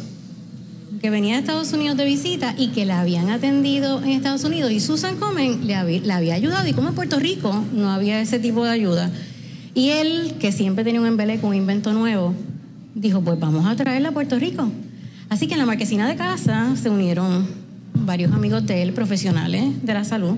que 1.03 1.11
venía 1.11 1.35
de 1.35 1.41
Estados 1.41 1.73
Unidos 1.73 1.97
de 1.97 2.05
visita 2.07 2.55
y 2.59 2.69
que 2.69 2.85
la 2.87 3.01
habían 3.01 3.29
atendido 3.31 4.03
en 4.03 4.11
Estados 4.11 4.45
Unidos 4.45 4.71
y 4.71 4.81
Susan 4.81 5.17
Comen 5.17 5.67
le 5.67 5.75
había, 5.75 6.01
la 6.03 6.17
había 6.17 6.35
ayudado 6.35 6.67
y 6.69 6.73
como 6.73 6.89
en 6.89 6.95
Puerto 6.95 7.19
Rico 7.19 7.65
no 7.75 7.91
había 7.91 8.21
ese 8.21 8.39
tipo 8.39 8.65
de 8.65 8.71
ayuda. 8.71 9.11
Y 9.75 9.91
él, 9.91 10.35
que 10.41 10.51
siempre 10.51 10.83
tenía 10.83 11.01
un 11.01 11.07
embeleco, 11.07 11.47
un 11.47 11.55
invento 11.55 11.93
nuevo, 11.93 12.35
dijo, 12.95 13.21
pues 13.21 13.39
vamos 13.39 13.67
a 13.67 13.77
traerla 13.77 14.09
a 14.09 14.13
Puerto 14.13 14.39
Rico. 14.39 14.71
Así 15.31 15.47
que 15.47 15.55
en 15.55 15.61
la 15.61 15.67
marquesina 15.67 16.09
de 16.09 16.17
casa 16.17 16.75
se 16.77 16.91
unieron 16.91 17.47
varios 17.95 18.33
amigos 18.33 18.67
de 18.67 18.83
él, 18.83 18.93
profesionales 18.93 19.65
de 19.83 19.95
la 19.95 20.05
salud, 20.05 20.35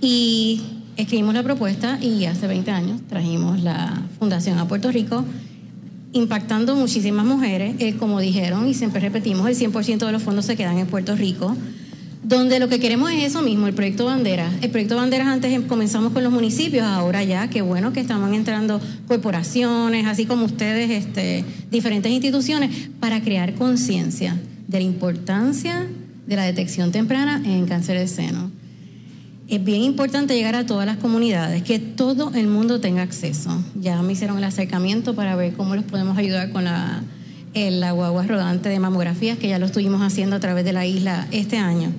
y 0.00 0.60
escribimos 0.96 1.32
la 1.32 1.44
propuesta 1.44 1.96
y 2.02 2.24
hace 2.24 2.48
20 2.48 2.72
años 2.72 3.00
trajimos 3.08 3.62
la 3.62 4.02
fundación 4.18 4.58
a 4.58 4.66
Puerto 4.66 4.90
Rico, 4.90 5.24
impactando 6.12 6.74
muchísimas 6.74 7.24
mujeres. 7.24 7.76
Eh, 7.78 7.94
como 7.98 8.18
dijeron 8.18 8.66
y 8.66 8.74
siempre 8.74 9.00
repetimos, 9.00 9.48
el 9.48 9.54
100% 9.54 10.04
de 10.04 10.12
los 10.12 10.22
fondos 10.22 10.44
se 10.44 10.56
quedan 10.56 10.78
en 10.78 10.88
Puerto 10.88 11.14
Rico, 11.14 11.56
donde 12.30 12.60
lo 12.60 12.68
que 12.68 12.78
queremos 12.78 13.10
es 13.10 13.24
eso 13.24 13.42
mismo, 13.42 13.66
el 13.66 13.74
proyecto 13.74 14.04
Banderas. 14.06 14.52
El 14.62 14.70
proyecto 14.70 14.94
Banderas 14.96 15.26
antes 15.26 15.52
em- 15.52 15.64
comenzamos 15.66 16.12
con 16.12 16.22
los 16.22 16.32
municipios, 16.32 16.84
ahora 16.86 17.24
ya, 17.24 17.50
qué 17.50 17.60
bueno 17.60 17.92
que 17.92 17.98
estaban 18.00 18.32
entrando 18.34 18.80
corporaciones, 19.08 20.06
así 20.06 20.26
como 20.26 20.44
ustedes, 20.44 20.90
este, 20.90 21.44
diferentes 21.72 22.10
instituciones, 22.12 22.70
para 23.00 23.20
crear 23.20 23.54
conciencia 23.54 24.38
de 24.68 24.78
la 24.78 24.84
importancia 24.84 25.88
de 26.26 26.36
la 26.36 26.44
detección 26.44 26.92
temprana 26.92 27.42
en 27.44 27.66
cáncer 27.66 27.98
de 27.98 28.06
seno. 28.06 28.50
Es 29.48 29.64
bien 29.64 29.82
importante 29.82 30.34
llegar 30.36 30.54
a 30.54 30.64
todas 30.64 30.86
las 30.86 30.98
comunidades, 30.98 31.64
que 31.64 31.80
todo 31.80 32.30
el 32.34 32.46
mundo 32.46 32.78
tenga 32.80 33.02
acceso. 33.02 33.60
Ya 33.74 34.00
me 34.02 34.12
hicieron 34.12 34.38
el 34.38 34.44
acercamiento 34.44 35.16
para 35.16 35.34
ver 35.34 35.54
cómo 35.54 35.74
los 35.74 35.84
podemos 35.84 36.16
ayudar 36.16 36.50
con 36.52 36.62
la, 36.62 37.02
el- 37.54 37.80
la 37.80 37.90
guagua 37.90 38.24
rodante 38.24 38.68
de 38.68 38.78
mamografías, 38.78 39.36
que 39.36 39.48
ya 39.48 39.58
lo 39.58 39.66
estuvimos 39.66 40.00
haciendo 40.02 40.36
a 40.36 40.40
través 40.40 40.64
de 40.64 40.72
la 40.72 40.86
isla 40.86 41.26
este 41.32 41.58
año. 41.58 41.90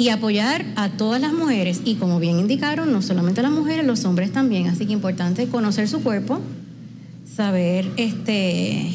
Y 0.00 0.08
apoyar 0.08 0.64
a 0.76 0.88
todas 0.88 1.20
las 1.20 1.34
mujeres, 1.34 1.82
y 1.84 1.96
como 1.96 2.18
bien 2.20 2.38
indicaron, 2.38 2.90
no 2.90 3.02
solamente 3.02 3.42
las 3.42 3.50
mujeres, 3.52 3.84
los 3.84 4.02
hombres 4.06 4.32
también. 4.32 4.66
Así 4.68 4.86
que 4.86 4.94
importante 4.94 5.46
conocer 5.48 5.88
su 5.88 6.02
cuerpo, 6.02 6.40
saber 7.36 7.86
este 7.98 8.92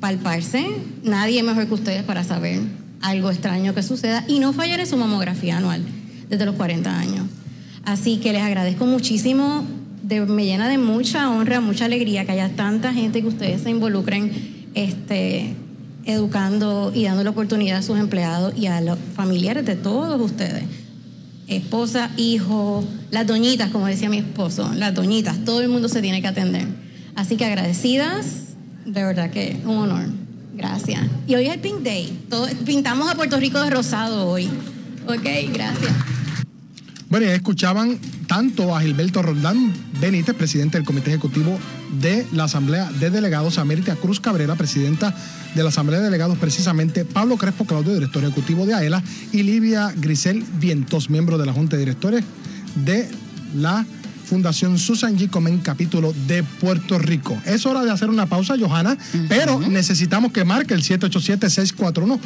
palparse. 0.00 0.66
Nadie 1.04 1.44
mejor 1.44 1.68
que 1.68 1.74
ustedes 1.74 2.02
para 2.02 2.24
saber 2.24 2.60
algo 3.02 3.30
extraño 3.30 3.72
que 3.72 3.84
suceda 3.84 4.24
y 4.26 4.40
no 4.40 4.52
fallar 4.52 4.80
en 4.80 4.86
su 4.88 4.96
mamografía 4.96 5.58
anual 5.58 5.80
desde 6.28 6.44
los 6.44 6.56
40 6.56 6.98
años. 6.98 7.26
Así 7.84 8.16
que 8.18 8.32
les 8.32 8.42
agradezco 8.42 8.84
muchísimo. 8.84 9.64
de- 10.02 10.24
me 10.26 10.44
llena 10.46 10.68
de 10.68 10.78
mucha 10.78 11.28
honra, 11.30 11.60
mucha 11.60 11.84
alegría 11.84 12.24
que 12.24 12.32
haya 12.32 12.48
tanta 12.56 12.94
gente 12.94 13.20
que 13.20 13.28
ustedes 13.28 13.60
se 13.62 13.68
involucren 13.70 14.32
este, 14.74 15.54
educando 16.08 16.90
y 16.94 17.04
dando 17.04 17.22
la 17.22 17.30
oportunidad 17.30 17.78
a 17.78 17.82
sus 17.82 17.98
empleados 17.98 18.54
y 18.56 18.66
a 18.66 18.80
los 18.80 18.98
familiares 19.14 19.64
de 19.64 19.76
todos 19.76 20.20
ustedes. 20.20 20.64
Esposa, 21.46 22.10
hijo, 22.16 22.84
las 23.10 23.26
doñitas, 23.26 23.70
como 23.70 23.86
decía 23.86 24.08
mi 24.08 24.18
esposo, 24.18 24.72
las 24.74 24.94
doñitas, 24.94 25.44
todo 25.44 25.60
el 25.60 25.68
mundo 25.68 25.88
se 25.88 26.02
tiene 26.02 26.20
que 26.20 26.28
atender. 26.28 26.66
Así 27.14 27.36
que 27.36 27.44
agradecidas, 27.44 28.26
de 28.84 29.04
verdad 29.04 29.30
que 29.30 29.60
un 29.64 29.78
honor. 29.78 30.06
Gracias. 30.54 31.02
Y 31.26 31.34
hoy 31.34 31.46
es 31.46 31.54
el 31.54 31.60
Pink 31.60 31.82
Day. 31.82 32.18
Pintamos 32.64 33.10
a 33.10 33.14
Puerto 33.14 33.38
Rico 33.38 33.60
de 33.60 33.70
rosado 33.70 34.28
hoy. 34.28 34.48
Ok, 35.06 35.52
gracias. 35.52 35.92
Bueno, 37.10 37.24
y 37.24 37.30
escuchaban 37.30 37.98
tanto 38.26 38.76
a 38.76 38.82
Gilberto 38.82 39.22
Roldán 39.22 39.72
Benítez, 39.98 40.34
presidente 40.36 40.76
del 40.76 40.84
Comité 40.84 41.08
Ejecutivo 41.08 41.58
de 42.00 42.26
la 42.32 42.44
Asamblea 42.44 42.92
de 42.92 43.08
Delegados, 43.08 43.56
a 43.56 43.62
América 43.62 43.96
Cruz 43.96 44.20
Cabrera, 44.20 44.56
presidenta 44.56 45.14
de 45.54 45.62
la 45.62 45.70
Asamblea 45.70 46.00
de 46.00 46.04
Delegados, 46.04 46.36
precisamente, 46.36 47.06
Pablo 47.06 47.38
Crespo 47.38 47.64
Claudio, 47.64 47.94
director 47.94 48.22
ejecutivo 48.22 48.66
de 48.66 48.74
AELA, 48.74 49.02
y 49.32 49.42
Livia 49.42 49.90
Grisel 49.96 50.44
Vientos, 50.60 51.08
miembro 51.08 51.38
de 51.38 51.46
la 51.46 51.54
Junta 51.54 51.76
de 51.76 51.80
Directores 51.80 52.24
de 52.84 53.08
la 53.56 53.86
Fundación 54.26 54.78
Susan 54.78 55.16
G. 55.16 55.30
Comén, 55.30 55.60
capítulo 55.60 56.12
de 56.26 56.42
Puerto 56.42 56.98
Rico. 56.98 57.40
Es 57.46 57.64
hora 57.64 57.82
de 57.82 57.90
hacer 57.90 58.10
una 58.10 58.26
pausa, 58.26 58.56
Johanna, 58.60 58.98
pero 59.30 59.58
necesitamos 59.58 60.32
que 60.32 60.44
marque 60.44 60.74
el 60.74 60.82
787-641-4022. 60.82 62.18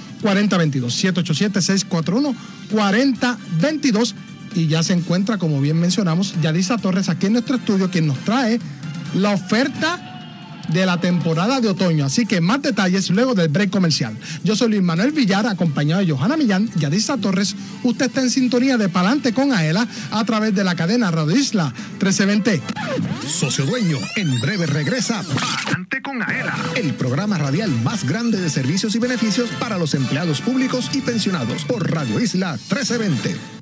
787-641-4022. 2.73 4.15
Y 4.55 4.67
ya 4.67 4.83
se 4.83 4.93
encuentra, 4.93 5.39
como 5.39 5.61
bien 5.61 5.79
mencionamos, 5.79 6.35
Yadisa 6.41 6.79
Torres 6.79 7.09
aquí 7.09 7.27
en 7.27 7.35
nuestro 7.35 7.57
estudio, 7.57 7.91
quien 7.91 8.07
nos 8.07 8.19
trae 8.19 8.61
la 9.15 9.31
oferta 9.31 10.13
de 10.69 10.87
la 10.87 10.99
temporada 10.99 11.61
de 11.61 11.69
otoño. 11.69 12.05
Así 12.05 12.27
que 12.27 12.41
más 12.41 12.63
detalles 12.63 13.11
luego 13.11 13.35
del 13.35 13.49
break 13.49 13.71
comercial. 13.71 14.17
Yo 14.45 14.57
soy 14.57 14.71
Luis 14.71 14.83
Manuel 14.83 15.13
Villar, 15.13 15.47
acompañado 15.47 16.01
de 16.01 16.11
Johanna 16.11 16.37
Millán, 16.37 16.71
Yadisa 16.77 17.17
Torres. 17.17 17.55
Usted 17.83 18.07
está 18.07 18.23
en 18.23 18.31
sintonía 18.31 18.77
de 18.77 18.89
Palante 18.89 19.33
con 19.33 19.53
Aela 19.53 19.87
a 20.11 20.25
través 20.25 20.55
de 20.55 20.65
la 20.65 20.75
cadena 20.75 21.11
Radio 21.11 21.37
Isla 21.37 21.73
1320. 22.01 22.63
Socio 23.27 23.67
Dueño, 23.67 23.99
en 24.17 24.41
breve 24.41 24.67
regresa 24.67 25.23
Palante 25.23 26.03
con 26.03 26.23
Aela, 26.23 26.57
el 26.77 26.95
programa 26.95 27.39
radial 27.39 27.71
más 27.83 28.05
grande 28.05 28.41
de 28.41 28.51
servicios 28.51 28.95
y 28.95 28.99
beneficios 28.99 29.51
para 29.59 29.79
los 29.79 29.95
empleados 29.95 30.41
públicos 30.41 30.91
y 30.95 31.01
pensionados 31.01 31.65
por 31.65 31.91
Radio 31.91 32.21
Isla 32.21 32.53
1320. 32.53 33.62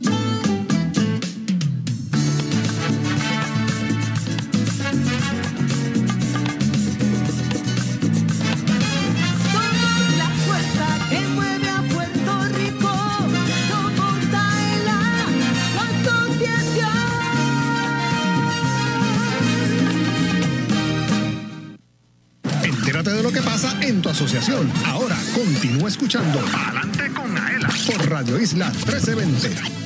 Asociación. 0.00 0.30
Entérate 22.62 23.10
de 23.10 23.22
lo 23.22 23.32
que 23.32 23.42
pasa 23.42 23.76
en 23.82 24.02
tu 24.02 24.08
asociación. 24.08 24.70
Ahora 24.86 25.16
continúa 25.34 25.88
escuchando 25.88 26.40
Adelante 26.40 27.12
con 27.12 27.36
Aela 27.36 27.68
por 27.86 28.10
Radio 28.10 28.40
Isla 28.40 28.70
1320. 28.70 29.79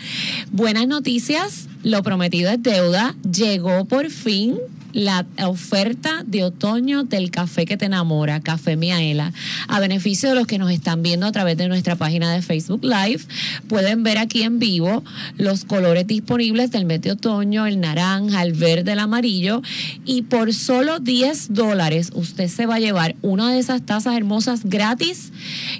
Buenas 0.50 0.86
noticias. 0.86 1.68
Lo 1.82 2.02
prometido 2.02 2.50
es 2.50 2.62
deuda. 2.62 3.14
Llegó 3.22 3.84
por 3.84 4.10
fin 4.10 4.56
la 4.98 5.24
oferta 5.46 6.24
de 6.26 6.42
otoño 6.42 7.04
del 7.04 7.30
café 7.30 7.66
que 7.66 7.76
te 7.76 7.84
enamora, 7.84 8.40
Café 8.40 8.76
Miaela. 8.76 9.32
A 9.68 9.78
beneficio 9.78 10.28
de 10.28 10.34
los 10.34 10.48
que 10.48 10.58
nos 10.58 10.72
están 10.72 11.04
viendo 11.04 11.26
a 11.26 11.32
través 11.32 11.56
de 11.56 11.68
nuestra 11.68 11.94
página 11.94 12.32
de 12.32 12.42
Facebook 12.42 12.82
Live, 12.82 13.20
pueden 13.68 14.02
ver 14.02 14.18
aquí 14.18 14.42
en 14.42 14.58
vivo 14.58 15.04
los 15.36 15.64
colores 15.64 16.06
disponibles 16.06 16.72
del 16.72 16.84
mes 16.84 17.00
de 17.02 17.12
otoño, 17.12 17.66
el 17.66 17.78
naranja, 17.78 18.42
el 18.42 18.54
verde, 18.54 18.92
el 18.92 18.98
amarillo. 18.98 19.62
Y 20.04 20.22
por 20.22 20.52
solo 20.52 20.98
10 20.98 21.54
dólares 21.54 22.10
usted 22.14 22.48
se 22.48 22.66
va 22.66 22.76
a 22.76 22.80
llevar 22.80 23.14
una 23.22 23.52
de 23.52 23.60
esas 23.60 23.82
tazas 23.82 24.16
hermosas 24.16 24.64
gratis 24.64 25.32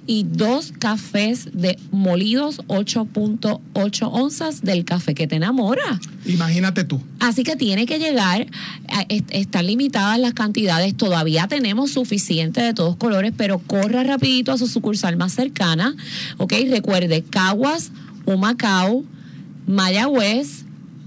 y 0.06 0.26
dos 0.28 0.72
cafés 0.78 1.48
de 1.52 1.76
molidos 1.90 2.58
8.8 2.68 4.08
onzas 4.12 4.62
del 4.62 4.84
café 4.84 5.16
que 5.16 5.26
te 5.26 5.36
enamora. 5.36 5.98
Imagínate 6.24 6.84
tú. 6.84 7.00
Así 7.18 7.42
que 7.42 7.56
tiene 7.56 7.86
que 7.86 7.98
llegar, 7.98 8.46
est- 9.08 9.28
están 9.30 9.66
limitadas 9.66 10.18
las 10.18 10.34
cantidades, 10.34 10.96
todavía 10.96 11.46
tenemos 11.48 11.90
suficiente 11.92 12.60
de 12.60 12.74
todos 12.74 12.96
colores, 12.96 13.32
pero 13.36 13.58
corra 13.58 14.02
rapidito 14.04 14.52
a 14.52 14.58
su 14.58 14.66
sucursal 14.66 15.16
más 15.16 15.32
cercana, 15.32 15.94
¿ok? 16.38 16.52
Recuerde, 16.70 17.22
Caguas, 17.28 17.90
Humacao, 18.26 19.04
Mayagüez, 19.66 20.64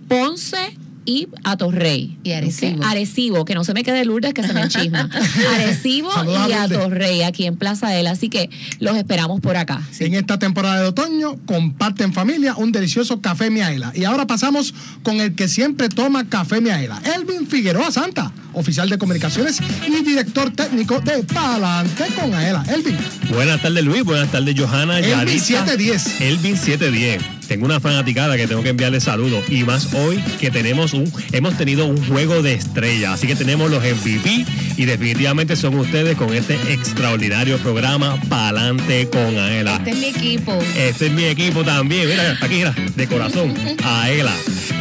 Ponce 0.08 0.78
y 1.06 1.28
Atorrey. 1.44 2.18
Y 2.24 2.32
Arecibo. 2.32 2.78
¿ok? 2.78 2.86
Arecibo, 2.86 3.46
que 3.46 3.56
no 3.56 3.64
se 3.64 3.74
me 3.74 3.84
quede 3.84 4.06
Lourdes, 4.06 4.34
que 4.34 4.44
se 4.44 4.54
me 4.54 4.62
enchisma. 4.62 5.10
Arecibo 5.54 6.12
a 6.16 6.24
y 6.24 6.28
Lourdes. 6.28 6.56
Atorrey, 6.56 7.24
aquí 7.24 7.46
en 7.46 7.56
Plaza 7.56 7.90
de 7.90 8.02
Así 8.08 8.30
que 8.30 8.50
los 8.80 8.98
esperamos 8.98 9.42
por 9.42 9.56
acá. 9.58 9.82
En 10.00 10.16
esta 10.16 10.40
temporada 10.40 10.82
de 10.82 10.88
otoño, 10.88 11.38
comparte 11.46 12.04
en 12.04 12.14
familia 12.14 12.56
un 12.56 12.72
delicioso 12.72 13.22
café 13.22 13.50
Miaela. 13.50 13.92
Y 13.96 14.04
ahora 14.06 14.28
pasamos 14.28 14.74
con 15.04 15.22
el 15.22 15.36
que 15.36 15.48
siempre 15.48 15.90
toma 15.90 16.28
café 16.28 16.62
Miaela, 16.62 17.02
Elvin 17.16 17.48
Figueroa 17.48 17.92
Santa, 17.92 18.32
oficial 18.54 18.90
de 18.90 18.98
comunicaciones 18.98 19.60
y 19.88 20.04
director 20.04 20.52
técnico 20.52 21.00
de 21.00 21.24
Palante 21.24 22.06
con 22.20 22.34
Aela. 22.34 22.64
Elvin, 22.68 22.98
Buenas 23.30 23.62
tardes, 23.62 23.84
Luis. 23.84 24.04
Buenas 24.04 24.32
tardes, 24.32 24.56
Johanna. 24.60 25.00
Elvin 25.00 25.12
Yaritza. 25.12 25.66
710. 25.66 26.22
Elvin 26.22 26.58
710. 26.58 27.41
Tengo 27.52 27.66
una 27.66 27.82
fanaticada 27.82 28.38
que 28.38 28.48
tengo 28.48 28.64
que 28.64 28.70
enviarle 28.70 29.02
saludos. 29.02 29.44
Y 29.50 29.66
más 29.66 29.94
hoy 29.94 30.24
que 30.40 30.50
tenemos 30.50 30.94
un, 30.94 31.12
hemos 31.34 31.58
tenido 31.58 31.86
un 31.86 32.02
juego 32.08 32.42
de 32.42 32.54
estrellas. 32.54 33.12
Así 33.12 33.28
que 33.28 33.36
tenemos 33.36 33.70
los 33.70 33.84
MVP 33.84 34.46
y 34.78 34.86
definitivamente 34.86 35.58
son 35.58 35.76
ustedes 35.78 36.16
con 36.16 36.34
este 36.34 36.54
extraordinario 36.72 37.58
programa 37.58 38.18
Palante 38.30 39.10
con 39.10 39.38
Aela. 39.38 39.76
Este 39.76 39.92
es 39.92 39.98
mi 39.98 40.06
equipo. 40.06 40.60
Este 40.78 41.08
es 41.08 41.12
mi 41.12 41.26
equipo 41.26 41.66
también. 41.66 42.08
Mira, 42.08 42.38
aquí, 42.40 42.56
mira, 42.56 42.74
de 42.96 43.08
corazón, 43.08 43.54
Aela. 43.84 44.34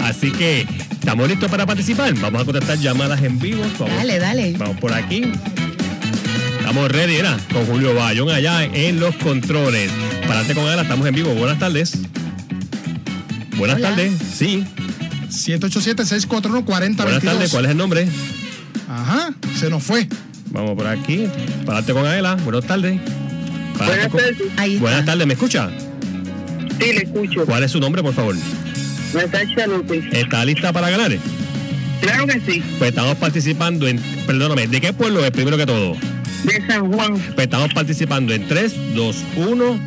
Así 0.04 0.30
que, 0.30 0.64
¿estamos 0.92 1.28
listos 1.28 1.50
para 1.50 1.66
participar? 1.66 2.14
Vamos 2.20 2.42
a 2.42 2.44
contestar 2.44 2.78
llamadas 2.78 3.20
en 3.24 3.40
vivo. 3.40 3.64
Vamos, 3.80 3.96
Dale, 3.96 4.20
dale. 4.20 4.54
Vamos 4.56 4.76
por 4.76 4.92
aquí. 4.92 5.24
Estamos 6.60 6.88
ready, 6.88 7.14
mira, 7.14 7.36
con 7.52 7.66
Julio 7.66 7.96
Bayón 7.96 8.30
allá 8.30 8.62
en 8.62 9.00
los 9.00 9.16
controles. 9.16 9.90
Parate 10.28 10.54
con 10.54 10.68
Aela, 10.68 10.82
estamos 10.82 11.04
en 11.08 11.16
vivo. 11.16 11.34
Buenas 11.34 11.58
tardes. 11.58 11.98
Buenas 13.60 13.76
Hola. 13.76 13.90
tardes. 13.90 14.12
Sí. 14.34 14.64
787-641-4022. 15.28 16.96
Buenas 16.96 17.22
tardes. 17.22 17.50
¿Cuál 17.50 17.64
es 17.66 17.70
el 17.72 17.76
nombre? 17.76 18.08
Ajá, 18.88 19.34
se 19.58 19.68
nos 19.68 19.82
fue. 19.82 20.08
Vamos 20.46 20.74
por 20.76 20.86
aquí. 20.86 21.26
Parate 21.66 21.92
con 21.92 22.06
Aela. 22.06 22.36
Buenas 22.36 22.64
tardes. 22.64 22.98
Parate 23.78 24.08
Buenas 24.08 24.08
con- 24.08 24.56
tardes. 24.56 24.80
Buenas 24.80 25.04
tardes, 25.04 25.26
¿me 25.26 25.34
escucha? 25.34 25.70
Sí, 26.80 26.92
le 26.94 27.02
escucho. 27.02 27.44
¿Cuál 27.44 27.62
es 27.64 27.70
su 27.70 27.80
nombre, 27.80 28.02
por 28.02 28.14
favor? 28.14 28.34
Natasha 29.12 29.66
López. 29.66 30.04
¿Está 30.10 30.42
lista 30.46 30.72
para 30.72 30.88
ganar? 30.88 31.12
Claro 32.00 32.26
que 32.26 32.40
sí. 32.40 32.62
Pues 32.78 32.88
estamos 32.90 33.16
participando 33.18 33.86
en. 33.86 33.98
Perdóname, 34.26 34.68
¿de 34.68 34.80
qué 34.80 34.94
pueblo 34.94 35.22
es 35.22 35.30
primero 35.32 35.58
que 35.58 35.66
todo? 35.66 35.98
De 36.44 36.66
San 36.66 36.90
Juan. 36.90 37.12
Pues 37.34 37.44
estamos 37.46 37.74
participando 37.74 38.32
en 38.32 38.48
3, 38.48 38.72
2, 38.94 39.16
1. 39.36 39.78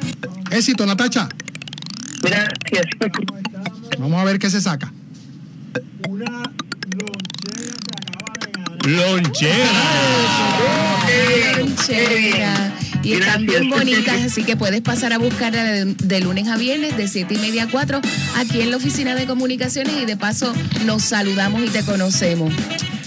Éxito, 0.52 0.86
Natacha. 0.86 1.28
Gracias. 2.24 2.86
Vamos 4.00 4.20
a 4.20 4.24
ver 4.24 4.40
qué 4.40 4.50
se 4.50 4.62
saca. 4.62 4.92
Lonchera. 8.86 9.54
Lonchera. 11.58 12.74
Y 13.04 13.14
están 13.14 13.46
bien 13.46 13.70
bonitas, 13.70 14.22
así 14.24 14.44
que 14.44 14.56
puedes 14.56 14.82
pasar 14.82 15.12
a 15.12 15.18
buscarla 15.18 15.64
de, 15.64 15.86
de 15.94 16.22
lunes 16.22 16.48
a 16.48 16.56
viernes 16.56 16.96
de 16.96 17.10
7 17.10 17.34
y 17.34 17.38
media 17.38 17.64
a 17.64 17.68
4 17.68 18.02
aquí 18.38 18.62
en 18.62 18.72
la 18.72 18.78
oficina 18.78 19.14
de 19.14 19.26
comunicaciones 19.26 19.94
y 20.02 20.06
de 20.06 20.16
paso 20.16 20.54
nos 20.86 21.04
saludamos 21.04 21.64
y 21.64 21.68
te 21.68 21.84
conocemos. 21.84 22.54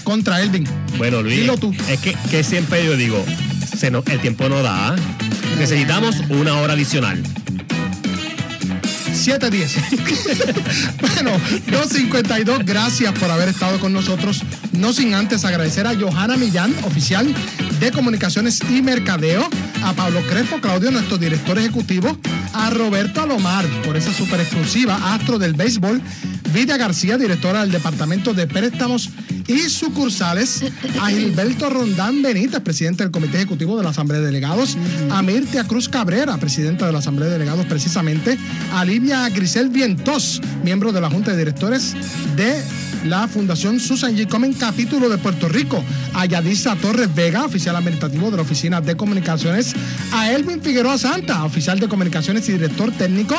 Contra 0.03 0.41
Elvin. 0.41 0.65
Bueno, 0.97 1.23
Luis. 1.23 1.37
Dilo 1.37 1.57
tú. 1.57 1.75
Es 1.89 1.99
que, 1.99 2.15
que 2.29 2.43
siempre 2.43 2.85
yo 2.85 2.95
digo, 2.95 3.23
se 3.75 3.87
el 3.87 4.19
tiempo 4.21 4.47
no 4.49 4.61
da. 4.61 4.95
Necesitamos 5.57 6.15
una 6.29 6.59
hora 6.61 6.73
adicional. 6.73 7.23
710. 9.17 10.97
bueno, 11.01 11.31
252, 11.67 12.65
gracias 12.65 13.13
por 13.17 13.29
haber 13.31 13.49
estado 13.49 13.79
con 13.79 13.93
nosotros. 13.93 14.43
No 14.73 14.93
sin 14.93 15.13
antes 15.13 15.43
agradecer 15.45 15.87
a 15.87 15.95
Johanna 15.95 16.37
Millán, 16.37 16.73
oficial 16.83 17.33
de 17.79 17.91
Comunicaciones 17.91 18.61
y 18.69 18.81
Mercadeo, 18.81 19.47
a 19.83 19.93
Pablo 19.93 20.21
Crespo, 20.27 20.59
Claudio, 20.61 20.91
nuestro 20.91 21.17
director 21.17 21.57
ejecutivo, 21.57 22.17
a 22.53 22.69
Roberto 22.69 23.21
Alomar 23.21 23.65
por 23.83 23.97
esa 23.97 24.13
super 24.13 24.39
exclusiva, 24.39 25.13
astro 25.13 25.39
del 25.39 25.53
béisbol, 25.53 26.01
Vidia 26.53 26.77
García, 26.77 27.17
directora 27.17 27.61
del 27.61 27.71
Departamento 27.71 28.33
de 28.33 28.47
Préstamos 28.47 29.09
y 29.47 29.69
Sucursales, 29.69 30.63
a 31.01 31.09
Gilberto 31.09 31.69
Rondán 31.69 32.21
Benítez, 32.21 32.59
presidente 32.61 33.03
del 33.03 33.11
Comité 33.11 33.37
Ejecutivo 33.37 33.77
de 33.77 33.83
la 33.83 33.89
Asamblea 33.89 34.19
de 34.19 34.27
Delegados, 34.27 34.77
a 35.09 35.21
Mirtia 35.21 35.63
Cruz 35.63 35.87
Cabrera, 35.87 36.37
presidenta 36.37 36.85
de 36.85 36.91
la 36.91 36.99
Asamblea 36.99 37.27
de 37.29 37.33
Delegados 37.33 37.65
precisamente, 37.65 38.37
a 38.73 38.83
Livia 38.83 39.27
Grisel 39.29 39.69
Vientos, 39.69 40.41
miembro 40.63 40.91
de 40.91 41.01
la 41.01 41.09
Junta 41.09 41.31
de 41.31 41.37
Directores 41.37 41.95
de 42.35 42.61
la 43.05 43.27
Fundación 43.27 43.79
Susan 43.79 44.15
G. 44.15 44.27
Komen, 44.27 44.53
capítulo 44.53 45.07
de 45.07 45.17
Puerto 45.17 45.47
Rico, 45.47 45.83
a 46.13 46.25
Yadisa 46.25 46.75
Torres 46.75 47.13
Vega, 47.13 47.45
oficial 47.45 47.75
administrativo 47.75 48.29
de 48.29 48.37
la 48.37 48.43
Oficina 48.43 48.81
de 48.81 48.97
Comunicaciones, 48.97 49.73
a 50.11 50.31
Elvin 50.31 50.61
Figueroa 50.61 50.97
Santa, 50.97 51.43
oficial 51.45 51.79
de 51.79 51.87
Comunicaciones 51.87 52.49
y 52.49 52.53
director 52.53 52.91
técnico, 52.91 53.35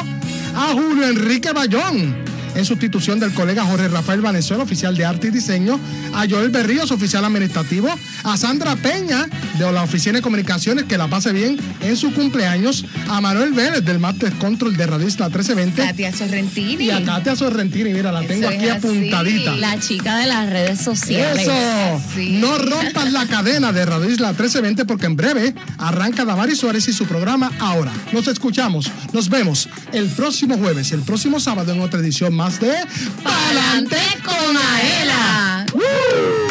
a 0.54 0.72
Julio 0.72 1.06
Enrique 1.06 1.52
Bayón, 1.52 2.27
en 2.58 2.64
sustitución 2.64 3.20
del 3.20 3.32
colega 3.32 3.64
Jorge 3.64 3.86
Rafael 3.88 4.20
Valenzuela, 4.20 4.64
oficial 4.64 4.96
de 4.96 5.04
arte 5.04 5.28
y 5.28 5.30
diseño, 5.30 5.78
a 6.12 6.26
Joel 6.28 6.50
Berríos, 6.50 6.90
oficial 6.90 7.24
administrativo, 7.24 7.88
a 8.24 8.36
Sandra 8.36 8.74
Peña, 8.74 9.28
de 9.58 9.70
la 9.72 9.84
Oficina 9.84 10.14
de 10.16 10.22
Comunicaciones, 10.22 10.84
que 10.84 10.98
la 10.98 11.06
pase 11.08 11.32
bien 11.32 11.56
en 11.80 11.96
su 11.96 12.12
cumpleaños, 12.12 12.84
a 13.08 13.20
Manuel 13.20 13.52
Vélez, 13.52 13.84
del 13.84 14.00
Master 14.00 14.32
Control 14.34 14.76
de 14.76 14.86
Radio 14.86 15.06
Isla 15.06 15.26
1320, 15.26 15.82
Katia 15.82 16.12
Sorrentini. 16.12 16.84
y 16.84 16.90
a 16.90 17.04
Katia 17.04 17.36
Sorrentini, 17.36 17.92
mira, 17.92 18.10
la 18.10 18.22
tengo 18.22 18.48
aquí 18.48 18.68
así. 18.68 18.86
apuntadita. 18.86 19.56
La 19.56 19.78
chica 19.78 20.16
de 20.16 20.26
las 20.26 20.50
redes 20.50 20.80
sociales. 20.80 21.46
Eso. 21.46 22.20
No 22.30 22.58
rompas 22.58 23.12
la 23.12 23.26
cadena 23.26 23.72
de 23.72 23.86
Radio 23.86 24.10
Isla 24.10 24.28
1320 24.28 24.84
porque 24.84 25.06
en 25.06 25.14
breve 25.14 25.54
arranca 25.78 26.24
Damaris 26.24 26.58
Suárez 26.58 26.88
y 26.88 26.92
su 26.92 27.06
programa 27.06 27.52
Ahora. 27.60 27.92
Nos 28.12 28.26
escuchamos, 28.26 28.90
nos 29.12 29.28
vemos 29.28 29.68
el 29.92 30.06
próximo 30.08 30.58
jueves 30.58 30.90
y 30.90 30.94
el 30.94 31.02
próximo 31.02 31.38
sábado 31.38 31.72
en 31.72 31.80
otra 31.80 32.00
edición 32.00 32.34
más 32.48 32.60
de 32.60 32.74
¡Pa'lante 33.22 33.98
con 34.24 34.56
Aela! 34.56 35.66
¡Uh! 35.74 36.47